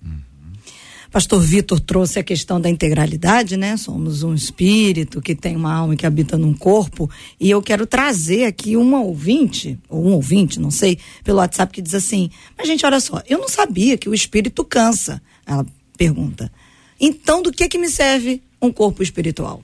Pastor 1.12 1.42
Vitor 1.42 1.80
trouxe 1.80 2.20
a 2.20 2.24
questão 2.24 2.60
da 2.60 2.70
integralidade, 2.70 3.56
né? 3.56 3.78
Somos 3.78 4.24
um 4.24 4.34
espírito 4.34 5.22
que 5.22 5.34
tem 5.34 5.56
uma 5.56 5.74
alma 5.74 5.96
que 5.96 6.06
habita 6.06 6.38
num 6.38 6.54
corpo. 6.54 7.10
E 7.40 7.50
eu 7.50 7.62
quero 7.62 7.88
trazer 7.88 8.46
aqui 8.46 8.76
uma 8.76 9.02
ouvinte, 9.02 9.80
ou 9.90 10.06
um 10.06 10.14
ouvinte, 10.14 10.60
não 10.60 10.70
sei, 10.70 11.00
pelo 11.24 11.38
WhatsApp, 11.38 11.74
que 11.74 11.82
diz 11.82 11.96
assim: 11.96 12.30
Mas, 12.58 12.68
gente, 12.68 12.86
olha 12.86 13.00
só, 13.00 13.24
eu 13.28 13.40
não 13.40 13.48
sabia 13.48 13.98
que 13.98 14.10
o 14.10 14.14
espírito 14.14 14.66
cansa. 14.66 15.22
Ela 15.46 15.66
pergunta. 15.98 16.52
Então, 17.00 17.42
do 17.42 17.52
que 17.52 17.70
que 17.70 17.78
me 17.78 17.90
serve 17.90 18.42
um 18.62 18.72
corpo 18.72 19.02
espiritual? 19.02 19.64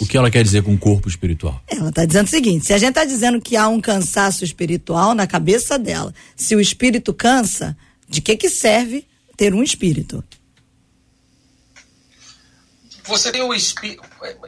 O 0.00 0.06
que 0.06 0.16
ela 0.16 0.30
quer 0.30 0.42
dizer 0.42 0.62
com 0.62 0.76
corpo 0.76 1.08
espiritual? 1.08 1.62
Ela 1.68 1.90
está 1.90 2.04
dizendo 2.04 2.26
o 2.26 2.30
seguinte: 2.30 2.66
se 2.66 2.72
a 2.72 2.78
gente 2.78 2.90
está 2.90 3.04
dizendo 3.04 3.40
que 3.40 3.56
há 3.56 3.68
um 3.68 3.80
cansaço 3.80 4.44
espiritual 4.44 5.14
na 5.14 5.26
cabeça 5.26 5.78
dela, 5.78 6.12
se 6.34 6.56
o 6.56 6.60
espírito 6.60 7.14
cansa, 7.14 7.76
de 8.08 8.20
que 8.20 8.36
que 8.36 8.50
serve 8.50 9.06
ter 9.36 9.54
um 9.54 9.62
espírito? 9.62 10.24
Você 13.04 13.30
tem 13.30 13.42
o 13.42 13.54
espírito. 13.54 14.02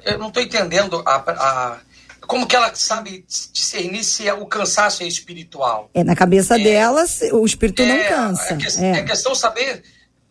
Eu 0.05 0.19
não 0.19 0.29
estou 0.29 0.43
entendendo 0.43 1.03
a, 1.07 1.17
a, 1.17 1.79
como 2.27 2.47
que 2.47 2.57
ela 2.57 2.75
sabe 2.75 3.25
discernir 3.53 4.03
se 4.03 4.27
é 4.27 4.35
o 4.35 4.47
cansaço 4.47 5.05
é 5.05 5.07
espiritual. 5.07 5.89
É 5.95 6.03
na 6.03 6.17
cabeça 6.17 6.59
é, 6.59 6.63
dela, 6.65 7.05
o 7.33 7.47
espírito 7.47 7.83
é, 7.83 7.87
não 7.87 8.09
cansa. 8.09 8.55
É, 8.55 8.57
que, 8.57 8.67
é. 8.81 8.91
é 8.99 9.03
questão 9.05 9.35
saber 9.35 9.85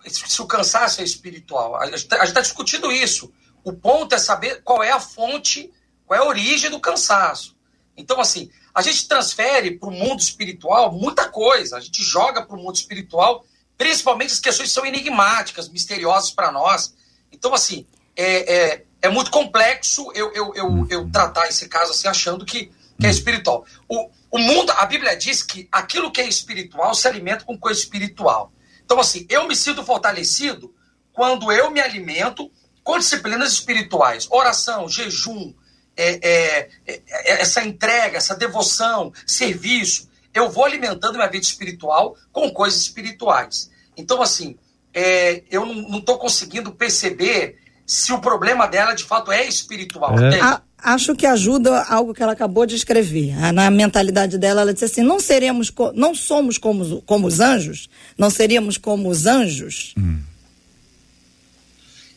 se 0.05 0.41
o 0.41 0.45
cansaço 0.45 0.99
é 0.99 1.03
espiritual. 1.03 1.78
A 1.78 1.86
gente 1.86 1.95
está 1.95 2.17
tá 2.17 2.41
discutindo 2.41 2.91
isso. 2.91 3.32
O 3.68 3.74
ponto 3.74 4.15
é 4.15 4.18
saber 4.18 4.61
qual 4.63 4.82
é 4.82 4.91
a 4.91 4.99
fonte, 4.99 5.70
qual 6.05 6.18
é 6.18 6.24
a 6.24 6.26
origem 6.26 6.70
do 6.72 6.80
cansaço. 6.80 7.53
Então, 7.97 8.18
assim, 8.18 8.49
a 8.74 8.82
gente 8.82 9.09
transfere 9.09 9.78
para 9.78 9.89
o 9.89 9.91
mundo 9.91 10.22
espiritual 10.22 10.93
muita 10.93 11.28
coisa. 11.28 11.76
A 11.76 11.82
gente 11.82 12.01
joga 12.01 12.45
para 12.45 12.55
o 12.55 12.63
mundo 12.63 12.78
espiritual, 12.78 13.45
principalmente 13.78 14.32
as 14.32 14.39
questões 14.39 14.70
que 14.70 14.74
são 14.74 14.86
enigmáticas, 14.86 15.68
misteriosas 15.68 16.32
para 16.32 16.49
nós. 16.49 16.95
Então, 17.30 17.53
assim, 17.53 17.86
é, 18.15 18.55
é, 18.55 18.86
é, 19.01 19.09
muito 19.09 19.30
complexo 19.30 20.13
eu, 20.15 20.32
eu, 20.32 20.53
eu, 20.55 20.88
eu 20.89 21.11
tratar 21.11 21.49
esse 21.49 21.68
caso 21.68 21.91
assim, 21.91 22.07
achando 22.07 22.45
que, 22.45 22.72
que 22.97 23.05
é 23.05 23.09
espiritual. 23.09 23.65
O, 23.86 24.09
o 24.32 24.39
mundo, 24.39 24.72
a 24.78 24.86
Bíblia 24.86 25.18
diz 25.18 25.43
que 25.43 25.68
aquilo 25.70 26.09
que 26.09 26.22
é 26.22 26.26
espiritual 26.26 26.95
se 26.95 27.05
alimenta 27.05 27.43
com 27.43 27.57
coisa 27.57 27.82
espiritual. 27.82 28.49
Então, 28.86 28.97
assim, 28.97 29.28
eu 29.30 29.45
me 29.45 29.57
sinto 29.57 29.84
fortalecido 29.84 30.74
quando 31.11 31.51
eu 31.51 31.70
me 31.70 31.82
alimento 31.82 32.49
com 32.88 32.97
disciplinas 32.97 33.51
espirituais, 33.51 34.29
oração, 34.31 34.88
jejum, 34.88 35.53
é, 35.97 36.19
é, 36.25 36.69
é, 36.88 37.01
essa 37.41 37.61
entrega, 37.61 38.15
essa 38.15 38.33
devoção, 38.33 39.11
serviço, 39.25 40.07
eu 40.33 40.49
vou 40.49 40.63
alimentando 40.63 41.15
minha 41.15 41.27
vida 41.27 41.43
espiritual 41.43 42.15
com 42.31 42.49
coisas 42.49 42.79
espirituais. 42.79 43.69
Então, 43.97 44.21
assim, 44.21 44.55
é, 44.93 45.43
eu 45.51 45.65
não 45.65 45.99
estou 45.99 46.17
conseguindo 46.17 46.71
perceber 46.71 47.57
se 47.85 48.13
o 48.13 48.21
problema 48.21 48.65
dela 48.65 48.93
de 48.93 49.03
fato 49.03 49.33
é 49.33 49.45
espiritual. 49.45 50.17
É. 50.17 50.39
A, 50.39 50.61
acho 50.81 51.13
que 51.13 51.25
ajuda 51.25 51.83
algo 51.89 52.13
que 52.13 52.23
ela 52.23 52.31
acabou 52.31 52.65
de 52.65 52.75
escrever. 52.75 53.35
Na 53.51 53.69
mentalidade 53.69 54.38
dela, 54.38 54.61
ela 54.61 54.73
disse 54.73 54.85
assim: 54.85 55.03
não 55.03 55.19
seremos, 55.19 55.73
não 55.93 56.15
somos 56.15 56.57
como, 56.57 57.01
como 57.01 57.27
os 57.27 57.41
anjos, 57.41 57.89
não 58.17 58.29
seríamos 58.29 58.77
como 58.77 59.09
os 59.09 59.25
anjos. 59.25 59.93
Hum. 59.97 60.21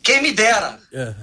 Quem 0.03 0.21
me 0.21 0.31
dera. 0.31 0.79
É. 0.91 1.13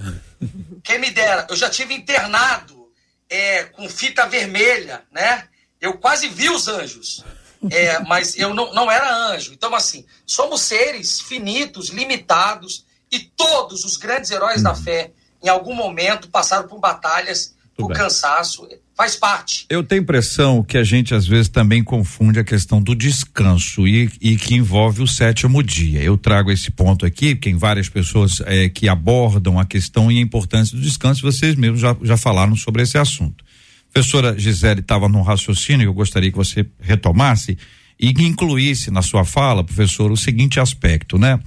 Quem 0.83 0.99
me 0.99 1.11
dera. 1.11 1.47
Eu 1.51 1.57
já 1.57 1.69
tive 1.69 1.95
internado 1.95 2.89
é, 3.29 3.65
com 3.65 3.89
fita 3.89 4.27
vermelha, 4.27 5.03
né? 5.13 5.49
Eu 5.81 5.99
quase 5.99 6.29
vi 6.29 6.49
os 6.49 6.69
anjos. 6.69 7.25
É, 7.71 7.99
mas 8.01 8.37
eu 8.37 8.55
não, 8.55 8.73
não 8.73 8.91
era 8.91 9.13
anjo. 9.13 9.53
Então, 9.53 9.75
assim, 9.75 10.07
somos 10.25 10.63
seres 10.63 11.21
finitos, 11.21 11.89
limitados, 11.89 12.87
e 13.11 13.19
todos 13.19 13.85
os 13.85 13.97
grandes 13.97 14.31
heróis 14.31 14.63
da 14.63 14.71
uhum. 14.71 14.83
fé, 14.83 15.11
em 15.43 15.49
algum 15.49 15.75
momento, 15.75 16.29
passaram 16.29 16.69
por 16.69 16.79
batalhas, 16.79 17.55
por 17.77 17.93
cansaço 17.93 18.69
faz 18.99 19.15
parte. 19.15 19.65
Eu 19.71 19.85
tenho 19.85 20.03
impressão 20.03 20.61
que 20.61 20.77
a 20.77 20.83
gente 20.83 21.15
às 21.15 21.25
vezes 21.25 21.49
também 21.49 21.85
confunde 21.85 22.41
a 22.41 22.45
questão 22.45 22.83
do 22.83 22.97
descanso 22.97 23.87
e, 23.87 24.11
e 24.21 24.37
que 24.37 24.57
envolve 24.57 25.01
o 25.01 25.07
sétimo 25.07 25.63
dia. 25.63 26.03
Eu 26.03 26.19
trago 26.19 26.51
esse 26.51 26.73
ponto 26.73 27.07
aqui, 27.07 27.37
que 27.37 27.43
tem 27.43 27.57
várias 27.57 27.89
pessoas 27.89 28.41
é, 28.45 28.69
que 28.69 28.89
abordam 28.89 29.57
a 29.57 29.65
questão 29.65 30.11
e 30.11 30.19
a 30.19 30.21
importância 30.21 30.77
do 30.77 30.83
descanso, 30.83 31.23
vocês 31.23 31.55
mesmos 31.55 31.79
já, 31.79 31.97
já 32.03 32.17
falaram 32.17 32.57
sobre 32.57 32.83
esse 32.83 32.99
assunto. 32.99 33.45
Professora 33.93 34.37
Gisele 34.37 34.81
estava 34.81 35.09
num 35.09 35.23
raciocínio 35.23 35.87
que 35.87 35.89
eu 35.89 35.95
gostaria 35.95 36.33
que 36.33 36.37
você 36.37 36.67
retomasse 36.81 37.57
e 38.01 38.13
que 38.13 38.25
incluísse 38.25 38.91
na 38.91 39.01
sua 39.01 39.25
fala, 39.25 39.63
professor, 39.63 40.11
o 40.11 40.17
seguinte 40.17 40.59
aspecto, 40.59 41.17
né? 41.17 41.39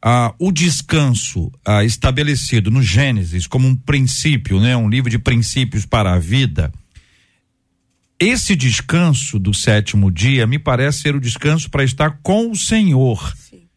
Ah, 0.00 0.32
o 0.38 0.52
descanso 0.52 1.50
ah, 1.64 1.82
estabelecido 1.82 2.70
no 2.70 2.82
Gênesis 2.82 3.46
como 3.46 3.66
um 3.66 3.74
princípio, 3.74 4.60
né? 4.60 4.76
Um 4.76 4.90
livro 4.90 5.10
de 5.10 5.18
princípios 5.18 5.86
para 5.86 6.12
a 6.12 6.18
vida, 6.18 6.70
esse 8.20 8.56
descanso 8.56 9.38
do 9.38 9.54
sétimo 9.54 10.10
dia 10.10 10.46
me 10.46 10.58
parece 10.58 11.02
ser 11.02 11.14
o 11.14 11.20
descanso 11.20 11.70
para 11.70 11.84
estar 11.84 12.18
com 12.22 12.50
o 12.50 12.56
Senhor. 12.56 13.34
Sim. 13.36 13.68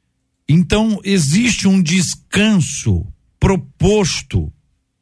Então, 0.50 1.00
existe 1.04 1.68
um 1.68 1.82
descanso 1.82 3.06
proposto 3.40 4.52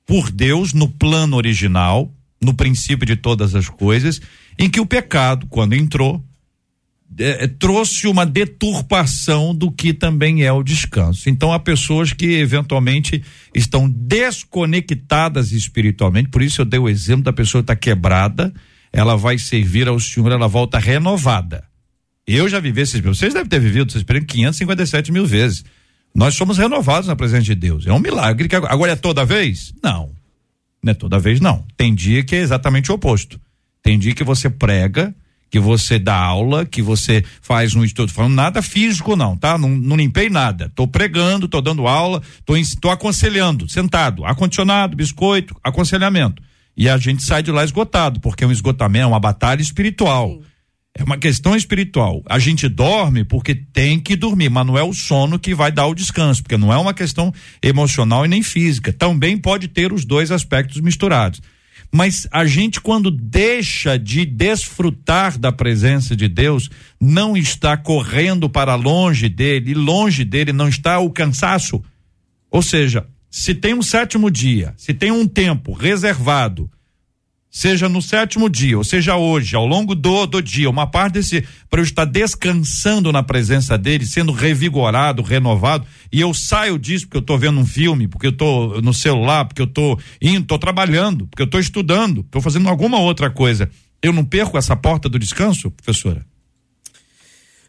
por 0.06 0.30
Deus 0.30 0.74
no 0.74 0.90
plano 0.90 1.38
original, 1.38 2.14
no 2.42 2.54
princípio 2.54 3.06
de 3.06 3.16
todas 3.16 3.56
as 3.56 3.70
coisas, 3.70 4.22
em 4.58 4.70
que 4.70 4.80
o 4.80 4.86
pecado, 4.86 5.48
quando 5.48 5.74
entrou, 5.74 6.24
é, 7.18 7.46
é 7.46 7.48
trouxe 7.48 8.08
uma 8.08 8.26
deturpação 8.26 9.56
do 9.56 9.72
que 9.72 9.94
também 9.94 10.44
é 10.44 10.52
o 10.52 10.64
descanso. 10.64 11.30
Então, 11.30 11.54
há 11.54 11.60
pessoas 11.60 12.12
que 12.12 12.26
eventualmente 12.26 13.24
estão 13.56 13.90
desconectadas 13.90 15.52
espiritualmente, 15.54 16.30
por 16.30 16.42
isso 16.42 16.62
eu 16.62 16.66
dei 16.66 16.80
o 16.80 16.90
exemplo 16.90 17.24
da 17.24 17.34
pessoa 17.34 17.62
que 17.62 17.72
está 17.72 17.76
quebrada 17.76 18.54
ela 18.92 19.16
vai 19.16 19.38
servir 19.38 19.88
ao 19.88 20.00
Senhor, 20.00 20.32
ela 20.32 20.48
volta 20.48 20.80
renovada. 20.80 21.64
Eu 22.26 22.48
já 22.48 22.60
vivi 22.60 22.82
esses 22.82 23.02
mil, 23.02 23.14
vocês 23.14 23.34
devem 23.34 23.50
ter 23.50 23.60
vivido 23.60 23.90
essa 23.90 23.98
experiência 23.98 24.28
557 24.28 25.12
mil 25.12 25.26
vezes. 25.26 25.64
Nós 26.14 26.36
somos 26.36 26.58
renovados 26.58 27.08
na 27.08 27.16
presença 27.16 27.44
de 27.44 27.56
Deus. 27.56 27.86
É 27.86 27.94
um 27.94 28.00
milagre 28.00 28.48
que 28.48 28.56
agora 28.56 28.92
é 28.92 28.96
toda 28.96 29.26
vez? 29.26 29.74
Não. 29.84 30.12
Não 30.84 30.92
é 30.92 30.94
toda 30.94 31.20
vez, 31.20 31.40
não. 31.40 31.66
Tem 31.76 31.94
dia 31.94 32.24
que 32.24 32.36
é 32.36 32.40
exatamente 32.40 32.92
o 32.92 32.96
oposto. 32.96 33.40
Tem 33.82 33.98
dia 33.98 34.14
que 34.14 34.24
você 34.24 34.50
prega, 34.50 35.14
que 35.50 35.60
você 35.60 35.98
dá 35.98 36.16
aula, 36.16 36.66
que 36.66 36.82
você 36.82 37.24
faz 37.42 37.76
um 37.76 37.84
estudo, 37.84 38.12
falando 38.12 38.36
nada 38.36 38.62
físico 38.62 39.16
não, 39.16 39.36
tá? 39.36 39.58
Não, 39.58 39.70
não 39.70 39.96
limpei 39.96 40.30
nada. 40.30 40.72
Tô 40.76 40.88
pregando, 40.88 41.48
tô 41.48 41.62
dando 41.62 41.88
aula, 41.88 42.22
tô, 42.46 42.54
tô 42.80 42.90
aconselhando, 42.90 43.68
sentado, 43.68 44.26
acondicionado, 44.26 44.96
biscoito, 44.96 45.56
aconselhamento. 45.64 46.42
E 46.80 46.88
a 46.88 46.98
gente 46.98 47.22
sai 47.24 47.44
de 47.44 47.52
lá 47.52 47.62
esgotado, 47.62 48.22
porque 48.22 48.46
é 48.46 48.48
um 48.48 48.54
esgotamento, 48.54 49.04
é 49.04 49.08
uma 49.08 49.20
batalha 49.20 49.62
espiritual. 49.62 50.30
Sim. 50.30 50.42
É 50.98 51.04
uma 51.04 51.18
questão 51.18 51.54
espiritual. 51.54 52.24
A 52.26 52.40
gente 52.40 52.70
dorme 52.70 53.26
porque 53.26 53.54
tem 53.54 54.00
que 54.00 54.16
dormir, 54.16 54.50
mas 54.50 54.66
não 54.66 54.78
é 54.78 54.82
o 54.82 54.94
sono 54.94 55.38
que 55.38 55.54
vai 55.54 55.74
dar 55.74 55.88
o 55.88 55.94
descanso, 55.94 56.42
porque 56.42 56.58
não 56.58 56.72
é 56.72 56.78
uma 56.78 56.94
questão 56.94 57.34
emocional 57.62 58.24
e 58.24 58.30
nem 58.30 58.42
física. 58.42 58.94
Também 58.94 59.38
pode 59.38 59.68
ter 59.68 59.92
os 59.92 60.06
dois 60.06 60.32
aspectos 60.32 60.80
misturados. 60.80 61.42
Mas 61.92 62.26
a 62.32 62.46
gente, 62.46 62.80
quando 62.80 63.12
deixa 63.12 64.00
de 64.00 64.26
desfrutar 64.26 65.38
da 65.38 65.52
presença 65.52 66.16
de 66.16 66.30
Deus, 66.30 66.70
não 67.00 67.36
está 67.36 67.76
correndo 67.76 68.50
para 68.50 68.76
longe 68.76 69.28
dele, 69.28 69.72
e 69.72 69.74
longe 69.74 70.24
dele 70.24 70.54
não 70.54 70.70
está 70.70 70.98
o 71.00 71.10
cansaço. 71.10 71.84
Ou 72.50 72.62
seja, 72.62 73.06
se 73.30 73.54
tem 73.54 73.74
um 73.74 73.82
sétimo 73.82 74.30
dia, 74.30 74.74
se 74.78 74.94
tem 74.94 75.12
um 75.12 75.28
tempo 75.28 75.74
reservado 75.74 76.70
seja 77.52 77.90
no 77.90 78.02
sétimo 78.02 78.50
dia, 78.50 78.78
ou 78.78 78.84
seja 78.84 79.16
hoje, 79.16 79.56
ao 79.56 79.66
longo 79.66 79.96
do, 79.96 80.26
do 80.28 80.42
dia, 80.42 80.70
uma 80.70 80.86
parte 80.86 81.14
desse, 81.14 81.44
para 81.70 81.80
eu 81.80 81.84
estar 81.84 82.06
descansando 82.06 83.12
na 83.12 83.24
presença 83.24 83.78
dele, 83.78 84.06
sendo 84.06 84.32
revigorado, 84.32 85.24
renovado, 85.24 85.86
e 86.12 86.22
eu 86.22 86.34
saio 86.34 86.78
disso 86.78 87.06
porque 87.06 87.18
eu 87.18 87.22
estou 87.22 87.38
vendo 87.38 87.60
um 87.60 87.66
filme, 87.66 88.08
porque 88.08 88.28
eu 88.28 88.32
estou 88.32 88.82
no 88.82 88.94
celular, 88.94 89.46
porque 89.46 89.62
eu 89.62 89.66
estou 89.66 90.00
indo, 90.22 90.44
estou 90.44 90.60
trabalhando, 90.60 91.26
porque 91.28 91.42
eu 91.42 91.46
estou 91.46 91.60
estudando, 91.60 92.22
estou 92.22 92.42
fazendo 92.42 92.70
alguma 92.70 93.00
outra 93.00 93.30
coisa. 93.30 93.70
Eu 94.02 94.14
não 94.14 94.24
perco 94.24 94.58
essa 94.58 94.76
porta 94.76 95.10
do 95.10 95.20
descanso, 95.20 95.72
professora? 95.72 96.26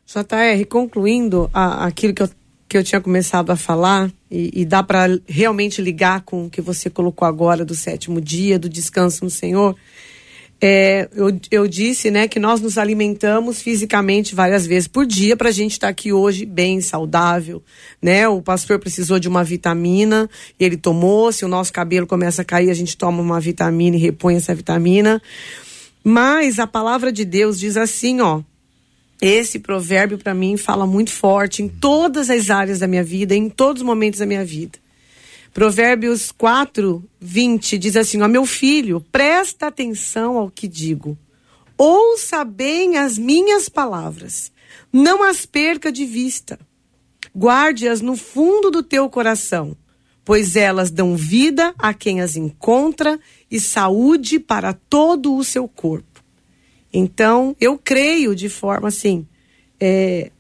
JR, 0.07 0.65
concluindo 0.69 1.49
a, 1.53 1.87
aquilo 1.87 2.13
que 2.13 2.23
eu 2.23 2.31
que 2.71 2.79
eu 2.79 2.85
tinha 2.85 3.01
começado 3.01 3.51
a 3.51 3.57
falar, 3.57 4.13
e, 4.31 4.61
e 4.61 4.65
dá 4.65 4.81
para 4.81 5.19
realmente 5.27 5.83
ligar 5.83 6.21
com 6.21 6.47
o 6.47 6.51
que 6.51 6.61
você 6.61 6.89
colocou 6.89 7.27
agora 7.27 7.65
do 7.65 7.75
sétimo 7.75 8.21
dia, 8.21 8.61
do 8.61 8.69
descanso 8.69 9.25
no 9.25 9.31
Senhor. 9.31 9.75
É, 10.61 11.09
eu, 11.13 11.37
eu 11.51 11.67
disse 11.67 12.13
né, 12.13 12.29
que 12.29 12.39
nós 12.39 12.61
nos 12.61 12.79
alimentamos 12.79 13.61
fisicamente 13.61 14.37
várias 14.37 14.69
vezes 14.69 14.87
por 14.87 15.05
dia 15.05 15.37
para 15.37 15.49
a 15.49 15.53
gente 15.53 15.73
estar 15.73 15.89
tá 15.89 15.91
aqui 15.91 16.13
hoje 16.13 16.47
bem 16.47 16.81
saudável. 16.81 17.61
Né? 18.01 18.29
O 18.29 18.41
pastor 18.41 18.79
precisou 18.79 19.19
de 19.19 19.27
uma 19.27 19.43
vitamina, 19.43 20.31
ele 20.59 20.77
tomou. 20.77 21.33
Se 21.33 21.45
o 21.45 21.49
nosso 21.49 21.73
cabelo 21.73 22.07
começa 22.07 22.43
a 22.43 22.45
cair, 22.45 22.71
a 22.71 22.75
gente 22.75 22.97
toma 22.97 23.21
uma 23.21 23.41
vitamina 23.41 23.97
e 23.97 24.01
repõe 24.01 24.37
essa 24.37 24.55
vitamina. 24.55 25.21
Mas 26.05 26.61
a 26.61 26.69
palavra 26.69 27.11
de 27.11 27.25
Deus 27.25 27.59
diz 27.59 27.77
assim, 27.77 28.21
ó, 28.21 28.43
esse 29.21 29.59
provérbio 29.59 30.17
para 30.17 30.33
mim 30.33 30.57
fala 30.57 30.87
muito 30.87 31.11
forte 31.11 31.63
em 31.63 31.69
todas 31.69 32.31
as 32.31 32.49
áreas 32.49 32.79
da 32.79 32.87
minha 32.87 33.05
vida, 33.05 33.35
em 33.35 33.51
todos 33.51 33.83
os 33.83 33.87
momentos 33.87 34.21
da 34.21 34.27
minha 34.27 34.45
vida. 34.45 34.79
Provérbios 35.53 36.33
4, 36.33 37.03
20 37.21 37.77
diz 37.77 37.97
assim: 37.97 38.23
Ó 38.23 38.29
meu 38.29 38.47
filho, 38.47 39.05
presta 39.13 39.67
atenção 39.67 40.39
ao 40.39 40.51
que 40.51 40.67
digo. 40.67 41.19
Ouça 41.77 42.45
bem 42.45 42.99
as 42.99 43.19
minhas 43.19 43.69
palavras. 43.69 44.53
Não 44.93 45.23
as 45.23 45.45
perca 45.45 45.91
de 45.91 46.05
vista. 46.05 46.59
Guarde-as 47.37 48.01
no 48.01 48.17
fundo 48.17 48.71
do 48.71 48.83
teu 48.83 49.09
coração, 49.09 49.77
pois 50.25 50.57
elas 50.57 50.91
dão 50.91 51.17
vida 51.17 51.75
a 51.79 51.95
quem 51.95 52.21
as 52.21 52.37
encontra 52.37 53.19
e 53.51 53.61
saúde 53.61 54.39
para 54.39 54.73
todo 54.73 55.37
o 55.37 55.45
seu 55.45 55.67
corpo. 55.69 56.10
Então, 56.93 57.57
eu 57.61 57.79
creio 57.79 58.35
de 58.35 58.49
forma 58.49 58.89
assim, 58.89 59.27
é, 59.79 60.31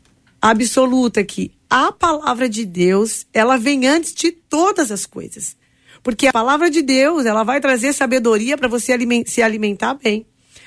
absoluta 0.40 1.22
que 1.22 1.52
a 1.68 1.92
palavra 1.92 2.48
de 2.48 2.64
Deus, 2.64 3.26
ela 3.32 3.56
vem 3.56 3.86
antes 3.86 4.12
de 4.12 4.32
todas 4.32 4.90
as 4.90 5.06
coisas. 5.06 5.56
Porque 6.02 6.26
a 6.26 6.32
palavra 6.32 6.70
de 6.70 6.82
Deus, 6.82 7.26
ela 7.26 7.44
vai 7.44 7.60
trazer 7.60 7.92
sabedoria 7.92 8.56
para 8.56 8.68
você 8.68 8.96
se 9.26 9.42
alimentar 9.42 9.94
bem. 9.94 10.26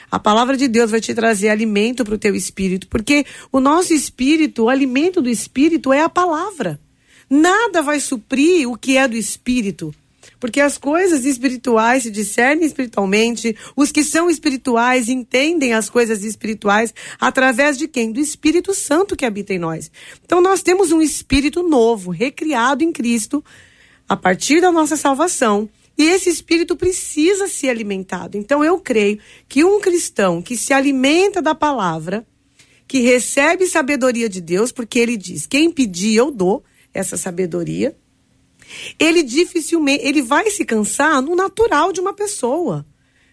A 0.10 0.20
palavra 0.20 0.56
de 0.56 0.68
Deus 0.68 0.92
vai 0.92 1.02
te 1.02 1.14
trazer 1.14 1.50
alimento 1.50 2.06
para 2.06 2.14
o 2.14 2.20
teu 2.20 2.36
espírito, 2.36 2.88
porque 2.88 3.26
o 3.52 3.60
nosso 3.60 3.94
espírito, 3.94 4.66
o 4.66 4.70
alimento 4.70 5.22
do 5.22 5.30
espírito 5.30 5.92
é 5.92 6.02
a 6.02 6.10
palavra. 6.10 6.80
Nada 7.30 7.82
vai 7.82 8.00
suprir 8.00 8.70
o 8.70 8.78
que 8.78 8.96
é 8.96 9.08
do 9.08 9.18
espírito. 9.18 9.94
Porque 10.44 10.60
as 10.60 10.78
coisas 10.78 11.24
espirituais 11.24 12.04
se 12.04 12.12
discernem 12.12 12.66
espiritualmente, 12.66 13.56
os 13.78 13.94
que 13.94 14.04
são 14.04 14.30
espirituais 14.30 15.08
entendem 15.08 15.74
as 15.74 15.90
coisas 15.90 16.22
espirituais 16.22 16.94
através 17.18 17.78
de 17.78 17.88
quem? 17.88 18.12
Do 18.12 18.20
Espírito 18.20 18.74
Santo 18.74 19.16
que 19.16 19.26
habita 19.26 19.54
em 19.54 19.58
nós. 19.58 19.90
Então 20.22 20.42
nós 20.42 20.62
temos 20.62 20.92
um 20.92 21.02
espírito 21.02 21.64
novo, 21.64 22.12
recriado 22.12 22.84
em 22.84 22.92
Cristo, 22.92 23.42
a 24.06 24.18
partir 24.18 24.60
da 24.60 24.70
nossa 24.70 24.98
salvação. 24.98 25.70
E 25.98 26.04
esse 26.04 26.30
espírito 26.30 26.76
precisa 26.76 27.48
ser 27.48 27.70
alimentado. 27.70 28.38
Então 28.38 28.62
eu 28.62 28.78
creio 28.82 29.20
que 29.48 29.64
um 29.64 29.80
cristão 29.80 30.42
que 30.42 30.58
se 30.58 30.74
alimenta 30.74 31.42
da 31.42 31.56
palavra, 31.56 32.28
que 32.86 33.00
recebe 33.00 33.66
sabedoria 33.66 34.28
de 34.28 34.42
Deus, 34.42 34.74
porque 34.74 35.00
ele 35.00 35.16
diz: 35.16 35.48
quem 35.48 35.72
pedir, 35.72 36.18
eu 36.18 36.30
dou 36.30 36.66
essa 36.94 37.16
sabedoria 37.16 37.96
ele 39.00 39.24
dificilmente, 39.24 40.06
ele 40.06 40.22
vai 40.22 40.50
se 40.50 40.66
cansar 40.66 41.22
no 41.22 41.36
natural 41.36 41.92
de 41.92 42.00
uma 42.00 42.14
pessoa. 42.14 42.86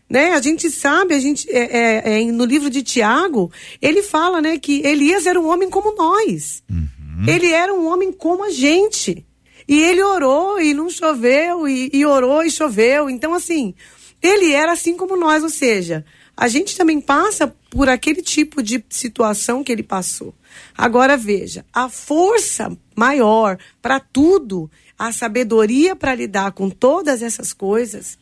Né? 0.09 0.33
A 0.33 0.43
gente 0.43 0.71
sabe, 0.71 1.15
a 1.15 1.21
gente 1.21 1.49
é, 1.51 1.79
é, 2.09 2.21
é, 2.21 2.33
no 2.33 2.45
livro 2.45 2.69
de 2.69 2.83
Tiago, 2.83 3.51
ele 3.81 4.03
fala, 4.03 4.41
né, 4.41 4.59
que 4.59 4.83
Elias 4.85 5.25
era 5.25 5.41
um 5.41 5.49
homem 5.49 5.71
como 5.71 5.95
nós. 5.95 6.65
Uhum. 6.69 7.25
Ele 7.29 7.53
era 7.53 7.73
um 7.73 7.87
homem 7.87 8.11
como 8.11 8.45
a 8.45 8.51
gente. 8.51 9.25
E 9.69 9.81
ele 9.81 10.03
orou 10.03 10.61
e 10.61 10.75
não 10.75 10.91
choveu, 10.91 11.69
e, 11.69 11.91
e 11.93 12.05
orou 12.05 12.43
e 12.43 12.51
choveu. 12.51 13.09
Então, 13.09 13.33
assim, 13.33 13.73
ele 14.21 14.53
era 14.53 14.73
assim 14.73 14.97
como 14.97 15.17
nós, 15.17 15.45
ou 15.45 15.49
seja, 15.49 16.05
a 16.37 16.49
gente 16.49 16.77
também 16.77 17.01
passa 17.01 17.55
por 17.71 17.89
aquele 17.89 18.23
tipo 18.23 18.63
de 18.63 18.83
situação 18.89 19.63
que 19.63 19.71
ele 19.71 19.83
passou. 19.83 20.35
Agora 20.77 21.17
veja, 21.17 21.65
a 21.73 21.89
força 21.89 22.77
maior 22.97 23.59
para 23.81 24.01
tudo 24.01 24.71
a 25.01 25.13
sabedoria 25.13 25.97
para 25.97 26.15
lidar 26.15 26.53
com 26.53 26.69
todas 26.69 27.23
essas 27.23 27.55
coisas 27.55 28.19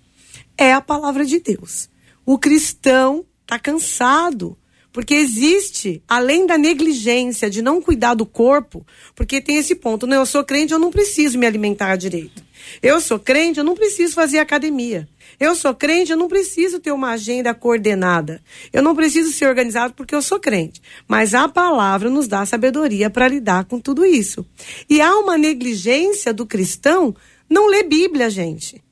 é 0.57 0.73
a 0.73 0.81
palavra 0.81 1.25
de 1.25 1.41
Deus. 1.41 1.91
O 2.25 2.39
cristão 2.39 3.27
está 3.43 3.59
cansado, 3.59 4.57
porque 4.93 5.15
existe, 5.15 6.01
além 6.07 6.47
da 6.47 6.57
negligência 6.57 7.51
de 7.51 7.63
não 7.63 7.83
cuidar 7.83 8.15
do 8.15 8.25
corpo, 8.25 8.87
porque 9.17 9.41
tem 9.41 9.57
esse 9.57 9.75
ponto, 9.75 10.07
né? 10.07 10.17
Eu 10.17 10.25
sou 10.25 10.45
crente, 10.45 10.73
eu 10.73 10.79
não 10.79 10.93
preciso 10.93 11.37
me 11.37 11.47
alimentar 11.47 11.97
direito. 11.97 12.45
Eu 12.83 13.01
sou 13.01 13.19
crente, 13.19 13.59
eu 13.59 13.65
não 13.65 13.75
preciso 13.75 14.15
fazer 14.15 14.39
academia. 14.39 15.09
Eu 15.39 15.55
sou 15.55 15.75
crente, 15.75 16.11
eu 16.11 16.17
não 16.17 16.29
preciso 16.29 16.81
ter 16.81 16.91
uma 16.91 17.11
agenda 17.11 17.55
coordenada. 17.55 18.43
Eu 18.73 18.83
não 18.83 18.95
preciso 18.95 19.33
ser 19.33 19.47
organizado 19.47 19.95
porque 19.95 20.15
eu 20.15 20.23
sou 20.23 20.41
crente. 20.41 20.83
Mas 21.07 21.35
a 21.35 21.49
palavra 21.49 22.11
nos 22.11 22.27
dá 22.27 22.45
sabedoria 22.45 23.09
para 23.09 23.29
lidar 23.29 23.65
com 23.65 23.79
tudo 23.79 24.05
isso. 24.05 24.45
E 24.89 25.01
há 25.01 25.17
uma 25.17 25.39
negligência 25.39 26.33
do 26.33 26.47
cristão 26.47 27.15
não 27.49 27.69
ler 27.69 27.85
Bíblia, 27.85 28.29
gente. 28.29 28.83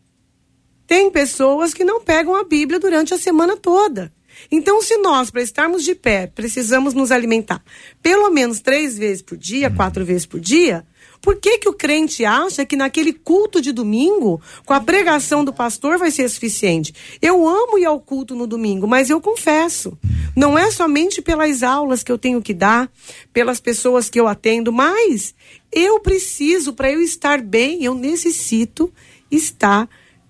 Tem 0.87 1.11
pessoas 1.11 1.74
que 1.74 1.85
não 1.85 2.01
pegam 2.01 2.35
a 2.35 2.45
Bíblia 2.45 2.79
durante 2.79 3.12
a 3.12 3.18
semana 3.18 3.57
toda. 3.57 4.12
Então, 4.51 4.83
se 4.83 4.97
nós, 4.99 5.31
para 5.31 5.43
estarmos 5.43 5.83
de 5.83 5.95
pé, 5.95 6.27
precisamos 6.27 6.95
nos 6.95 7.11
alimentar 7.11 7.62
pelo 8.03 8.31
menos 8.31 8.61
três 8.61 8.97
vezes 8.97 9.22
por 9.22 9.37
dia, 9.37 9.70
quatro 9.70 10.05
vezes 10.05 10.27
por 10.27 10.39
dia, 10.39 10.87
por 11.27 11.41
que, 11.41 11.59
que 11.59 11.68
o 11.68 11.72
crente 11.72 12.24
acha 12.24 12.64
que 12.64 12.77
naquele 12.77 13.12
culto 13.12 13.61
de 13.61 13.72
domingo, 13.72 14.41
com 14.64 14.72
a 14.72 14.81
pregação 14.81 15.45
do 15.45 15.53
pastor, 15.53 15.99
vai 15.99 16.09
ser 16.09 16.29
suficiente? 16.29 16.95
Eu 17.20 17.49
amo 17.49 17.81
ir 17.81 17.85
ao 17.85 17.99
culto 17.99 18.37
no 18.37 18.47
domingo, 18.47 18.87
mas 18.87 19.11
eu 19.11 19.20
confesso, 19.20 19.99
não 20.37 20.57
é 20.57 20.70
somente 20.70 21.20
pelas 21.20 21.64
aulas 21.64 22.05
que 22.05 22.12
eu 22.12 22.16
tenho 22.16 22.41
que 22.41 22.55
dar, 22.55 22.89
pelas 23.33 23.59
pessoas 23.59 24.09
que 24.09 24.20
eu 24.20 24.29
atendo, 24.29 24.72
mas 24.72 25.35
eu 25.72 25.99
preciso, 25.99 26.72
para 26.72 26.93
eu 26.93 27.01
estar 27.01 27.43
bem, 27.43 27.83
eu 27.83 27.93
necessito 27.93 28.93
estar 29.29 29.89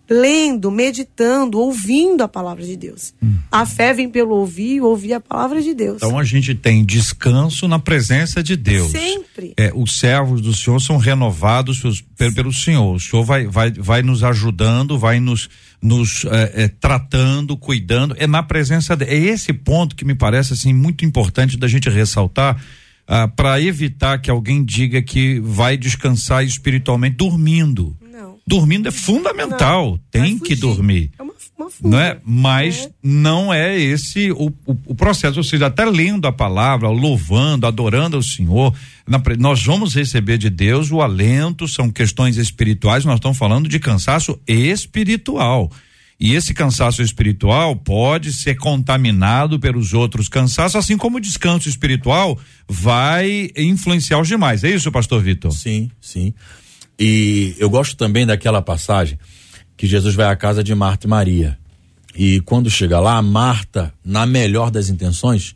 lendo, 0.08 0.70
meditando, 0.70 1.58
ouvindo 1.58 2.22
a 2.22 2.28
palavra 2.28 2.64
de 2.64 2.76
Deus. 2.76 3.12
Hum. 3.22 3.36
A 3.50 3.66
fé 3.66 3.92
vem 3.92 4.08
pelo 4.08 4.34
ouvir, 4.34 4.80
ouvir 4.80 5.14
a 5.14 5.20
palavra 5.20 5.60
de 5.60 5.74
Deus. 5.74 5.96
Então 5.96 6.18
a 6.18 6.24
gente 6.24 6.54
tem 6.54 6.84
descanso 6.84 7.66
na 7.66 7.78
presença 7.78 8.42
de 8.42 8.56
Deus. 8.56 8.90
Sempre. 8.90 9.54
É, 9.56 9.72
os 9.74 9.98
servos 9.98 10.40
do 10.40 10.54
Senhor 10.54 10.80
são 10.80 10.96
renovados 10.96 11.82
pelo, 12.16 12.34
pelo 12.34 12.52
Senhor. 12.52 12.94
O 12.94 13.00
Senhor 13.00 13.24
vai, 13.24 13.46
vai, 13.46 13.72
vai 13.72 14.02
nos 14.02 14.22
ajudando, 14.22 14.98
vai 14.98 15.18
nos, 15.18 15.48
nos 15.82 16.24
é, 16.26 16.64
é, 16.64 16.68
tratando, 16.68 17.56
cuidando. 17.56 18.14
É 18.18 18.26
na 18.26 18.42
presença 18.42 18.96
dele. 18.96 19.10
É 19.12 19.18
esse 19.32 19.52
ponto 19.52 19.96
que 19.96 20.04
me 20.04 20.14
parece 20.14 20.52
assim 20.52 20.72
muito 20.72 21.04
importante 21.04 21.56
da 21.56 21.66
gente 21.66 21.90
ressaltar. 21.90 22.62
Ah, 23.08 23.28
para 23.28 23.60
evitar 23.60 24.18
que 24.18 24.28
alguém 24.28 24.64
diga 24.64 25.00
que 25.00 25.38
vai 25.38 25.76
descansar 25.76 26.44
espiritualmente 26.44 27.14
dormindo. 27.14 27.96
Dormindo 28.46 28.86
é 28.88 28.92
fundamental, 28.92 29.92
Não, 29.92 30.00
tem 30.10 30.38
que 30.38 30.54
fugir. 30.54 30.60
dormir. 30.60 31.10
É 31.18 31.22
uma, 31.22 31.32
uma 31.58 31.68
fuga. 31.70 31.88
Não 31.88 31.98
é? 32.00 32.18
Mas 32.24 32.84
É. 32.84 32.90
não 33.02 33.52
é 33.52 33.76
esse 33.76 34.30
o, 34.30 34.52
o, 34.64 34.76
o 34.86 34.94
processo. 34.94 35.38
Ou 35.38 35.42
seja, 35.44 35.66
até 35.66 35.84
lendo 35.84 36.26
a 36.28 36.32
palavra, 36.32 36.88
louvando, 36.88 37.66
adorando 37.66 38.16
ao 38.16 38.22
Senhor, 38.22 38.72
na 39.06 39.20
nós 39.38 39.64
vamos 39.64 39.94
receber 39.96 40.38
de 40.38 40.48
Deus 40.48 40.92
o 40.92 41.02
alento, 41.02 41.66
são 41.66 41.90
questões 41.90 42.36
espirituais, 42.36 43.04
nós 43.04 43.16
estamos 43.16 43.36
falando 43.36 43.68
de 43.68 43.80
cansaço 43.80 44.38
espiritual. 44.46 45.70
E 46.18 46.34
esse 46.34 46.54
cansaço 46.54 47.02
espiritual 47.02 47.76
pode 47.76 48.32
ser 48.32 48.54
contaminado 48.54 49.58
pelos 49.60 49.92
outros 49.92 50.28
cansaços, 50.28 50.76
assim 50.76 50.96
como 50.96 51.18
o 51.18 51.20
descanso 51.20 51.68
espiritual 51.68 52.38
vai 52.66 53.50
influenciar 53.56 54.18
os 54.20 54.28
demais. 54.28 54.64
É 54.64 54.70
isso, 54.70 54.90
pastor 54.90 55.20
Vitor? 55.20 55.50
Sim, 55.52 55.90
sim. 56.00 56.32
E 56.98 57.54
eu 57.58 57.68
gosto 57.68 57.96
também 57.96 58.26
daquela 58.26 58.62
passagem 58.62 59.18
que 59.76 59.86
Jesus 59.86 60.14
vai 60.14 60.26
à 60.26 60.36
casa 60.36 60.64
de 60.64 60.74
Marta 60.74 61.06
e 61.06 61.10
Maria. 61.10 61.58
E 62.14 62.40
quando 62.40 62.70
chega 62.70 62.98
lá, 62.98 63.20
Marta, 63.20 63.92
na 64.02 64.24
melhor 64.24 64.70
das 64.70 64.88
intenções, 64.88 65.54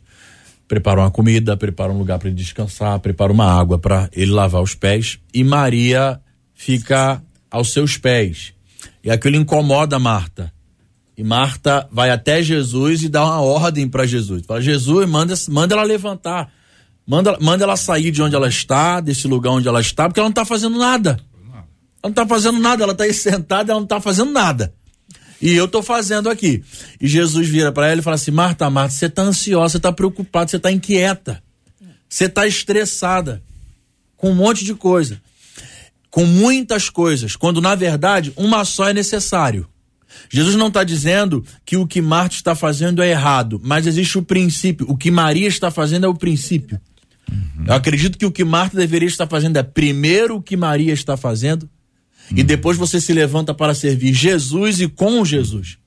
prepara 0.67 1.01
uma 1.01 1.11
comida, 1.11 1.57
prepara 1.57 1.91
um 1.91 1.97
lugar 1.97 2.19
para 2.19 2.27
ele 2.27 2.37
descansar, 2.37 2.99
prepara 2.99 3.33
uma 3.33 3.45
água 3.45 3.79
para 3.79 4.07
ele 4.13 4.31
lavar 4.31 4.61
os 4.61 4.75
pés, 4.75 5.17
e 5.33 5.43
Maria 5.43 6.21
fica 6.53 7.21
aos 7.49 7.73
seus 7.73 7.97
pés. 7.97 8.53
E 9.03 9.09
aquilo 9.09 9.35
incomoda 9.35 9.97
Marta. 9.97 10.53
E 11.17 11.23
Marta 11.23 11.87
vai 11.91 12.09
até 12.09 12.41
Jesus 12.41 13.03
e 13.03 13.09
dá 13.09 13.23
uma 13.25 13.41
ordem 13.41 13.89
para 13.89 14.05
Jesus. 14.05 14.45
Fala: 14.45 14.61
Jesus, 14.61 15.09
manda, 15.09 15.33
manda 15.49 15.75
ela 15.75 15.83
levantar. 15.83 16.51
Manda, 17.05 17.37
manda 17.41 17.63
ela 17.63 17.75
sair 17.75 18.11
de 18.11 18.21
onde 18.21 18.35
ela 18.35 18.47
está, 18.47 19.01
desse 19.01 19.27
lugar 19.27 19.51
onde 19.51 19.67
ela 19.67 19.81
está, 19.81 20.07
porque 20.07 20.19
ela 20.19 20.27
não 20.27 20.31
está 20.31 20.45
fazendo 20.45 20.77
nada. 20.77 21.19
Ela 22.03 22.09
não 22.09 22.09
está 22.09 22.27
fazendo 22.27 22.59
nada, 22.59 22.83
ela 22.83 22.93
está 22.93 23.03
aí 23.03 23.13
sentada, 23.13 23.71
ela 23.71 23.79
não 23.79 23.85
está 23.85 24.01
fazendo 24.01 24.31
nada. 24.31 24.73
E 25.41 25.53
eu 25.53 25.65
estou 25.65 25.81
fazendo 25.81 26.29
aqui. 26.29 26.63
E 26.99 27.07
Jesus 27.07 27.47
vira 27.47 27.71
para 27.71 27.87
ela 27.87 27.99
e 27.99 28.03
fala 28.03 28.15
assim: 28.15 28.31
Marta, 28.31 28.69
Marta, 28.69 28.93
você 28.93 29.07
está 29.07 29.23
ansiosa, 29.23 29.71
você 29.71 29.77
está 29.77 29.91
preocupada, 29.91 30.49
você 30.49 30.57
está 30.57 30.71
inquieta, 30.71 31.41
você 32.07 32.25
está 32.25 32.45
estressada 32.45 33.41
com 34.15 34.31
um 34.31 34.35
monte 34.35 34.63
de 34.63 34.75
coisa, 34.75 35.19
com 36.11 36.25
muitas 36.25 36.89
coisas, 36.89 37.35
quando 37.35 37.59
na 37.59 37.73
verdade 37.73 38.31
uma 38.35 38.63
só 38.63 38.89
é 38.89 38.93
necessário. 38.93 39.67
Jesus 40.29 40.55
não 40.55 40.67
está 40.67 40.83
dizendo 40.83 41.43
que 41.65 41.77
o 41.77 41.87
que 41.87 42.01
Marta 42.01 42.35
está 42.35 42.53
fazendo 42.53 43.01
é 43.01 43.09
errado, 43.09 43.59
mas 43.63 43.87
existe 43.87 44.17
o 44.17 44.21
princípio. 44.21 44.85
O 44.89 44.97
que 44.97 45.09
Maria 45.09 45.47
está 45.47 45.71
fazendo 45.71 46.05
é 46.05 46.09
o 46.09 46.13
princípio. 46.13 46.79
Eu 47.65 47.73
acredito 47.73 48.17
que 48.17 48.25
o 48.25 48.31
que 48.31 48.43
Marta 48.43 48.75
deveria 48.75 49.07
estar 49.07 49.25
fazendo 49.25 49.57
é 49.57 49.63
primeiro 49.63 50.35
o 50.35 50.41
que 50.41 50.57
Maria 50.57 50.93
está 50.93 51.15
fazendo, 51.15 51.69
e 52.35 52.43
depois 52.43 52.77
você 52.77 52.99
se 52.99 53.13
levanta 53.13 53.53
para 53.53 53.73
servir 53.73 54.13
Jesus 54.13 54.79
e 54.79 54.87
com 54.87 55.23
Jesus. 55.25 55.77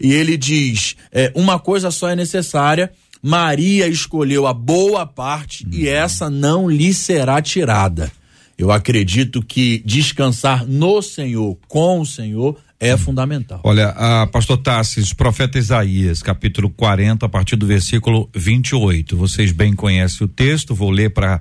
E 0.00 0.12
ele 0.12 0.36
diz: 0.36 0.96
é, 1.12 1.32
uma 1.34 1.58
coisa 1.58 1.90
só 1.90 2.08
é 2.08 2.16
necessária. 2.16 2.92
Maria 3.22 3.88
escolheu 3.88 4.46
a 4.46 4.52
boa 4.52 5.06
parte 5.06 5.66
e 5.72 5.88
essa 5.88 6.30
não 6.30 6.70
lhe 6.70 6.94
será 6.94 7.40
tirada. 7.42 8.10
Eu 8.56 8.70
acredito 8.70 9.42
que 9.42 9.82
descansar 9.84 10.66
no 10.66 11.02
Senhor, 11.02 11.58
com 11.68 12.00
o 12.00 12.06
Senhor, 12.06 12.56
é 12.78 12.96
fundamental. 12.96 13.60
Olha, 13.64 13.88
a 13.88 14.26
pastor 14.26 14.58
Tassis, 14.58 15.12
profeta 15.12 15.58
Isaías, 15.58 16.22
capítulo 16.22 16.70
40, 16.70 17.26
a 17.26 17.28
partir 17.28 17.56
do 17.56 17.66
versículo 17.66 18.30
28. 18.34 19.16
Vocês 19.16 19.52
bem 19.52 19.74
conhecem 19.74 20.24
o 20.24 20.28
texto, 20.28 20.74
vou 20.74 20.90
ler 20.90 21.10
para 21.10 21.40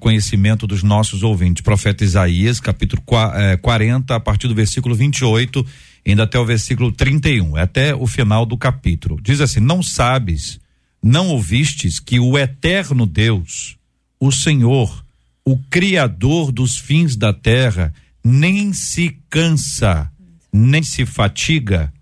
conhecimento 0.00 0.66
dos 0.66 0.82
nossos 0.82 1.22
ouvintes. 1.22 1.62
Profeta 1.62 2.04
Isaías, 2.04 2.60
capítulo 2.60 3.02
qua- 3.02 3.32
eh, 3.34 3.56
40, 3.56 4.14
a 4.14 4.20
partir 4.20 4.48
do 4.48 4.54
versículo 4.54 4.94
28, 4.94 5.64
indo 6.04 6.22
até 6.22 6.38
o 6.38 6.44
versículo 6.44 6.92
31, 6.92 7.56
é 7.58 7.62
até 7.62 7.94
o 7.94 8.06
final 8.06 8.46
do 8.46 8.56
capítulo. 8.56 9.18
Diz 9.22 9.40
assim: 9.40 9.60
Não 9.60 9.82
sabes, 9.82 10.58
não 11.02 11.28
ouvistes 11.28 11.98
que 11.98 12.18
o 12.18 12.38
eterno 12.38 13.06
Deus, 13.06 13.76
o 14.18 14.32
Senhor, 14.32 15.04
o 15.44 15.58
Criador 15.70 16.50
dos 16.50 16.78
fins 16.78 17.16
da 17.16 17.32
terra, 17.32 17.92
nem 18.24 18.72
se 18.72 19.16
cansa, 19.30 20.10
nem 20.52 20.82
se 20.82 21.04
fatiga, 21.06 21.92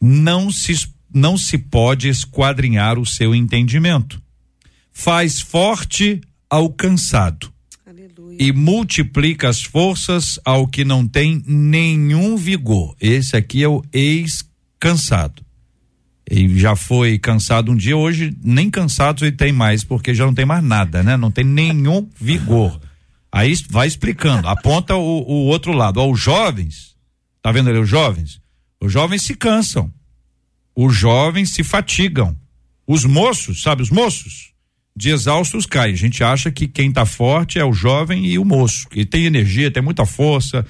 não 0.00 0.50
se, 0.50 0.88
não 1.14 1.38
se 1.38 1.56
pode 1.56 2.08
esquadrinhar 2.08 2.98
o 2.98 3.06
seu 3.06 3.34
entendimento. 3.34 4.20
Faz 4.92 5.40
forte 5.40 6.20
ao 6.52 6.68
cansado 6.68 7.50
Aleluia. 7.86 8.36
e 8.38 8.52
multiplica 8.52 9.48
as 9.48 9.62
forças 9.62 10.38
ao 10.44 10.68
que 10.68 10.84
não 10.84 11.08
tem 11.08 11.42
nenhum 11.46 12.36
vigor. 12.36 12.94
Esse 13.00 13.34
aqui 13.34 13.62
é 13.62 13.68
o 13.68 13.82
ex-cansado. 13.90 15.42
Ele 16.28 16.58
já 16.58 16.76
foi 16.76 17.18
cansado 17.18 17.72
um 17.72 17.76
dia, 17.76 17.96
hoje 17.96 18.36
nem 18.44 18.70
cansado 18.70 19.24
ele 19.24 19.34
tem 19.34 19.50
mais, 19.50 19.82
porque 19.82 20.14
já 20.14 20.26
não 20.26 20.34
tem 20.34 20.44
mais 20.44 20.62
nada, 20.62 21.02
né? 21.02 21.16
Não 21.16 21.30
tem 21.30 21.42
nenhum 21.42 22.06
vigor. 22.20 22.78
Aí 23.32 23.54
vai 23.70 23.88
explicando, 23.88 24.46
aponta 24.46 24.94
o, 24.94 25.00
o 25.00 25.46
outro 25.46 25.72
lado. 25.72 26.00
Ó, 26.00 26.10
os 26.10 26.20
jovens, 26.20 26.94
tá 27.40 27.50
vendo 27.50 27.70
ali 27.70 27.78
os 27.78 27.88
jovens? 27.88 28.42
Os 28.78 28.92
jovens 28.92 29.22
se 29.22 29.34
cansam. 29.34 29.90
Os 30.76 30.94
jovens 30.94 31.54
se 31.54 31.64
fatigam. 31.64 32.36
Os 32.86 33.06
moços, 33.06 33.62
sabe, 33.62 33.80
os 33.80 33.90
moços, 33.90 34.51
de 34.94 35.10
exaustos 35.10 35.66
caem. 35.66 35.94
A 35.94 35.96
gente 35.96 36.22
acha 36.22 36.50
que 36.50 36.68
quem 36.68 36.92
tá 36.92 37.06
forte 37.06 37.58
é 37.58 37.64
o 37.64 37.72
jovem 37.72 38.26
e 38.26 38.38
o 38.38 38.44
moço, 38.44 38.88
que 38.88 39.04
tem 39.04 39.24
energia, 39.24 39.70
tem 39.70 39.82
muita 39.82 40.04
força. 40.04 40.64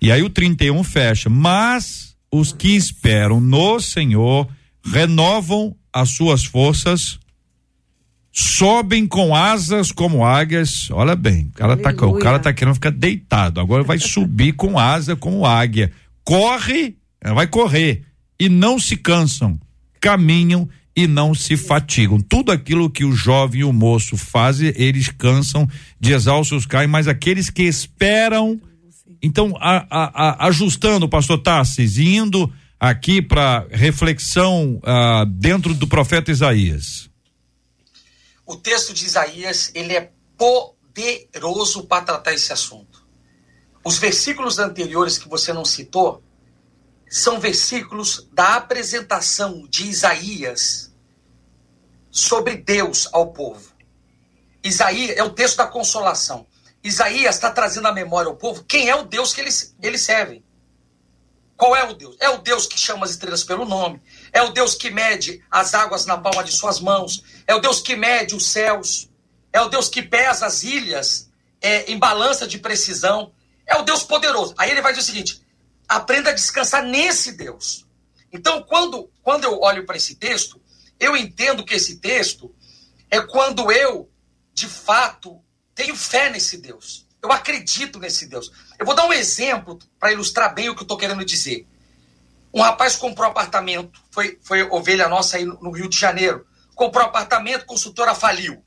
E 0.00 0.12
aí 0.12 0.22
o 0.22 0.30
31 0.30 0.82
fecha. 0.84 1.28
Mas 1.28 2.16
os 2.30 2.52
que 2.52 2.76
esperam 2.76 3.40
no 3.40 3.80
Senhor 3.80 4.48
renovam 4.84 5.74
as 5.92 6.10
suas 6.10 6.44
forças, 6.44 7.18
sobem 8.30 9.06
com 9.06 9.34
asas 9.34 9.90
como 9.90 10.24
águias. 10.24 10.90
Olha 10.90 11.16
bem, 11.16 11.50
o 11.54 11.58
cara, 11.58 11.76
tá, 11.76 11.90
o 12.06 12.18
cara 12.18 12.38
tá 12.38 12.52
querendo 12.52 12.74
ficar 12.74 12.90
deitado. 12.90 13.60
Agora 13.60 13.82
vai 13.82 13.98
subir 13.98 14.52
com 14.52 14.78
asa 14.78 15.16
como 15.16 15.46
águia. 15.46 15.90
Corre, 16.22 16.96
vai 17.22 17.46
correr 17.46 18.02
e 18.38 18.48
não 18.48 18.78
se 18.78 18.96
cansam. 18.96 19.58
Caminham 20.00 20.68
e 20.96 21.06
não 21.06 21.34
se 21.34 21.56
fatigam. 21.58 22.18
Tudo 22.18 22.50
aquilo 22.50 22.88
que 22.88 23.04
o 23.04 23.12
jovem 23.12 23.60
e 23.60 23.64
o 23.64 23.72
moço 23.72 24.16
fazem, 24.16 24.72
eles 24.76 25.08
cansam, 25.10 25.68
de 26.00 26.12
exaustos 26.14 26.64
caem, 26.64 26.88
mas 26.88 27.06
aqueles 27.06 27.50
que 27.50 27.62
esperam. 27.64 28.58
Então, 29.22 29.54
a- 29.60 29.86
a- 29.90 30.28
a- 30.28 30.46
ajustando, 30.46 31.08
pastor 31.08 31.38
Tassis, 31.42 31.98
indo 31.98 32.50
aqui 32.80 33.20
para 33.20 33.66
reflexão 33.70 34.80
ah, 34.82 35.24
dentro 35.28 35.74
do 35.74 35.86
profeta 35.86 36.30
Isaías. 36.30 37.10
O 38.46 38.56
texto 38.56 38.94
de 38.94 39.04
Isaías, 39.04 39.70
ele 39.74 39.92
é 39.92 40.10
poderoso 40.38 41.84
para 41.84 42.04
tratar 42.04 42.32
esse 42.32 42.52
assunto. 42.52 43.04
Os 43.84 43.98
versículos 43.98 44.58
anteriores 44.58 45.18
que 45.18 45.28
você 45.28 45.52
não 45.52 45.64
citou 45.64 46.22
são 47.08 47.38
versículos 47.38 48.28
da 48.32 48.56
apresentação 48.56 49.66
de 49.70 49.86
Isaías 49.88 50.85
sobre 52.16 52.56
Deus 52.56 53.08
ao 53.12 53.30
povo. 53.30 53.72
Isaías 54.64 55.18
é 55.18 55.22
o 55.22 55.30
texto 55.30 55.58
da 55.58 55.66
consolação. 55.66 56.46
Isaías 56.82 57.34
está 57.34 57.50
trazendo 57.50 57.88
à 57.88 57.92
memória 57.92 58.28
ao 58.28 58.36
povo 58.36 58.64
quem 58.64 58.88
é 58.88 58.96
o 58.96 59.04
Deus 59.04 59.34
que 59.34 59.40
eles, 59.42 59.76
eles 59.82 60.00
servem. 60.00 60.42
Qual 61.58 61.76
é 61.76 61.84
o 61.84 61.92
Deus? 61.92 62.16
É 62.18 62.30
o 62.30 62.38
Deus 62.38 62.66
que 62.66 62.78
chama 62.78 63.04
as 63.04 63.10
estrelas 63.10 63.44
pelo 63.44 63.66
nome. 63.66 64.00
É 64.32 64.42
o 64.42 64.50
Deus 64.50 64.74
que 64.74 64.90
mede 64.90 65.44
as 65.50 65.74
águas 65.74 66.06
na 66.06 66.16
palma 66.16 66.42
de 66.42 66.52
suas 66.52 66.80
mãos. 66.80 67.22
É 67.46 67.54
o 67.54 67.60
Deus 67.60 67.80
que 67.80 67.94
mede 67.94 68.34
os 68.34 68.48
céus. 68.48 69.10
É 69.52 69.60
o 69.60 69.68
Deus 69.68 69.88
que 69.88 70.02
pesa 70.02 70.46
as 70.46 70.62
ilhas 70.62 71.30
é, 71.60 71.90
em 71.90 71.98
balança 71.98 72.46
de 72.46 72.58
precisão. 72.58 73.30
É 73.66 73.76
o 73.76 73.82
Deus 73.82 74.02
poderoso. 74.02 74.54
Aí 74.56 74.70
ele 74.70 74.82
vai 74.82 74.92
dizer 74.92 75.02
o 75.02 75.06
seguinte: 75.06 75.42
aprenda 75.86 76.30
a 76.30 76.34
descansar 76.34 76.82
nesse 76.82 77.32
Deus. 77.32 77.86
Então, 78.32 78.62
quando, 78.62 79.10
quando 79.22 79.44
eu 79.44 79.60
olho 79.60 79.84
para 79.84 79.96
esse 79.96 80.14
texto, 80.14 80.60
eu 80.98 81.16
entendo 81.16 81.64
que 81.64 81.74
esse 81.74 81.98
texto 81.98 82.54
é 83.10 83.20
quando 83.20 83.70
eu, 83.70 84.10
de 84.52 84.68
fato, 84.68 85.40
tenho 85.74 85.94
fé 85.96 86.30
nesse 86.30 86.58
Deus. 86.58 87.06
Eu 87.22 87.32
acredito 87.32 87.98
nesse 87.98 88.26
Deus. 88.26 88.50
Eu 88.78 88.86
vou 88.86 88.94
dar 88.94 89.04
um 89.06 89.12
exemplo 89.12 89.78
para 89.98 90.12
ilustrar 90.12 90.54
bem 90.54 90.68
o 90.68 90.74
que 90.74 90.80
eu 90.80 90.84
estou 90.84 90.96
querendo 90.96 91.24
dizer. 91.24 91.66
Um 92.54 92.60
rapaz 92.60 92.96
comprou 92.96 93.26
um 93.26 93.30
apartamento, 93.30 94.00
foi, 94.10 94.38
foi 94.42 94.62
ovelha 94.62 95.08
nossa 95.08 95.36
aí 95.36 95.44
no, 95.44 95.70
Rio 95.70 95.88
de 95.88 95.98
Janeiro. 95.98 96.46
Comprou 96.74 97.04
um 97.04 97.08
apartamento, 97.08 97.66
consultora 97.66 98.14
faliu. 98.14 98.64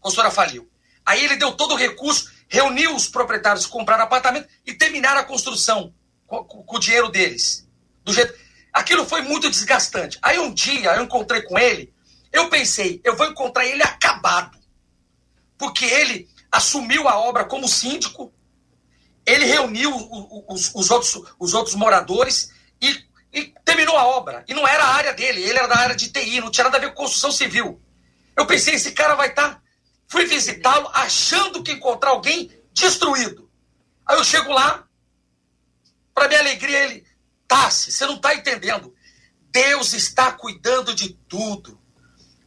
Consultora 0.00 0.30
faliu. 0.30 0.68
Aí 1.04 1.24
ele 1.24 1.36
deu 1.36 1.52
todo 1.52 1.72
o 1.74 1.76
recurso, 1.76 2.30
reuniu 2.48 2.94
os 2.94 3.08
proprietários 3.08 3.64
que 3.66 3.72
compraram 3.72 4.04
apartamento 4.04 4.48
e 4.66 4.74
terminaram 4.74 5.20
a 5.20 5.24
construção 5.24 5.94
com, 6.26 6.44
com- 6.44 6.62
com 6.64 6.76
o 6.76 6.80
dinheiro 6.80 7.08
deles. 7.08 7.66
Do 8.04 8.12
jeito. 8.12 8.34
Aquilo 8.76 9.06
foi 9.06 9.22
muito 9.22 9.48
desgastante. 9.48 10.18
Aí 10.20 10.38
um 10.38 10.52
dia 10.52 10.96
eu 10.96 11.02
encontrei 11.02 11.40
com 11.40 11.58
ele, 11.58 11.94
eu 12.30 12.50
pensei, 12.50 13.00
eu 13.02 13.16
vou 13.16 13.26
encontrar 13.26 13.64
ele 13.64 13.82
acabado. 13.82 14.58
Porque 15.56 15.86
ele 15.86 16.28
assumiu 16.52 17.08
a 17.08 17.18
obra 17.18 17.46
como 17.46 17.66
síndico, 17.66 18.30
ele 19.24 19.46
reuniu 19.46 19.90
os, 20.46 20.70
os, 20.74 20.90
outros, 20.90 21.22
os 21.38 21.54
outros 21.54 21.74
moradores 21.74 22.52
e, 22.78 23.02
e, 23.32 23.54
terminou 23.64 23.96
a 23.96 24.08
obra. 24.08 24.44
E 24.46 24.52
não 24.52 24.68
era 24.68 24.84
a 24.84 24.94
área 24.94 25.14
dele, 25.14 25.42
ele 25.42 25.58
era 25.58 25.68
da 25.68 25.78
área 25.78 25.96
de 25.96 26.12
TI, 26.12 26.42
não 26.42 26.50
tinha 26.50 26.64
nada 26.64 26.76
a 26.76 26.80
ver 26.80 26.90
com 26.90 26.96
construção 26.96 27.32
civil. 27.32 27.80
Eu 28.36 28.44
pensei, 28.44 28.74
esse 28.74 28.92
cara 28.92 29.14
vai 29.14 29.28
estar. 29.28 29.54
Tá... 29.54 29.62
Fui 30.06 30.26
visitá-lo 30.26 30.90
achando 30.92 31.62
que 31.62 31.72
encontrar 31.72 32.10
alguém 32.10 32.50
destruído. 32.74 33.50
Aí 34.06 34.18
eu 34.18 34.24
chego 34.24 34.52
lá, 34.52 34.86
para 36.14 36.28
minha 36.28 36.40
alegria, 36.40 36.84
ele, 36.84 37.05
Tassi, 37.46 37.92
você 37.92 38.06
não 38.06 38.16
está 38.16 38.34
entendendo. 38.34 38.94
Deus 39.50 39.92
está 39.92 40.32
cuidando 40.32 40.94
de 40.94 41.14
tudo. 41.28 41.80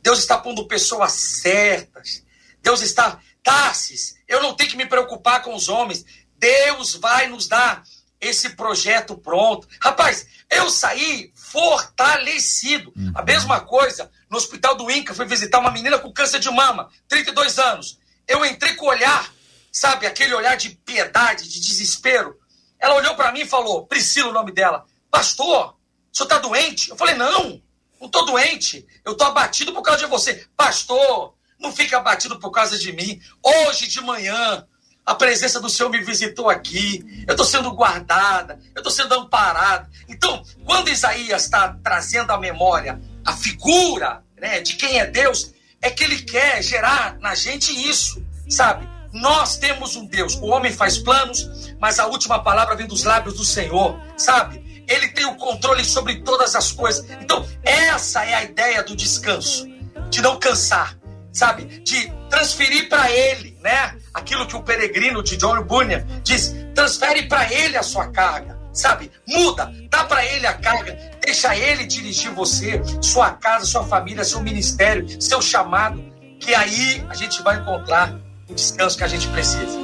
Deus 0.02 0.20
está 0.20 0.38
pondo 0.38 0.68
pessoas 0.68 1.14
certas. 1.14 2.24
Deus 2.62 2.82
está. 2.82 3.20
Tassis, 3.42 4.16
eu 4.28 4.42
não 4.44 4.54
tenho 4.54 4.70
que 4.70 4.78
me 4.78 4.86
preocupar 4.86 5.42
com 5.42 5.56
os 5.56 5.70
homens. 5.70 6.06
Deus 6.38 6.96
vai 6.96 7.28
nos 7.28 7.48
dar 7.48 7.84
esse 8.20 8.50
projeto 8.50 9.18
pronto. 9.18 9.68
Rapaz, 9.82 10.28
eu 10.50 10.70
saí 10.70 11.32
fortalecido. 11.36 12.92
Uhum. 12.96 13.12
A 13.16 13.24
mesma 13.24 13.62
coisa 13.62 14.12
no 14.30 14.38
hospital 14.38 14.76
do 14.76 14.90
Inca, 14.92 15.14
fui 15.14 15.26
visitar 15.26 15.60
uma 15.60 15.72
menina 15.72 15.98
com 15.98 16.14
câncer 16.14 16.40
de 16.40 16.50
mama, 16.50 16.90
32 17.08 17.58
anos. 17.60 18.00
Eu 18.28 18.46
entrei 18.46 18.76
com 18.76 18.86
o 18.86 18.90
olhar, 18.90 19.34
sabe, 19.72 20.06
aquele 20.06 20.34
olhar 20.34 20.56
de 20.56 20.70
piedade, 20.70 21.48
de 21.48 21.60
desespero. 21.60 22.39
Ela 22.80 22.96
olhou 22.96 23.16
para 23.16 23.32
mim 23.32 23.42
e 23.42 23.46
falou: 23.46 23.86
Priscila, 23.86 24.30
o 24.30 24.34
nome 24.34 24.52
dela, 24.52 24.86
Pastor, 25.12 25.76
o 26.12 26.18
senhor 26.18 26.28
está 26.28 26.40
doente? 26.40 26.90
Eu 26.90 26.96
falei: 26.96 27.16
Não, 27.16 27.62
não 28.00 28.08
estou 28.08 28.26
doente. 28.26 28.86
Eu 29.04 29.14
estou 29.14 29.28
abatido 29.28 29.74
por 29.74 29.82
causa 29.82 30.04
de 30.04 30.10
você. 30.10 30.48
Pastor, 30.56 31.34
não 31.60 31.72
fica 31.72 31.98
abatido 31.98 32.40
por 32.40 32.52
causa 32.52 32.78
de 32.78 32.92
mim. 32.94 33.20
Hoje 33.44 33.88
de 33.88 34.02
manhã, 34.02 34.66
a 35.06 35.16
presença 35.16 35.60
do 35.60 35.70
Senhor 35.70 35.90
me 35.90 36.02
visitou 36.02 36.50
aqui. 36.50 37.26
Eu 37.28 37.34
estou 37.34 37.46
sendo 37.46 37.72
guardada, 37.74 38.60
eu 38.76 38.80
estou 38.80 38.92
sendo 38.92 39.14
amparada. 39.16 39.90
Então, 40.08 40.44
quando 40.66 40.90
Isaías 40.90 41.46
está 41.46 41.76
trazendo 41.84 42.32
à 42.32 42.38
memória 42.38 43.02
a 43.26 43.34
figura 43.34 44.24
né, 44.38 44.62
de 44.62 44.76
quem 44.76 45.00
é 45.00 45.06
Deus, 45.06 45.54
é 45.82 45.90
que 45.90 46.04
ele 46.04 46.22
quer 46.22 46.64
gerar 46.64 47.18
na 47.20 47.36
gente 47.36 47.72
isso, 47.72 48.24
sabe? 48.48 48.88
Nós 49.12 49.58
temos 49.58 49.96
um 49.96 50.06
Deus. 50.06 50.36
O 50.36 50.48
homem 50.48 50.72
faz 50.72 50.98
planos, 50.98 51.74
mas 51.80 52.00
a 52.00 52.08
última 52.08 52.44
palavra 52.44 52.76
vem 52.76 52.88
dos 52.88 53.04
lábios 53.04 53.36
do 53.36 53.44
Senhor, 53.44 54.00
sabe? 54.18 54.84
Ele 54.88 55.10
tem 55.10 55.26
o 55.26 55.36
controle 55.36 55.84
sobre 55.84 56.22
todas 56.22 56.56
as 56.56 56.72
coisas. 56.72 57.06
Então, 57.22 57.46
essa 57.64 58.24
é 58.24 58.34
a 58.34 58.44
ideia 58.44 58.84
do 58.84 58.96
descanso, 58.96 59.68
de 60.10 60.22
não 60.22 60.40
cansar, 60.40 60.98
sabe? 61.32 61.82
De 61.82 62.12
transferir 62.30 62.90
para 62.90 63.10
ele, 63.12 63.58
né? 63.62 63.96
Aquilo 64.14 64.48
que 64.48 64.56
o 64.56 64.64
peregrino 64.64 65.24
de 65.24 65.38
John 65.38 65.62
Bunyan 65.64 66.06
diz: 66.24 66.56
transfere 66.74 67.28
para 67.28 67.52
ele 67.52 67.78
a 67.78 67.84
sua 67.84 68.08
carga, 68.08 68.60
sabe? 68.74 69.12
Muda, 69.28 69.72
dá 69.90 70.04
para 70.04 70.26
ele 70.26 70.48
a 70.48 70.54
carga, 70.54 70.98
deixa 71.22 71.56
ele 71.56 71.86
dirigir 71.86 72.32
você, 72.32 72.82
sua 73.02 73.32
casa, 73.32 73.66
sua 73.66 73.84
família, 73.84 74.24
seu 74.24 74.42
ministério, 74.42 75.22
seu 75.22 75.42
chamado, 75.42 76.04
que 76.40 76.54
aí 76.56 77.06
a 77.10 77.14
gente 77.14 77.42
vai 77.44 77.60
encontrar 77.60 78.16
o 78.50 78.54
descanso 78.54 78.98
que 78.98 79.04
a 79.04 79.08
gente 79.08 79.28
precisa. 79.30 79.78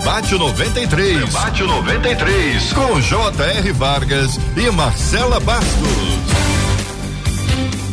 Debate 0.00 0.34
93. 0.34 1.18
Debate 1.26 1.62
93. 1.62 2.72
Com 2.72 3.00
J.R. 3.02 3.72
Vargas 3.72 4.40
e 4.56 4.70
Marcela 4.70 5.38
Bastos. 5.38 5.90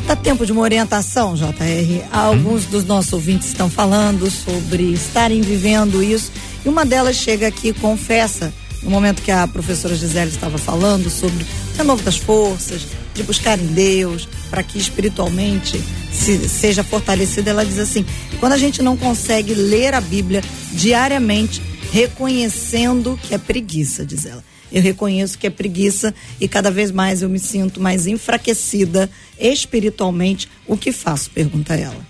Dá 0.07 0.15
tempo 0.15 0.45
de 0.45 0.53
uma 0.53 0.61
orientação, 0.61 1.35
JR. 1.35 2.05
Alguns 2.09 2.65
hum. 2.65 2.69
dos 2.71 2.85
nossos 2.85 3.11
ouvintes 3.11 3.49
estão 3.49 3.69
falando 3.69 4.31
sobre 4.31 4.93
estarem 4.93 5.41
vivendo 5.41 6.01
isso. 6.01 6.31
E 6.65 6.69
uma 6.69 6.85
delas 6.85 7.17
chega 7.17 7.45
aqui 7.45 7.69
e 7.69 7.73
confessa, 7.73 8.53
no 8.81 8.89
momento 8.89 9.21
que 9.21 9.29
a 9.29 9.45
professora 9.45 9.93
Gisele 9.93 10.31
estava 10.31 10.57
falando 10.57 11.09
sobre 11.09 11.43
o 11.43 11.77
renovo 11.77 12.01
das 12.03 12.15
forças, 12.15 12.87
de 13.13 13.21
buscar 13.23 13.59
em 13.59 13.67
Deus, 13.67 14.29
para 14.49 14.63
que 14.63 14.77
espiritualmente 14.77 15.83
se, 16.13 16.47
seja 16.47 16.85
fortalecida, 16.85 17.49
ela 17.49 17.65
diz 17.65 17.79
assim: 17.79 18.05
quando 18.39 18.53
a 18.53 18.57
gente 18.57 18.81
não 18.81 18.95
consegue 18.95 19.53
ler 19.53 19.93
a 19.93 19.99
Bíblia 19.99 20.41
diariamente, 20.71 21.61
reconhecendo 21.91 23.19
que 23.21 23.33
é 23.33 23.37
preguiça, 23.37 24.05
diz 24.05 24.25
ela. 24.25 24.43
Eu 24.71 24.81
reconheço 24.81 25.37
que 25.37 25.47
é 25.47 25.49
preguiça 25.49 26.13
e 26.39 26.47
cada 26.47 26.69
vez 26.69 26.91
mais 26.91 27.21
eu 27.21 27.29
me 27.29 27.39
sinto 27.39 27.81
mais 27.81 28.05
enfraquecida 28.05 29.09
espiritualmente. 29.39 30.49
O 30.65 30.75
que 30.75 30.91
faço? 30.91 31.31
Pergunta 31.31 31.73
ela. 31.73 32.05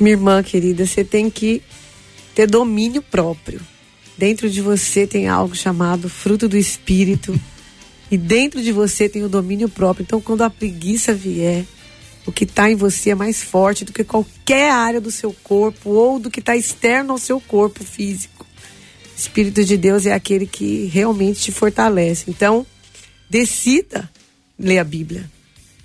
Minha 0.00 0.12
irmã 0.12 0.42
querida, 0.42 0.86
você 0.86 1.04
tem 1.04 1.28
que 1.28 1.62
ter 2.34 2.48
domínio 2.48 3.02
próprio. 3.02 3.60
Dentro 4.16 4.48
de 4.48 4.60
você 4.60 5.06
tem 5.06 5.28
algo 5.28 5.54
chamado 5.54 6.08
fruto 6.08 6.48
do 6.48 6.56
espírito. 6.56 7.38
e 8.10 8.16
dentro 8.16 8.62
de 8.62 8.72
você 8.72 9.08
tem 9.08 9.22
o 9.22 9.28
domínio 9.28 9.68
próprio. 9.68 10.02
Então, 10.02 10.20
quando 10.20 10.42
a 10.42 10.50
preguiça 10.50 11.12
vier, 11.12 11.64
o 12.28 12.32
que 12.32 12.44
está 12.44 12.70
em 12.70 12.76
você 12.76 13.08
é 13.08 13.14
mais 13.14 13.42
forte 13.42 13.86
do 13.86 13.92
que 13.92 14.04
qualquer 14.04 14.70
área 14.70 15.00
do 15.00 15.10
seu 15.10 15.32
corpo 15.42 15.88
ou 15.88 16.18
do 16.18 16.30
que 16.30 16.40
está 16.40 16.54
externo 16.54 17.12
ao 17.12 17.18
seu 17.18 17.40
corpo 17.40 17.82
físico. 17.82 18.44
O 18.44 19.18
Espírito 19.18 19.64
de 19.64 19.78
Deus 19.78 20.04
é 20.04 20.12
aquele 20.12 20.46
que 20.46 20.84
realmente 20.92 21.40
te 21.40 21.50
fortalece. 21.50 22.26
Então, 22.28 22.66
decida 23.30 24.10
ler 24.58 24.78
a 24.78 24.84
Bíblia. 24.84 25.30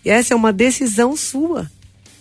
E 0.03 0.09
essa 0.09 0.33
é 0.33 0.35
uma 0.35 0.51
decisão 0.51 1.15
sua, 1.15 1.71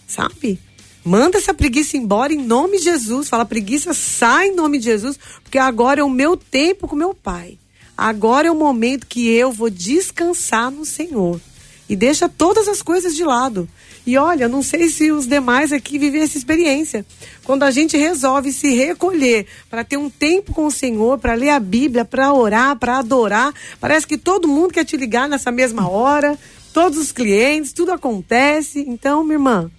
sabe? 0.07 0.61
Manda 1.05 1.39
essa 1.39 1.53
preguiça 1.53 1.97
embora 1.97 2.33
em 2.33 2.47
nome 2.47 2.79
de 2.79 2.85
Jesus. 2.85 3.29
Fala, 3.29 3.45
preguiça, 3.45 3.93
sai 3.93 4.51
em 4.51 4.55
nome 4.55 4.79
de 4.79 4.85
Jesus, 4.85 5.18
porque 5.43 5.59
agora 5.59 6.01
é 6.01 6.05
o 6.05 6.09
meu 6.09 6.37
tempo 6.37 6.87
com 6.87 6.95
meu 6.95 7.12
Pai. 7.12 7.59
Agora 7.99 8.47
é 8.47 8.53
o 8.53 8.55
momento 8.55 9.09
que 9.09 9.29
eu 9.29 9.51
vou 9.51 9.68
descansar 9.68 10.70
no 10.70 10.85
Senhor. 10.85 11.41
E 11.89 11.97
deixa 11.97 12.29
todas 12.29 12.68
as 12.68 12.81
coisas 12.81 13.14
de 13.14 13.25
lado. 13.25 13.68
E 14.05 14.16
olha, 14.18 14.48
não 14.48 14.62
sei 14.62 14.88
se 14.88 15.12
os 15.12 15.26
demais 15.26 15.72
aqui 15.72 15.98
vivem 15.98 16.22
essa 16.22 16.36
experiência. 16.36 17.07
Quando 17.44 17.62
a 17.62 17.70
gente 17.70 17.96
resolve 17.96 18.53
se 18.53 18.74
recolher 18.74 19.46
para 19.70 19.84
ter 19.84 19.96
um 19.96 20.11
tempo 20.11 20.53
com 20.53 20.66
o 20.66 20.70
Senhor, 20.70 21.18
para 21.18 21.34
ler 21.34 21.50
a 21.50 21.61
Bíblia, 21.61 22.05
para 22.05 22.32
orar, 22.32 22.76
para 22.76 22.98
adorar, 22.98 23.55
parece 23.80 24.07
que 24.07 24.18
todo 24.18 24.48
mundo 24.48 24.72
quer 24.72 24.84
te 24.84 24.96
ligar 24.96 25.28
nessa 25.28 25.53
mesma 25.53 25.88
hora, 25.88 26.36
todos 26.72 26.98
os 26.98 27.12
clientes, 27.12 27.72
tudo 27.72 27.92
acontece. 27.92 28.84
Então, 28.88 29.22
minha 29.22 29.36
irmã, 29.36 29.70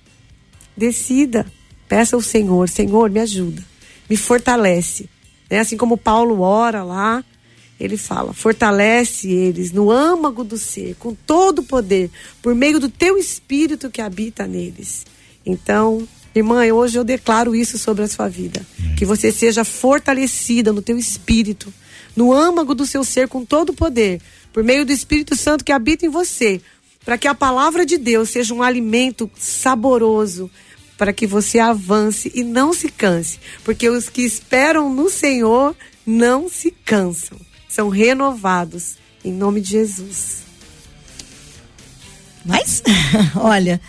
decida, 0.75 1.45
peça 1.89 2.15
ao 2.15 2.21
Senhor: 2.21 2.69
Senhor, 2.69 3.09
me 3.09 3.19
ajuda, 3.19 3.61
me 4.09 4.15
fortalece. 4.15 5.09
É 5.49 5.59
assim 5.59 5.75
como 5.75 5.97
Paulo 5.97 6.41
ora 6.41 6.81
lá 6.81 7.23
ele 7.79 7.97
fala: 7.97 8.33
fortalece 8.33 9.29
eles 9.29 9.71
no 9.71 9.91
âmago 9.91 10.43
do 10.43 10.57
ser, 10.57 10.95
com 10.95 11.13
todo 11.13 11.59
o 11.59 11.63
poder, 11.63 12.09
por 12.41 12.53
meio 12.55 12.79
do 12.79 12.89
teu 12.89 13.17
espírito 13.17 13.89
que 13.89 14.01
habita 14.01 14.47
neles. 14.47 15.05
Então, 15.45 16.07
irmã, 16.33 16.65
hoje 16.65 16.97
eu 16.97 17.03
declaro 17.03 17.55
isso 17.55 17.77
sobre 17.77 18.03
a 18.03 18.07
sua 18.07 18.29
vida. 18.29 18.65
Que 18.97 19.05
você 19.05 19.31
seja 19.31 19.63
fortalecida 19.63 20.71
no 20.71 20.81
teu 20.81 20.97
espírito, 20.97 21.73
no 22.15 22.31
âmago 22.31 22.73
do 22.73 22.85
seu 22.85 23.03
ser, 23.03 23.27
com 23.27 23.43
todo 23.43 23.71
o 23.71 23.75
poder, 23.75 24.21
por 24.51 24.63
meio 24.63 24.85
do 24.85 24.91
Espírito 24.91 25.35
Santo 25.35 25.65
que 25.65 25.71
habita 25.71 26.05
em 26.05 26.09
você, 26.09 26.61
para 27.03 27.17
que 27.17 27.27
a 27.27 27.33
palavra 27.33 27.85
de 27.85 27.97
Deus 27.97 28.29
seja 28.29 28.53
um 28.53 28.61
alimento 28.61 29.29
saboroso, 29.35 30.49
para 30.95 31.11
que 31.11 31.25
você 31.25 31.57
avance 31.57 32.31
e 32.35 32.43
não 32.43 32.71
se 32.71 32.87
canse, 32.87 33.39
porque 33.63 33.89
os 33.89 34.09
que 34.09 34.21
esperam 34.21 34.93
no 34.93 35.09
Senhor 35.09 35.75
não 36.05 36.47
se 36.47 36.69
cansam 36.69 37.37
são 37.73 37.89
renovados 37.89 38.97
em 39.25 39.33
nome 39.33 39.59
de 39.59 39.71
Jesus. 39.71 40.43
Mas, 42.45 42.83
olha, 43.35 43.81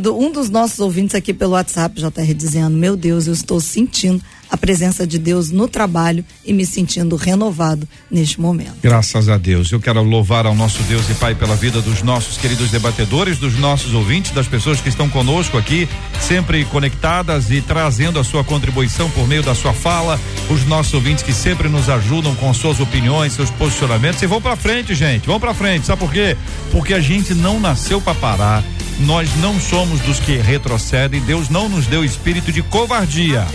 do, 0.00 0.16
um 0.16 0.30
dos 0.30 0.48
nossos 0.48 0.78
ouvintes 0.78 1.16
aqui 1.16 1.34
pelo 1.34 1.52
WhatsApp, 1.52 2.00
JR, 2.00 2.34
dizendo: 2.34 2.76
Meu 2.76 2.96
Deus, 2.96 3.26
eu 3.26 3.32
estou 3.32 3.60
sentindo 3.60 4.22
a 4.50 4.56
presença 4.56 5.06
de 5.06 5.18
Deus 5.18 5.50
no 5.50 5.68
trabalho 5.68 6.24
e 6.44 6.52
me 6.52 6.66
sentindo 6.66 7.14
renovado 7.14 7.88
neste 8.10 8.40
momento. 8.40 8.74
Graças 8.82 9.28
a 9.28 9.38
Deus. 9.38 9.70
Eu 9.70 9.80
quero 9.80 10.02
louvar 10.02 10.46
ao 10.46 10.54
nosso 10.54 10.82
Deus 10.84 11.08
e 11.08 11.14
Pai 11.14 11.34
pela 11.34 11.54
vida 11.54 11.80
dos 11.80 12.02
nossos 12.02 12.36
queridos 12.36 12.70
debatedores, 12.70 13.38
dos 13.38 13.56
nossos 13.58 13.94
ouvintes, 13.94 14.32
das 14.32 14.48
pessoas 14.48 14.80
que 14.80 14.88
estão 14.88 15.08
conosco 15.08 15.56
aqui, 15.56 15.88
sempre 16.20 16.64
conectadas 16.64 17.50
e 17.50 17.60
trazendo 17.60 18.18
a 18.18 18.24
sua 18.24 18.42
contribuição 18.42 19.08
por 19.10 19.28
meio 19.28 19.42
da 19.42 19.54
sua 19.54 19.72
fala, 19.72 20.18
os 20.48 20.64
nossos 20.66 20.94
ouvintes 20.94 21.22
que 21.22 21.32
sempre 21.32 21.68
nos 21.68 21.88
ajudam 21.88 22.34
com 22.34 22.52
suas 22.52 22.80
opiniões, 22.80 23.34
seus 23.34 23.50
posicionamentos. 23.50 24.20
E 24.22 24.26
vão 24.26 24.40
para 24.40 24.56
frente, 24.56 24.94
gente. 24.94 25.26
Vão 25.26 25.38
para 25.38 25.54
frente. 25.54 25.86
Sabe 25.86 26.00
por 26.00 26.12
quê? 26.12 26.36
Porque 26.72 26.94
a 26.94 27.00
gente 27.00 27.34
não 27.34 27.60
nasceu 27.60 28.00
para 28.00 28.14
parar. 28.14 28.64
Nós 29.00 29.34
não 29.36 29.58
somos 29.58 30.00
dos 30.00 30.18
que 30.18 30.36
retrocedem. 30.36 31.20
Deus 31.22 31.48
não 31.48 31.68
nos 31.68 31.86
deu 31.86 32.04
espírito 32.04 32.52
de 32.52 32.62
covardia. 32.62 33.46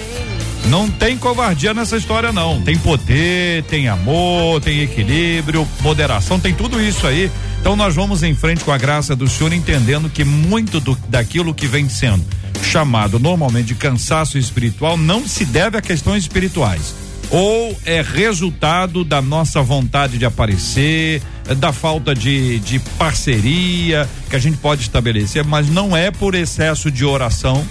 Não 0.69 0.89
tem 0.89 1.17
covardia 1.17 1.73
nessa 1.73 1.95
história, 1.95 2.31
não. 2.31 2.61
Tem 2.61 2.77
poder, 2.77 3.63
tem 3.63 3.87
amor, 3.87 4.59
tem 4.61 4.81
equilíbrio, 4.81 5.67
moderação, 5.81 6.39
tem 6.39 6.53
tudo 6.53 6.81
isso 6.81 7.05
aí. 7.05 7.31
Então 7.59 7.75
nós 7.75 7.95
vamos 7.95 8.23
em 8.23 8.33
frente 8.35 8.63
com 8.63 8.71
a 8.71 8.77
graça 8.77 9.15
do 9.15 9.27
Senhor, 9.27 9.53
entendendo 9.53 10.09
que 10.09 10.23
muito 10.23 10.79
do, 10.79 10.97
daquilo 11.07 11.53
que 11.53 11.67
vem 11.67 11.87
sendo 11.87 12.25
chamado 12.65 13.19
normalmente 13.19 13.67
de 13.67 13.75
cansaço 13.75 14.37
espiritual 14.37 14.97
não 14.97 15.27
se 15.27 15.45
deve 15.45 15.77
a 15.77 15.81
questões 15.81 16.23
espirituais. 16.23 16.93
Ou 17.29 17.77
é 17.85 18.01
resultado 18.01 19.03
da 19.03 19.21
nossa 19.21 19.61
vontade 19.61 20.17
de 20.17 20.25
aparecer, 20.25 21.21
da 21.57 21.73
falta 21.73 22.13
de, 22.13 22.59
de 22.59 22.79
parceria 22.97 24.07
que 24.29 24.35
a 24.35 24.39
gente 24.39 24.57
pode 24.57 24.81
estabelecer, 24.81 25.43
mas 25.43 25.69
não 25.69 25.95
é 25.95 26.11
por 26.11 26.35
excesso 26.35 26.91
de 26.91 27.03
oração 27.03 27.65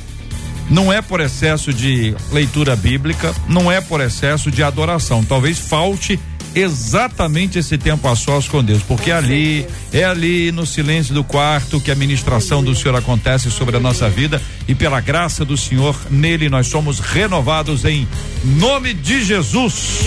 não 0.70 0.92
é 0.92 1.02
por 1.02 1.20
excesso 1.20 1.72
de 1.72 2.14
leitura 2.32 2.74
bíblica, 2.76 3.34
não 3.48 3.70
é 3.70 3.80
por 3.80 4.00
excesso 4.00 4.50
de 4.50 4.62
adoração. 4.62 5.24
Talvez 5.24 5.58
falte 5.58 6.18
exatamente 6.54 7.58
esse 7.58 7.76
tempo 7.76 8.06
a 8.06 8.14
sós 8.14 8.46
com 8.46 8.62
Deus, 8.62 8.82
porque 8.82 9.10
é 9.10 9.14
ali, 9.14 9.66
é 9.92 10.04
ali 10.04 10.52
no 10.52 10.64
silêncio 10.64 11.12
do 11.12 11.24
quarto 11.24 11.80
que 11.80 11.90
a 11.90 11.94
ministração 11.94 12.62
do 12.62 12.74
Senhor 12.74 12.96
acontece 12.96 13.50
sobre 13.50 13.76
a 13.76 13.80
nossa 13.80 14.08
vida 14.08 14.40
e 14.68 14.74
pela 14.74 15.00
graça 15.00 15.44
do 15.44 15.56
Senhor, 15.56 15.96
nele 16.10 16.48
nós 16.48 16.68
somos 16.68 17.00
renovados 17.00 17.84
em 17.84 18.06
nome 18.44 18.94
de 18.94 19.24
Jesus. 19.24 20.04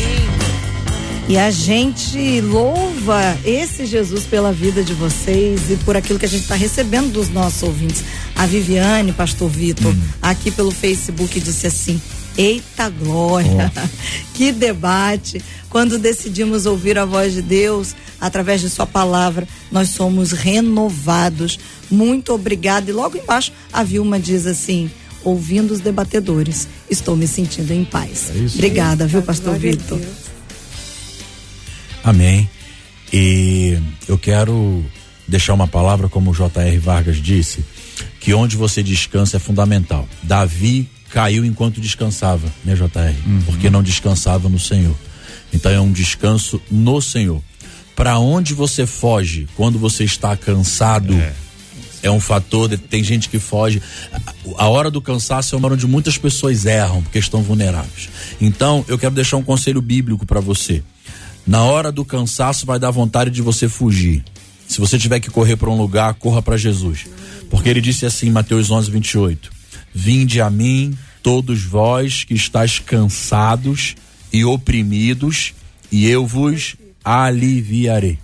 E 1.30 1.38
a 1.38 1.52
gente 1.52 2.40
louva 2.40 3.38
esse 3.44 3.86
Jesus 3.86 4.24
pela 4.24 4.54
vida 4.54 4.82
de 4.82 4.94
vocês 4.94 5.70
e 5.70 5.76
por 5.84 5.98
aquilo 5.98 6.18
que 6.18 6.26
a 6.26 6.30
gente 6.30 6.44
está 6.44 6.56
recebendo 6.56 7.12
dos 7.12 7.28
nossos 7.28 7.64
ouvintes. 7.64 8.02
A 8.34 8.46
Viviane, 8.46 9.12
Pastor 9.12 9.50
Vitor, 9.50 9.92
hum. 9.92 10.02
aqui 10.22 10.50
pelo 10.50 10.72
Facebook 10.72 11.38
disse 11.42 11.68
assim: 11.68 12.02
Eita 12.38 12.90
glória! 12.90 13.70
Oh. 13.76 13.88
que 14.36 14.54
debate! 14.54 15.44
Quando 15.70 16.00
decidimos 16.00 16.66
ouvir 16.66 16.98
a 16.98 17.04
voz 17.04 17.34
de 17.34 17.42
Deus 17.42 17.94
através 18.22 18.62
de 18.62 18.70
Sua 18.70 18.86
palavra, 18.86 19.46
nós 19.70 19.90
somos 19.90 20.32
renovados. 20.32 21.60
Muito 21.92 22.34
obrigada. 22.34 22.90
E 22.90 22.94
logo 22.94 23.18
embaixo 23.18 23.52
a 23.74 23.84
Vilma 23.84 24.18
diz 24.18 24.46
assim: 24.46 24.90
ouvindo 25.26 25.72
os 25.72 25.82
debatedores, 25.82 26.70
estou 26.90 27.18
me 27.18 27.28
sentindo 27.28 27.74
em 27.74 27.84
paz. 27.84 28.32
É 28.34 28.46
Obrigada, 28.56 29.06
viu, 29.06 29.22
Pastor 29.22 29.58
Vitor? 29.58 30.00
Amém. 32.08 32.50
E 33.12 33.78
eu 34.08 34.18
quero 34.18 34.86
deixar 35.28 35.54
uma 35.54 35.68
palavra, 35.68 36.08
como 36.08 36.32
o 36.32 36.34
J.R. 36.34 36.78
Vargas 36.78 37.18
disse, 37.18 37.66
que 38.22 38.34
onde 38.34 38.56
você 38.56 38.82
descansa 38.82 39.36
é 39.36 39.40
fundamental. 39.40 40.08
Davi 40.24 40.90
caiu 41.10 41.44
enquanto 41.44 41.82
descansava, 41.82 42.48
né, 42.64 42.76
J.R.? 42.76 43.14
Uhum. 43.26 43.42
Porque 43.42 43.70
não 43.70 43.84
descansava 43.84 44.48
no 44.48 44.58
Senhor. 44.58 44.96
Então 45.52 45.70
é 45.70 45.82
um 45.82 45.92
descanso 45.92 46.62
no 46.72 47.02
Senhor. 47.02 47.42
Para 47.94 48.18
onde 48.20 48.54
você 48.54 48.86
foge 48.86 49.46
quando 49.58 49.78
você 49.78 50.06
está 50.06 50.38
cansado? 50.38 51.14
É. 51.14 51.34
é 52.04 52.12
um 52.12 52.22
fator, 52.22 52.70
de, 52.70 52.78
tem 52.78 53.04
gente 53.04 53.28
que 53.28 53.40
foge. 53.40 53.82
A 54.58 54.70
hora 54.70 54.90
do 54.90 55.02
cansaço 55.02 55.56
é 55.56 55.58
uma 55.58 55.68
hora 55.68 55.74
onde 55.74 55.88
muitas 55.88 56.18
pessoas 56.18 56.66
erram 56.66 57.02
porque 57.02 57.20
estão 57.20 57.42
vulneráveis. 57.42 58.08
Então, 58.40 58.86
eu 58.88 58.98
quero 58.98 59.14
deixar 59.14 59.36
um 59.36 59.44
conselho 59.44 59.82
bíblico 59.82 60.26
para 60.26 60.40
você. 60.40 60.82
Na 61.48 61.64
hora 61.64 61.94
do 61.94 62.04
cansaço 62.04 62.66
vai 62.66 62.78
dar 62.78 62.92
vontade 62.92 63.32
de 63.32 63.42
você 63.42 63.70
fugir. 63.70 64.22
Se 64.68 64.82
você 64.82 65.00
tiver 65.00 65.22
que 65.22 65.30
correr 65.30 65.56
para 65.56 65.70
um 65.70 65.78
lugar, 65.78 66.14
corra 66.16 66.42
para 66.42 66.58
Jesus. 66.58 67.06
Porque 67.50 67.70
ele 67.70 67.80
disse 67.80 68.06
assim, 68.06 68.30
Mateus 68.30 68.70
11, 68.70 68.92
28. 68.92 69.50
Vinde 69.94 70.42
a 70.42 70.50
mim, 70.50 70.94
todos 71.24 71.64
vós 71.64 72.26
que 72.26 72.34
estáis 72.34 72.80
cansados 72.80 73.96
e 74.34 74.44
oprimidos, 74.44 75.54
e 75.90 76.10
eu 76.10 76.28
vos 76.28 76.76
aliviarei. 77.02 78.20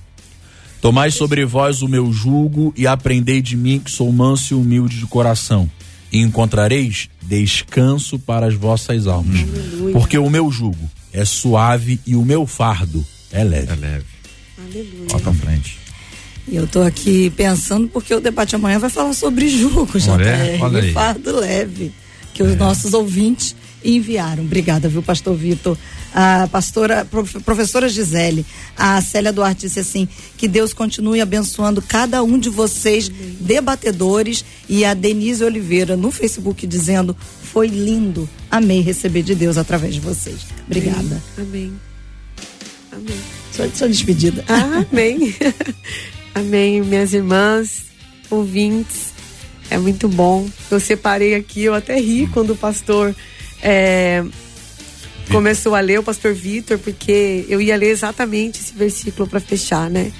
Tomai 0.81 1.09
sobre 1.09 1.45
vós 1.45 1.81
o 1.81 1.87
meu 1.87 2.11
jugo 2.11 2.73
e 2.75 2.85
aprendei 2.85 3.41
de 3.41 3.55
mim 3.55 3.79
que 3.79 3.89
sou 3.89 4.11
manso 4.11 4.53
e 4.53 4.57
humilde 4.57 4.99
de 4.99 5.05
coração, 5.05 5.71
e 6.11 6.19
encontrareis 6.19 7.09
descanso 7.21 8.19
para 8.19 8.47
as 8.47 8.53
vossas 8.53 9.07
almas. 9.07 9.39
Porque 9.93 10.17
o 10.17 10.29
meu 10.29 10.51
jugo 10.51 10.91
é 11.13 11.23
suave 11.23 12.01
e 12.05 12.17
o 12.17 12.25
meu 12.25 12.45
fardo 12.45 13.05
é 13.33 13.43
leve. 13.43 13.71
É 13.71 13.75
leve. 13.75 14.05
Aleluia. 14.57 15.07
Ó 15.13 15.19
pra 15.19 15.33
frente. 15.33 15.79
E 16.47 16.55
eu 16.55 16.67
tô 16.67 16.81
aqui 16.81 17.29
pensando 17.31 17.87
porque 17.87 18.13
o 18.13 18.19
debate 18.19 18.55
amanhã 18.55 18.77
vai 18.77 18.89
falar 18.89 19.13
sobre 19.13 19.47
jugo, 19.49 19.87
já 19.97 20.21
é, 20.21 20.57
e 20.57 20.91
fardo 20.91 21.39
leve, 21.39 21.91
que 22.33 22.43
os 22.43 22.51
é. 22.51 22.55
nossos 22.55 22.93
ouvintes 22.93 23.55
enviaram. 23.83 24.43
Obrigada, 24.43 24.89
viu, 24.89 25.01
pastor 25.01 25.35
Vitor? 25.35 25.77
A 26.13 26.47
pastora, 26.51 27.07
professora 27.43 27.89
Gisele, 27.89 28.45
a 28.77 29.01
Célia 29.01 29.33
Duarte 29.33 29.61
disse 29.61 29.79
assim: 29.79 30.07
que 30.37 30.47
Deus 30.47 30.73
continue 30.73 31.21
abençoando 31.21 31.81
cada 31.81 32.21
um 32.21 32.37
de 32.37 32.49
vocês, 32.49 33.09
debatedores, 33.39 34.45
e 34.69 34.85
a 34.85 34.93
Denise 34.93 35.43
Oliveira 35.43 35.97
no 35.97 36.11
Facebook 36.11 36.67
dizendo: 36.67 37.15
foi 37.41 37.67
lindo, 37.67 38.29
amei 38.51 38.81
receber 38.81 39.23
de 39.23 39.33
Deus 39.33 39.57
através 39.57 39.95
de 39.95 40.01
vocês. 40.01 40.41
Obrigada. 40.67 41.21
Amém. 41.37 41.47
Amém. 41.47 41.92
Sua, 43.51 43.69
sua 43.69 43.89
despedida. 43.89 44.43
Ah, 44.47 44.85
amém. 44.91 45.35
amém, 46.33 46.81
minhas 46.81 47.13
irmãs, 47.13 47.85
ouvintes. 48.29 49.13
É 49.69 49.77
muito 49.77 50.07
bom. 50.07 50.47
Eu 50.69 50.79
separei 50.79 51.35
aqui, 51.35 51.63
eu 51.63 51.73
até 51.73 51.99
ri 51.99 52.27
quando 52.27 52.51
o 52.51 52.55
pastor 52.55 53.15
é, 53.61 54.23
começou 55.31 55.73
a 55.75 55.79
ler, 55.79 55.99
o 55.99 56.03
pastor 56.03 56.33
Vitor, 56.33 56.77
porque 56.77 57.45
eu 57.47 57.61
ia 57.61 57.75
ler 57.75 57.89
exatamente 57.89 58.59
esse 58.59 58.73
versículo 58.73 59.27
para 59.27 59.39
fechar, 59.39 59.89
né? 59.89 60.11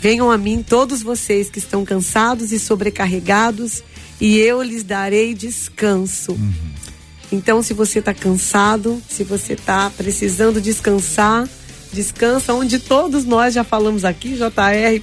Venham 0.00 0.30
a 0.30 0.38
mim 0.38 0.62
todos 0.66 1.02
vocês 1.02 1.50
que 1.50 1.58
estão 1.58 1.84
cansados 1.84 2.52
e 2.52 2.58
sobrecarregados, 2.58 3.82
e 4.20 4.38
eu 4.38 4.62
lhes 4.62 4.84
darei 4.84 5.34
descanso. 5.34 6.32
Uhum. 6.32 6.52
Então, 7.32 7.62
se 7.62 7.74
você 7.74 7.98
está 7.98 8.14
cansado, 8.14 9.02
se 9.08 9.24
você 9.24 9.54
está 9.54 9.90
precisando 9.90 10.60
descansar, 10.60 11.48
Descansa, 11.94 12.52
onde 12.52 12.80
todos 12.80 13.24
nós 13.24 13.54
já 13.54 13.62
falamos 13.62 14.04
aqui, 14.04 14.36
JR 14.36 15.02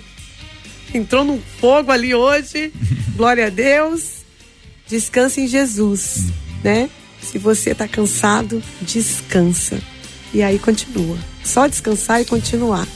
entrou 0.94 1.24
no 1.24 1.42
fogo 1.60 1.92
ali 1.92 2.14
hoje. 2.14 2.72
Glória 3.16 3.48
a 3.48 3.50
Deus. 3.50 4.22
Descansa 4.88 5.40
em 5.40 5.48
Jesus, 5.48 6.26
né? 6.64 6.90
Se 7.22 7.38
você 7.38 7.72
está 7.72 7.88
cansado, 7.88 8.62
descansa. 8.82 9.80
E 10.34 10.44
aí 10.44 10.60
continua. 10.60 11.18
Só 11.44 11.68
descansar 11.68 12.22
e 12.22 12.26
continuar. 12.26 12.88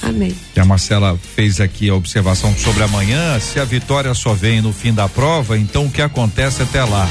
Amém. 0.00 0.34
A 0.56 0.64
Marcela 0.64 1.18
fez 1.34 1.60
aqui 1.60 1.90
a 1.90 1.94
observação 1.94 2.56
sobre 2.56 2.82
amanhã. 2.82 3.38
Se 3.40 3.60
a 3.60 3.64
vitória 3.64 4.14
só 4.14 4.32
vem 4.32 4.62
no 4.62 4.72
fim 4.72 4.92
da 4.94 5.08
prova, 5.08 5.58
então 5.58 5.86
o 5.86 5.90
que 5.90 6.00
acontece 6.00 6.62
até 6.62 6.82
lá? 6.82 7.08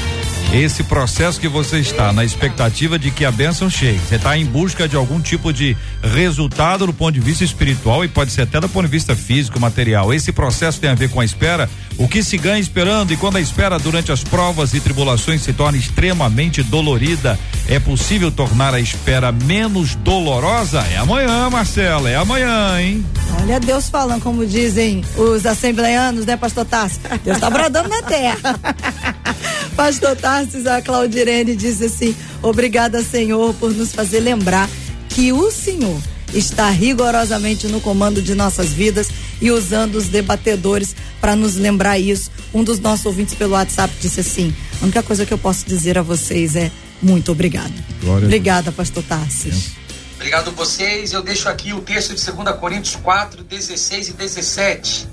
Esse 0.54 0.84
processo 0.84 1.40
que 1.40 1.48
você 1.48 1.80
está 1.80 2.12
na 2.12 2.24
expectativa 2.24 2.96
de 2.96 3.10
que 3.10 3.24
a 3.24 3.32
bênção 3.32 3.68
chegue. 3.68 3.98
Você 3.98 4.14
está 4.14 4.38
em 4.38 4.44
busca 4.44 4.86
de 4.86 4.94
algum 4.94 5.20
tipo 5.20 5.52
de 5.52 5.76
resultado 6.00 6.86
do 6.86 6.92
ponto 6.92 7.12
de 7.12 7.20
vista 7.20 7.42
espiritual 7.42 8.04
e 8.04 8.08
pode 8.08 8.30
ser 8.30 8.42
até 8.42 8.60
do 8.60 8.68
ponto 8.68 8.84
de 8.84 8.90
vista 8.90 9.16
físico, 9.16 9.58
material. 9.58 10.14
Esse 10.14 10.30
processo 10.30 10.80
tem 10.80 10.90
a 10.90 10.94
ver 10.94 11.10
com 11.10 11.20
a 11.20 11.24
espera. 11.24 11.68
O 11.98 12.06
que 12.06 12.22
se 12.22 12.38
ganha 12.38 12.60
esperando 12.60 13.12
e 13.12 13.16
quando 13.16 13.36
a 13.36 13.40
espera 13.40 13.78
durante 13.78 14.12
as 14.12 14.22
provas 14.22 14.74
e 14.74 14.80
tribulações 14.80 15.42
se 15.42 15.52
torna 15.52 15.76
extremamente 15.76 16.62
dolorida, 16.62 17.38
é 17.68 17.80
possível 17.80 18.30
tornar 18.30 18.74
a 18.74 18.80
espera 18.80 19.32
menos 19.32 19.94
dolorosa? 19.96 20.80
É 20.92 20.98
amanhã, 20.98 21.50
Marcela, 21.50 22.08
é 22.08 22.16
amanhã, 22.16 22.80
hein? 22.80 23.04
Olha 23.40 23.58
Deus 23.58 23.88
falando, 23.88 24.22
como 24.22 24.46
dizem 24.46 25.04
os 25.16 25.44
assembleanos, 25.46 26.26
né, 26.26 26.36
pastor 26.36 26.64
Tassi? 26.64 27.00
Deus 27.24 27.36
está 27.36 27.50
bradando 27.50 27.88
na 27.88 28.02
terra. 28.02 28.54
pastor 29.76 30.16
Tassi, 30.16 30.66
a 30.68 30.80
Claudirene 30.80 31.54
disse 31.56 31.84
assim: 31.84 32.16
Obrigada, 32.42 33.02
Senhor, 33.02 33.54
por 33.54 33.72
nos 33.72 33.92
fazer 33.92 34.20
lembrar 34.20 34.68
que 35.08 35.32
o 35.32 35.50
Senhor 35.50 36.00
está 36.32 36.68
rigorosamente 36.70 37.66
no 37.68 37.80
comando 37.80 38.20
de 38.20 38.34
nossas 38.34 38.70
vidas 38.70 39.08
e 39.40 39.50
usando 39.50 39.96
os 39.96 40.08
debatedores 40.08 40.94
para 41.20 41.36
nos 41.36 41.54
lembrar 41.54 41.98
isso. 41.98 42.30
Um 42.52 42.64
dos 42.64 42.78
nossos 42.78 43.06
ouvintes 43.06 43.34
pelo 43.34 43.52
WhatsApp 43.52 43.94
disse 44.00 44.20
assim: 44.20 44.54
a 44.80 44.84
única 44.84 45.02
coisa 45.02 45.26
que 45.26 45.32
eu 45.32 45.38
posso 45.38 45.66
dizer 45.66 45.98
a 45.98 46.02
vocês 46.02 46.56
é 46.56 46.70
muito 47.02 47.32
obrigado. 47.32 47.72
Glória 48.00 48.26
Obrigada, 48.26 48.72
pastor 48.72 49.02
Tarsis. 49.04 49.72
Obrigado 50.16 50.48
a 50.48 50.52
vocês. 50.52 51.12
Eu 51.12 51.22
deixo 51.22 51.48
aqui 51.48 51.72
o 51.72 51.80
texto 51.80 52.14
de 52.14 52.32
2 52.32 52.56
Coríntios 52.58 52.96
4, 52.96 53.44
16 53.44 54.08
e 54.08 54.12
17. 54.12 55.08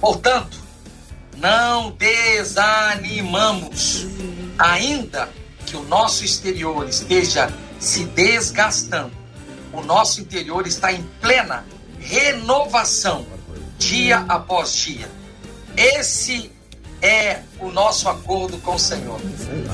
Portanto, 0.00 0.65
não 1.36 1.90
desanimamos, 1.90 4.06
ainda 4.58 5.28
que 5.64 5.76
o 5.76 5.82
nosso 5.82 6.24
exterior 6.24 6.88
esteja 6.88 7.48
se 7.78 8.04
desgastando. 8.04 9.12
O 9.72 9.82
nosso 9.82 10.20
interior 10.20 10.66
está 10.66 10.92
em 10.92 11.02
plena 11.20 11.64
renovação, 11.98 13.24
dia 13.78 14.24
após 14.28 14.74
dia. 14.74 15.08
Esse 15.76 16.50
é 17.02 17.40
o 17.60 17.70
nosso 17.72 18.08
acordo 18.08 18.58
com 18.58 18.74
o 18.74 18.78
Senhor. 18.78 19.18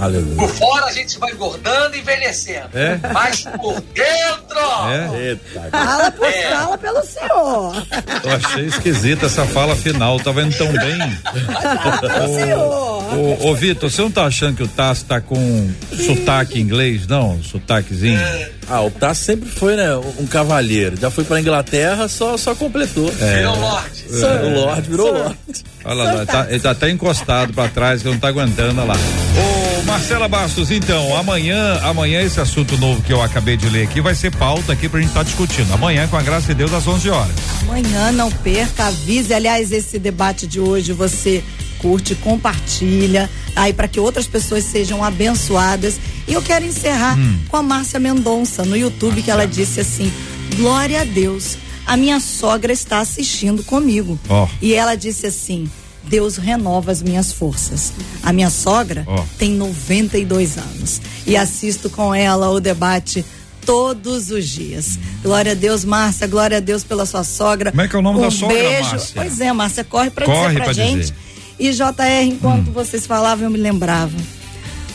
Aleluia. 0.01 0.37
Por 0.37 0.49
fora 0.51 0.87
a 0.87 0.93
gente 0.93 1.18
vai 1.18 1.33
engordando 1.33 1.97
e 1.97 2.01
envelhecendo. 2.01 2.68
É? 2.74 2.99
Mas 3.12 3.43
por 3.61 3.80
dentro, 3.80 4.59
É? 4.91 5.28
Eita, 5.28 5.68
Fala, 5.70 6.11
por, 6.12 6.26
É. 6.26 6.51
fala 6.57 6.78
pelo 6.78 7.03
senhor. 7.05 7.87
Eu 8.24 8.30
achei 8.37 8.66
esquisita 8.66 9.26
essa 9.26 9.45
fala 9.47 9.74
final, 9.76 10.18
tava 10.20 10.43
indo 10.43 10.57
tão 10.57 10.70
bem. 10.72 10.99
Pelo 12.01 12.35
senhor. 12.35 13.14
Ô, 13.14 13.49
ô 13.51 13.55
Vitor, 13.55 13.91
você 13.91 14.03
não 14.03 14.11
tá 14.11 14.24
achando 14.24 14.57
que 14.57 14.62
o 14.62 14.68
Tasso 14.68 15.05
tá 15.05 15.20
com 15.20 15.70
sotaque 15.95 16.61
inglês, 16.61 17.07
não? 17.07 17.43
Sotaquezinho? 17.43 18.20
Ah, 18.68 18.80
o 18.80 18.91
Tassi 18.91 19.24
sempre 19.24 19.49
foi, 19.51 19.76
né, 19.76 19.95
um 19.97 20.26
cavalheiro. 20.26 20.97
Já 20.97 21.11
foi 21.11 21.24
pra 21.24 21.41
Inglaterra, 21.41 22.09
só, 22.09 22.37
só 22.37 22.55
completou. 22.55 23.11
virou 23.11 23.59
Lorde. 23.59 24.05
O 24.11 24.49
Lorde 24.61 24.91
virou 24.91 25.12
Lorde. 25.12 25.37
Olha 25.85 25.95
lá, 25.95 26.14
ele 26.14 26.26
tá, 26.26 26.47
ele 26.49 26.61
tá 26.61 26.70
até 26.70 26.91
encostado 26.91 27.53
pra 27.53 27.64
trás 27.73 28.03
que 28.03 28.09
não 28.09 28.18
tá 28.18 28.29
aguentando, 28.29 28.85
lá. 28.85 28.95
Ô, 28.95 29.83
Marcela 29.85 30.29
Bastos, 30.29 30.70
então, 30.70 31.16
amanhã, 31.16 31.81
amanhã 31.83 32.20
esse 32.23 32.41
assunto 32.41 32.77
novo 32.79 33.03
que 33.03 33.12
eu 33.12 33.20
acabei 33.23 33.57
de 33.57 33.68
ler 33.68 33.85
aqui 33.85 34.01
vai 34.01 34.14
ser 34.14 34.31
pauta 34.35 34.73
aqui 34.73 34.89
pra 34.89 35.01
gente 35.01 35.09
estar 35.09 35.20
tá 35.20 35.25
discutindo. 35.25 35.73
Amanhã, 35.75 36.07
com 36.09 36.16
a 36.16 36.23
graça 36.23 36.49
de 36.49 36.55
Deus, 36.55 36.73
às 36.73 36.87
11 36.87 37.11
horas. 37.11 37.35
Amanhã 37.62 38.12
não 38.12 38.31
perca, 38.31 38.87
avise. 38.87 39.35
Aliás, 39.35 39.73
esse 39.73 39.99
debate 39.99 40.47
de 40.47 40.61
hoje 40.61 40.93
você 40.93 41.43
curte, 41.79 42.14
compartilha, 42.14 43.29
aí 43.57 43.73
para 43.73 43.89
que 43.89 43.99
outras 43.99 44.27
pessoas 44.27 44.64
sejam 44.64 45.03
abençoadas. 45.03 45.99
E 46.29 46.33
eu 46.33 46.41
quero 46.43 46.64
encerrar 46.64 47.18
Hum. 47.18 47.39
com 47.49 47.57
a 47.57 47.62
Márcia 47.62 47.99
Mendonça 47.99 48.64
no 48.64 48.77
YouTube 48.77 49.20
que 49.23 49.31
ela 49.31 49.47
disse 49.47 49.81
assim: 49.81 50.12
"Glória 50.57 51.01
a 51.01 51.05
Deus. 51.05 51.57
A 51.85 51.97
minha 51.97 52.20
sogra 52.20 52.73
está 52.73 53.01
assistindo 53.01 53.64
comigo". 53.64 54.16
Ó. 54.29 54.47
E 54.61 54.75
ela 54.75 54.95
disse 54.95 55.27
assim: 55.27 55.68
Deus 56.05 56.37
renova 56.37 56.91
as 56.93 57.01
minhas 57.03 57.33
forças. 57.33 57.93
A 58.23 58.33
minha 58.33 58.51
sogra 58.51 59.05
Ó. 59.07 59.25
tem 59.39 59.53
92 59.53 60.59
anos 60.59 61.01
e 61.27 61.37
assisto 61.37 61.89
com 61.89 62.15
ela 62.15 62.51
o 62.51 62.61
debate 62.61 63.25
todos 63.65 64.31
os 64.31 64.49
dias. 64.49 64.99
Glória 65.23 65.53
a 65.53 65.55
Deus, 65.55 65.85
Márcia, 65.85 66.27
glória 66.27 66.57
a 66.57 66.61
Deus 66.61 66.83
pela 66.85 67.07
sua 67.07 67.23
sogra. 67.25 67.71
Como 67.71 67.81
é 67.83 67.89
que 67.89 67.95
é 67.95 67.99
o 67.99 68.03
nome 68.03 68.19
um 68.19 68.23
da 68.23 68.31
sogra, 68.31 68.57
beijo. 68.57 68.91
Márcia? 68.91 69.13
Pois 69.15 69.41
é, 69.41 69.53
Márcia, 69.53 69.85
corre 69.85 70.11
pra 70.11 70.27
Corre 70.27 70.41
dizer 70.49 70.55
pra, 70.57 70.65
pra 70.65 70.73
gente. 70.73 70.99
dizer. 71.01 71.15
E 71.59 71.71
JR, 71.73 72.25
enquanto 72.27 72.73
vocês 72.73 73.07
falavam, 73.07 73.45
eu 73.45 73.51
me 73.51 73.59
lembrava. 73.59 74.17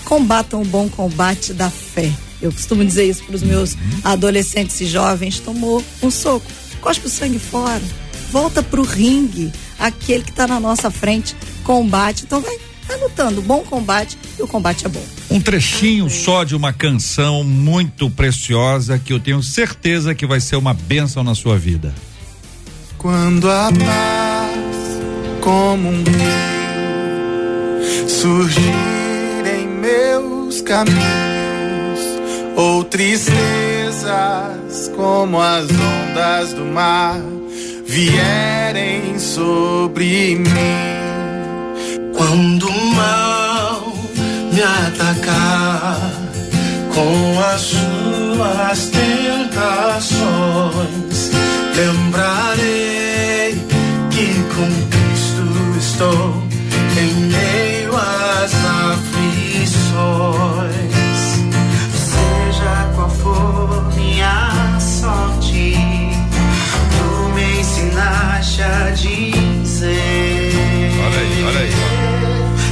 Combatam 0.04 0.62
o 0.62 0.66
bom 0.66 0.88
combate 0.90 1.54
da 1.54 1.70
fé. 1.70 2.12
Eu 2.42 2.52
costumo 2.52 2.84
dizer 2.86 3.06
isso 3.06 3.24
para 3.24 3.36
os 3.36 3.42
meus 3.44 3.74
Uhum. 3.74 3.80
adolescentes 4.04 4.80
e 4.82 4.86
jovens. 4.86 5.40
Tomou 5.40 5.84
um 6.04 6.12
soco, 6.12 6.46
cospe 6.82 7.08
o 7.08 7.10
sangue 7.10 7.40
fora, 7.40 7.82
volta 8.32 8.62
pro 8.62 8.84
ringue, 8.84 9.52
aquele 9.80 10.24
que 10.24 10.32
está 10.32 10.48
na 10.48 10.60
nossa 10.60 10.90
frente, 10.90 11.36
combate. 11.64 12.24
Então 12.26 12.42
vai, 12.42 12.58
vai 12.88 12.98
lutando, 12.98 13.42
bom 13.42 13.62
combate 13.64 14.18
e 14.38 14.44
o 14.44 14.48
combate 14.48 14.86
é 14.86 14.90
bom. 14.90 15.04
Um 15.30 15.40
trechinho 15.42 16.10
só 16.10 16.44
de 16.44 16.56
uma 16.56 16.72
canção 16.74 17.44
muito 17.44 18.10
preciosa 18.10 18.98
que 18.98 19.14
eu 19.14 19.20
tenho 19.20 19.44
certeza 19.44 20.16
que 20.16 20.26
vai 20.26 20.40
ser 20.40 20.56
uma 20.56 20.74
bênção 20.74 21.24
na 21.24 21.36
sua 21.36 21.58
vida. 21.58 21.94
Quando 22.98 23.50
a 23.50 23.70
paz, 23.72 24.58
como 25.42 25.90
um 25.90 26.04
rio, 26.04 26.18
surgir 28.10 28.62
em 29.60 29.68
meus 29.68 30.62
caminhos, 30.62 30.98
ou 32.56 32.84
tristezas 32.84 33.38
como 34.96 35.40
as 35.40 35.68
ondas 35.70 36.54
do 36.54 36.66
mar 36.66 37.37
vierem 37.88 39.18
sobre 39.18 40.36
mim. 40.36 40.48
Quando 42.16 42.68
o 42.68 42.96
mal 42.96 43.94
me 44.52 44.62
atacar 44.62 46.12
com 46.94 47.40
as 47.54 47.62
suas 47.62 48.90
tentações, 48.90 50.18
lembrarei 51.76 53.56
que 54.10 54.28
com 54.54 54.70
Cristo 54.90 55.46
estou 55.80 56.44
em 57.00 57.14
meio 57.28 57.96
às 57.96 58.54
aflições. 58.66 59.88
Seja 61.94 62.74
qual 62.96 63.10
for 63.10 63.94
minha 63.96 64.80
sorte, 64.80 65.37
ensinaste 68.38 68.62
a 68.62 68.92
dizer. 68.92 70.52
Olha 71.06 71.20
aí, 71.20 71.44
olha 71.44 71.60
aí. 71.60 71.72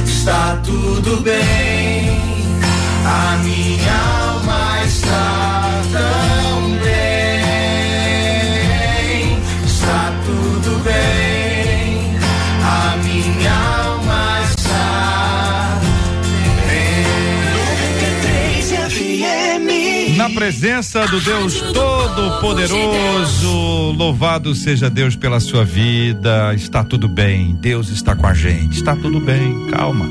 Está 0.04 0.56
tudo 0.64 1.20
bem, 1.22 2.20
a 3.04 3.36
minha 3.42 3.92
alma 4.22 4.84
está 4.84 5.55
Na 20.26 20.34
presença 20.34 21.06
do 21.06 21.20
Deus 21.20 21.60
Todo-Poderoso, 21.72 23.48
louvado 23.96 24.56
seja 24.56 24.90
Deus 24.90 25.14
pela 25.14 25.38
sua 25.38 25.64
vida. 25.64 26.52
Está 26.52 26.82
tudo 26.82 27.06
bem, 27.06 27.54
Deus 27.60 27.90
está 27.90 28.16
com 28.16 28.26
a 28.26 28.34
gente. 28.34 28.78
Está 28.78 28.96
tudo 28.96 29.20
bem, 29.20 29.68
calma. 29.70 30.04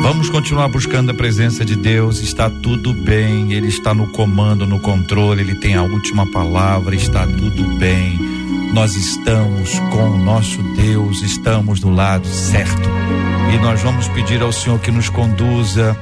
Vamos 0.00 0.30
continuar 0.30 0.68
buscando 0.68 1.10
a 1.10 1.14
presença 1.14 1.62
de 1.62 1.76
Deus. 1.76 2.22
Está 2.22 2.48
tudo 2.48 2.94
bem, 2.94 3.52
Ele 3.52 3.68
está 3.68 3.92
no 3.92 4.06
comando, 4.12 4.66
no 4.66 4.80
controle, 4.80 5.42
Ele 5.42 5.56
tem 5.56 5.74
a 5.74 5.82
última 5.82 6.24
palavra. 6.32 6.94
Está 6.94 7.26
tudo 7.26 7.76
bem. 7.76 8.18
Nós 8.72 8.96
estamos 8.96 9.78
com 9.90 10.08
o 10.08 10.16
nosso 10.16 10.62
Deus, 10.74 11.20
estamos 11.20 11.80
do 11.80 11.90
lado 11.90 12.26
certo. 12.26 12.88
E 13.52 13.58
nós 13.58 13.82
vamos 13.82 14.08
pedir 14.08 14.40
ao 14.40 14.52
Senhor 14.52 14.80
que 14.80 14.90
nos 14.90 15.10
conduza, 15.10 15.94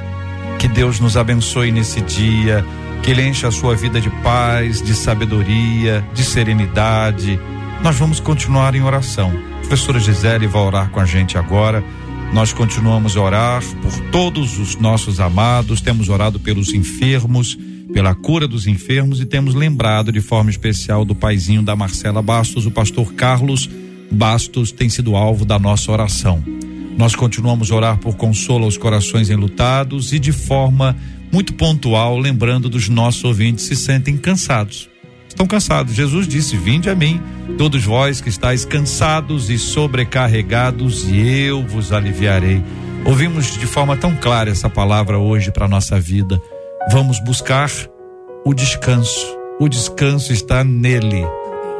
que 0.60 0.68
Deus 0.68 1.00
nos 1.00 1.16
abençoe 1.16 1.72
nesse 1.72 2.00
dia, 2.02 2.64
que 3.02 3.10
Ele 3.10 3.22
encha 3.22 3.48
a 3.48 3.52
sua 3.52 3.74
vida 3.74 4.00
de 4.00 4.10
paz, 4.22 4.82
de 4.82 4.94
sabedoria, 4.94 6.04
de 6.12 6.24
serenidade. 6.24 7.38
Nós 7.82 7.96
vamos 7.96 8.20
continuar 8.20 8.74
em 8.74 8.82
oração. 8.82 9.32
A 9.56 9.58
professora 9.60 9.98
Gisele 9.98 10.46
vai 10.46 10.62
orar 10.62 10.90
com 10.90 11.00
a 11.00 11.04
gente 11.04 11.38
agora. 11.38 11.84
Nós 12.32 12.52
continuamos 12.52 13.16
a 13.16 13.20
orar 13.20 13.62
por 13.80 13.92
todos 14.10 14.58
os 14.58 14.76
nossos 14.76 15.20
amados, 15.20 15.80
temos 15.80 16.08
orado 16.08 16.40
pelos 16.40 16.74
enfermos, 16.74 17.56
pela 17.92 18.14
cura 18.14 18.48
dos 18.48 18.66
enfermos 18.66 19.20
e 19.20 19.24
temos 19.24 19.54
lembrado 19.54 20.10
de 20.10 20.20
forma 20.20 20.50
especial 20.50 21.04
do 21.04 21.14
paizinho 21.14 21.62
da 21.62 21.76
Marcela 21.76 22.20
Bastos, 22.20 22.66
o 22.66 22.70
pastor 22.70 23.14
Carlos 23.14 23.70
Bastos 24.10 24.72
tem 24.72 24.88
sido 24.88 25.16
alvo 25.16 25.44
da 25.44 25.58
nossa 25.58 25.90
oração. 25.90 26.42
Nós 26.96 27.14
continuamos 27.14 27.70
a 27.70 27.74
orar 27.74 27.98
por 27.98 28.16
consolo 28.16 28.64
aos 28.64 28.76
corações 28.76 29.30
enlutados 29.30 30.12
e 30.12 30.18
de 30.18 30.32
forma 30.32 30.96
muito 31.36 31.52
pontual, 31.52 32.18
lembrando 32.18 32.66
dos 32.70 32.88
nossos 32.88 33.22
ouvintes 33.22 33.68
que 33.68 33.76
se 33.76 33.84
sentem 33.84 34.16
cansados. 34.16 34.88
Estão 35.28 35.46
cansados. 35.46 35.92
Jesus 35.92 36.26
disse: 36.26 36.56
Vinde 36.56 36.88
a 36.88 36.94
mim, 36.94 37.20
todos 37.58 37.84
vós 37.84 38.22
que 38.22 38.30
estáis 38.30 38.64
cansados 38.64 39.50
e 39.50 39.58
sobrecarregados, 39.58 41.06
e 41.06 41.42
eu 41.42 41.62
vos 41.66 41.92
aliviarei. 41.92 42.64
Ouvimos 43.04 43.52
de 43.52 43.66
forma 43.66 43.98
tão 43.98 44.16
clara 44.16 44.48
essa 44.48 44.70
palavra 44.70 45.18
hoje 45.18 45.52
para 45.52 45.68
nossa 45.68 46.00
vida. 46.00 46.40
Vamos 46.90 47.22
buscar 47.22 47.70
o 48.42 48.54
descanso. 48.54 49.36
O 49.60 49.68
descanso 49.68 50.32
está 50.32 50.64
nele. 50.64 51.22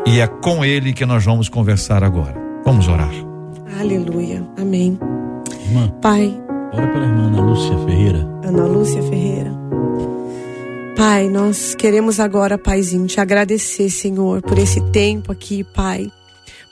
E 0.07 0.21
é 0.21 0.27
com 0.27 0.67
ele 0.67 0.93
que 0.93 1.07
nós 1.07 1.25
vamos 1.25 1.49
conversar 1.49 2.05
agora. 2.05 2.37
Vamos 2.63 2.89
orar. 2.89 3.11
Aleluia. 3.81 4.47
Amém. 4.59 4.99
Irmã, 5.65 5.89
Pai, 6.03 6.46
ora 6.77 6.87
pela 6.89 7.07
irmã 7.07 7.27
Ana 7.29 7.41
Lúcia 7.41 7.79
Ferreira. 7.79 8.19
Ana 8.45 8.67
Lúcia 8.67 9.03
Ferreira. 9.03 9.53
Pai, 10.97 11.29
nós 11.29 11.75
queremos 11.75 12.21
agora, 12.21 12.57
Paizinho, 12.57 13.07
te 13.07 13.21
agradecer, 13.21 13.91
Senhor, 13.91 14.43
por 14.43 14.59
esse 14.59 14.81
tempo 14.91 15.33
aqui, 15.33 15.65
Pai. 15.65 16.11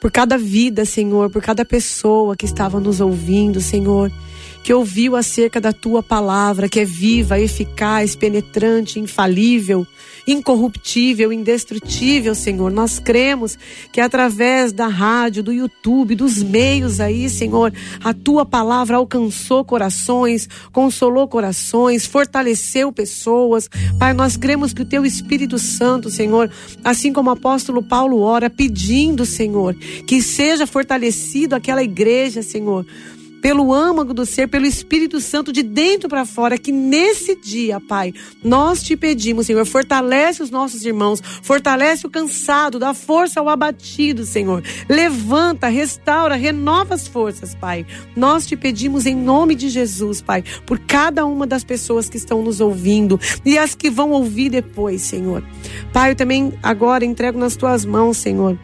por 0.00 0.10
cada 0.10 0.36
vida, 0.36 0.84
Senhor, 0.84 1.30
por 1.30 1.40
cada 1.40 1.64
pessoa 1.64 2.36
que 2.36 2.44
estava 2.44 2.78
nos 2.78 3.00
ouvindo, 3.00 3.58
Senhor 3.60 4.12
que 4.64 4.72
ouviu 4.72 5.14
acerca 5.14 5.60
da 5.60 5.74
tua 5.74 6.02
palavra, 6.02 6.70
que 6.70 6.80
é 6.80 6.86
viva, 6.86 7.38
eficaz, 7.38 8.16
penetrante, 8.16 8.98
infalível, 8.98 9.86
incorruptível, 10.26 11.30
indestrutível, 11.30 12.34
Senhor. 12.34 12.72
Nós 12.72 12.98
cremos 12.98 13.58
que 13.92 14.00
através 14.00 14.72
da 14.72 14.86
rádio, 14.86 15.42
do 15.42 15.52
YouTube, 15.52 16.14
dos 16.14 16.42
meios 16.42 16.98
aí, 16.98 17.28
Senhor, 17.28 17.74
a 18.02 18.14
tua 18.14 18.46
palavra 18.46 18.96
alcançou 18.96 19.66
corações, 19.66 20.48
consolou 20.72 21.28
corações, 21.28 22.06
fortaleceu 22.06 22.90
pessoas. 22.90 23.68
Pai, 23.98 24.14
nós 24.14 24.34
cremos 24.34 24.72
que 24.72 24.80
o 24.80 24.86
teu 24.86 25.04
Espírito 25.04 25.58
Santo, 25.58 26.08
Senhor, 26.08 26.50
assim 26.82 27.12
como 27.12 27.28
o 27.28 27.34
apóstolo 27.34 27.82
Paulo 27.82 28.22
ora, 28.22 28.48
pedindo, 28.48 29.26
Senhor, 29.26 29.74
que 30.06 30.22
seja 30.22 30.66
fortalecido 30.66 31.54
aquela 31.54 31.82
igreja, 31.82 32.42
Senhor 32.42 32.86
pelo 33.44 33.74
âmago 33.74 34.14
do 34.14 34.24
ser, 34.24 34.48
pelo 34.48 34.64
Espírito 34.64 35.20
Santo 35.20 35.52
de 35.52 35.62
dentro 35.62 36.08
para 36.08 36.24
fora, 36.24 36.56
que 36.56 36.72
nesse 36.72 37.36
dia, 37.36 37.78
Pai, 37.78 38.14
nós 38.42 38.82
te 38.82 38.96
pedimos, 38.96 39.44
Senhor, 39.44 39.66
fortalece 39.66 40.42
os 40.42 40.48
nossos 40.48 40.86
irmãos, 40.86 41.20
fortalece 41.42 42.06
o 42.06 42.10
cansado, 42.10 42.78
dá 42.78 42.94
força 42.94 43.40
ao 43.40 43.50
abatido, 43.50 44.24
Senhor. 44.24 44.64
Levanta, 44.88 45.68
restaura, 45.68 46.36
renova 46.36 46.94
as 46.94 47.06
forças, 47.06 47.54
Pai. 47.54 47.84
Nós 48.16 48.46
te 48.46 48.56
pedimos 48.56 49.04
em 49.04 49.14
nome 49.14 49.54
de 49.54 49.68
Jesus, 49.68 50.22
Pai, 50.22 50.42
por 50.64 50.78
cada 50.78 51.26
uma 51.26 51.46
das 51.46 51.62
pessoas 51.62 52.08
que 52.08 52.16
estão 52.16 52.42
nos 52.42 52.62
ouvindo 52.62 53.20
e 53.44 53.58
as 53.58 53.74
que 53.74 53.90
vão 53.90 54.12
ouvir 54.12 54.48
depois, 54.48 55.02
Senhor. 55.02 55.44
Pai, 55.92 56.12
eu 56.12 56.16
também 56.16 56.54
agora 56.62 57.04
entrego 57.04 57.38
nas 57.38 57.56
tuas 57.56 57.84
mãos, 57.84 58.16
Senhor 58.16 58.58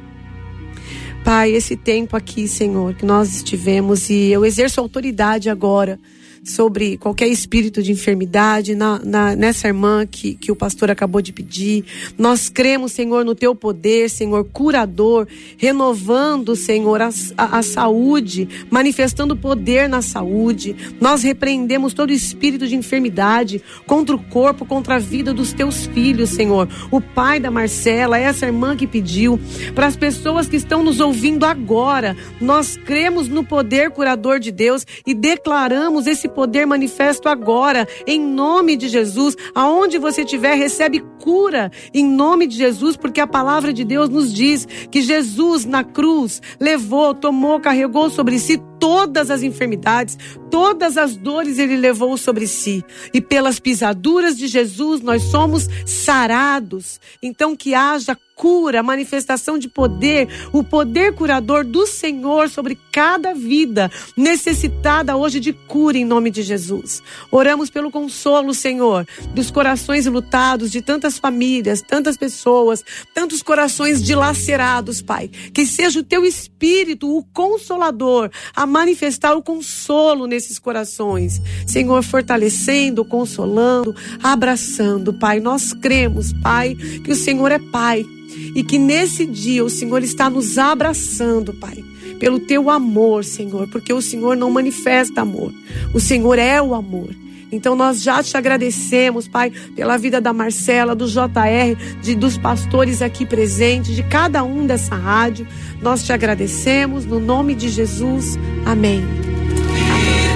Pai, 1.25 1.53
esse 1.53 1.77
tempo 1.77 2.17
aqui, 2.17 2.49
Senhor, 2.49 2.95
que 2.95 3.05
nós 3.05 3.35
estivemos 3.35 4.09
e 4.11 4.31
eu 4.31 4.45
exerço 4.45 4.81
autoridade 4.81 5.51
agora 5.51 5.99
sobre 6.43 6.97
qualquer 6.97 7.29
espírito 7.29 7.83
de 7.83 7.93
enfermidade 7.93 8.75
na, 8.75 8.99
na, 9.05 9.37
nessa 9.37 9.69
irmã 9.69 10.07
que, 10.07 10.35
que 10.35 10.51
o 10.51 10.57
pastor 10.57 10.91
acabou 10.91 11.21
de 11.21 11.33
pedir. 11.33 11.85
Nós 12.17 12.49
cremos, 12.49 12.93
Senhor, 12.93 13.25
no 13.25 13.35
teu 13.35 13.55
poder, 13.55 14.09
Senhor, 14.09 14.45
curador, 14.45 15.27
renovando, 15.59 16.57
Senhor, 16.57 17.03
a, 17.03 17.11
a, 17.37 17.59
a 17.59 17.63
saúde, 17.63 18.49
manifestando 18.71 19.37
poder 19.37 19.89
na 19.89 20.01
saúde. 20.01 20.75
Nós 21.01 21.23
repreendemos 21.23 21.93
todo 21.93 22.13
espírito 22.13 22.67
de 22.67 22.75
enfermidade 22.75 23.63
contra 23.87 24.17
o 24.17 24.19
corpo, 24.19 24.65
contra 24.65 24.97
a 24.97 24.99
vida 24.99 25.35
dos 25.35 25.53
teus 25.53 25.87
filhos, 25.87 26.31
Senhor. 26.31 26.69
O 26.91 27.01
pai 27.01 27.39
da 27.39 27.51
Marcela, 27.51 28.19
essa 28.19 28.47
irmã 28.47 28.77
que 28.77 28.87
pediu, 28.87 29.39
para 29.75 29.87
as 29.87 29.97
pessoas 29.97 30.49
que 30.49 30.57
estão 30.57 30.83
nos 30.83 31.01
ouvindo 31.01 31.45
agora, 31.45 32.17
nós 32.41 32.79
cremos 32.79 33.29
no 33.29 33.45
poder 33.45 33.91
curador 33.91 34.41
de 34.41 34.51
Deus 34.51 34.87
e 35.07 35.13
declaramos 35.13 36.07
esse 36.07 36.30
poder 36.31 36.67
manifesto 36.67 37.29
agora, 37.29 37.87
em 38.07 38.21
nome 38.21 38.77
de 38.77 38.89
Jesus. 38.89 39.37
Aonde 39.55 39.99
você 39.99 40.23
estiver, 40.23 40.55
recebe 40.55 41.01
cura 41.23 41.71
em 41.93 42.05
nome 42.05 42.47
de 42.47 42.57
Jesus, 42.57 42.97
porque 42.97 43.21
a 43.21 43.27
palavra 43.27 43.73
de 43.73 43.85
Deus 43.85 44.09
nos 44.09 44.33
diz 44.33 44.67
que 44.91 45.03
Jesus 45.03 45.65
na 45.65 45.85
cruz 45.85 46.41
levou, 46.59 47.15
tomou, 47.15 47.61
carregou 47.61 48.11
sobre 48.11 48.39
si 48.39 48.61
todas 48.81 49.31
as 49.31 49.43
enfermidades, 49.43 50.19
todas 50.51 50.97
as 50.97 51.15
dores 51.15 51.59
ele 51.59 51.77
levou 51.77 52.17
sobre 52.17 52.49
si. 52.49 52.85
E 53.15 53.21
pelas 53.21 53.61
pisaduras 53.61 54.37
de 54.37 54.49
Jesus 54.49 55.01
nós 55.03 55.23
somos 55.25 55.69
sarados. 55.87 56.99
Então 57.23 57.55
que 57.55 57.75
haja 57.75 58.17
cura, 58.41 58.83
manifestação 58.83 59.59
de 59.59 59.69
poder, 59.69 60.27
o 60.51 60.65
poder 60.65 61.15
curador 61.15 61.63
do 61.63 61.87
Senhor 61.87 62.49
sobre 62.49 62.79
cada 62.91 63.35
vida 63.35 63.91
necessitada 64.17 65.15
hoje 65.15 65.39
de 65.39 65.53
cura 65.53 65.99
em 65.99 66.07
nome 66.07 66.31
de 66.31 66.43
Jesus. 66.43 67.03
Oramos 67.31 67.69
pelo 67.69 67.91
consolo, 67.91 68.55
Senhor, 68.55 69.07
dos 69.35 69.51
corações 69.51 70.07
lutados 70.07 70.71
de 70.71 70.81
tantas 70.81 71.19
famílias, 71.19 71.83
tantas 71.83 72.17
pessoas, 72.17 72.83
tantos 73.13 73.43
corações 73.43 74.03
dilacerados, 74.03 75.03
Pai. 75.03 75.29
Que 75.29 75.67
seja 75.67 76.01
o 76.01 76.05
teu 76.05 76.25
espírito, 76.25 77.15
o 77.15 77.23
consolador, 77.23 78.31
a 78.57 78.65
manifestar 78.71 79.35
o 79.35 79.43
consolo 79.43 80.27
nesses 80.27 80.59
corações. 80.59 81.43
Senhor, 81.67 82.03
fortalecendo, 82.03 83.05
consolando, 83.05 83.95
abraçando, 84.23 85.13
Pai. 85.13 85.41
Nós 85.41 85.73
cremos, 85.73 86.33
Pai, 86.33 86.75
que 87.05 87.11
o 87.11 87.17
Senhor 87.17 87.51
é 87.51 87.59
Pai 87.59 88.07
e 88.55 88.63
que 88.63 88.79
nesse 88.79 89.27
dia 89.27 89.65
o 89.65 89.71
Senhor 89.71 90.03
está 90.03 90.31
nos 90.31 90.57
abraçando, 90.57 91.53
Pai. 91.55 91.85
Pelo 92.19 92.39
teu 92.39 92.71
amor, 92.71 93.25
Senhor, 93.25 93.67
porque 93.69 93.93
o 93.93 94.03
Senhor 94.03 94.37
não 94.37 94.51
manifesta 94.51 95.23
amor. 95.23 95.53
O 95.93 96.01
Senhor 96.01 96.39
é 96.39 96.61
o 96.61 96.75
amor. 96.75 97.09
Então 97.53 97.75
nós 97.75 98.03
já 98.03 98.23
te 98.23 98.37
agradecemos, 98.37 99.27
Pai, 99.27 99.51
pela 99.75 99.97
vida 99.97 100.21
da 100.21 100.33
Marcela, 100.33 100.95
do 100.95 101.07
JR, 101.07 101.77
de, 102.01 102.15
dos 102.15 102.39
pastores 102.39 103.03
aqui 103.03 103.27
presentes, 103.27 103.95
de 103.95 104.03
cada 104.03 104.45
um 104.45 104.67
dessa 104.67 104.95
rádio. 104.95 105.47
Nós 105.81 106.05
te 106.05 106.13
agradecemos 106.13 107.05
no 107.05 107.19
nome 107.19 107.55
de 107.55 107.69
Jesus. 107.69 108.39
Amém. 108.65 109.03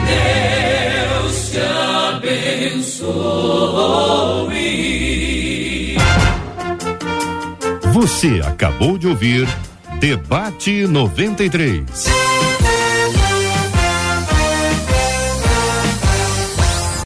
Deus 0.07 1.51
te 1.51 1.61
abençoe. 2.79 3.45
Você 7.93 8.41
acabou 8.45 8.99
de 8.99 9.07
ouvir 9.07 9.47
Debate 10.01 10.87
93. 10.87 12.34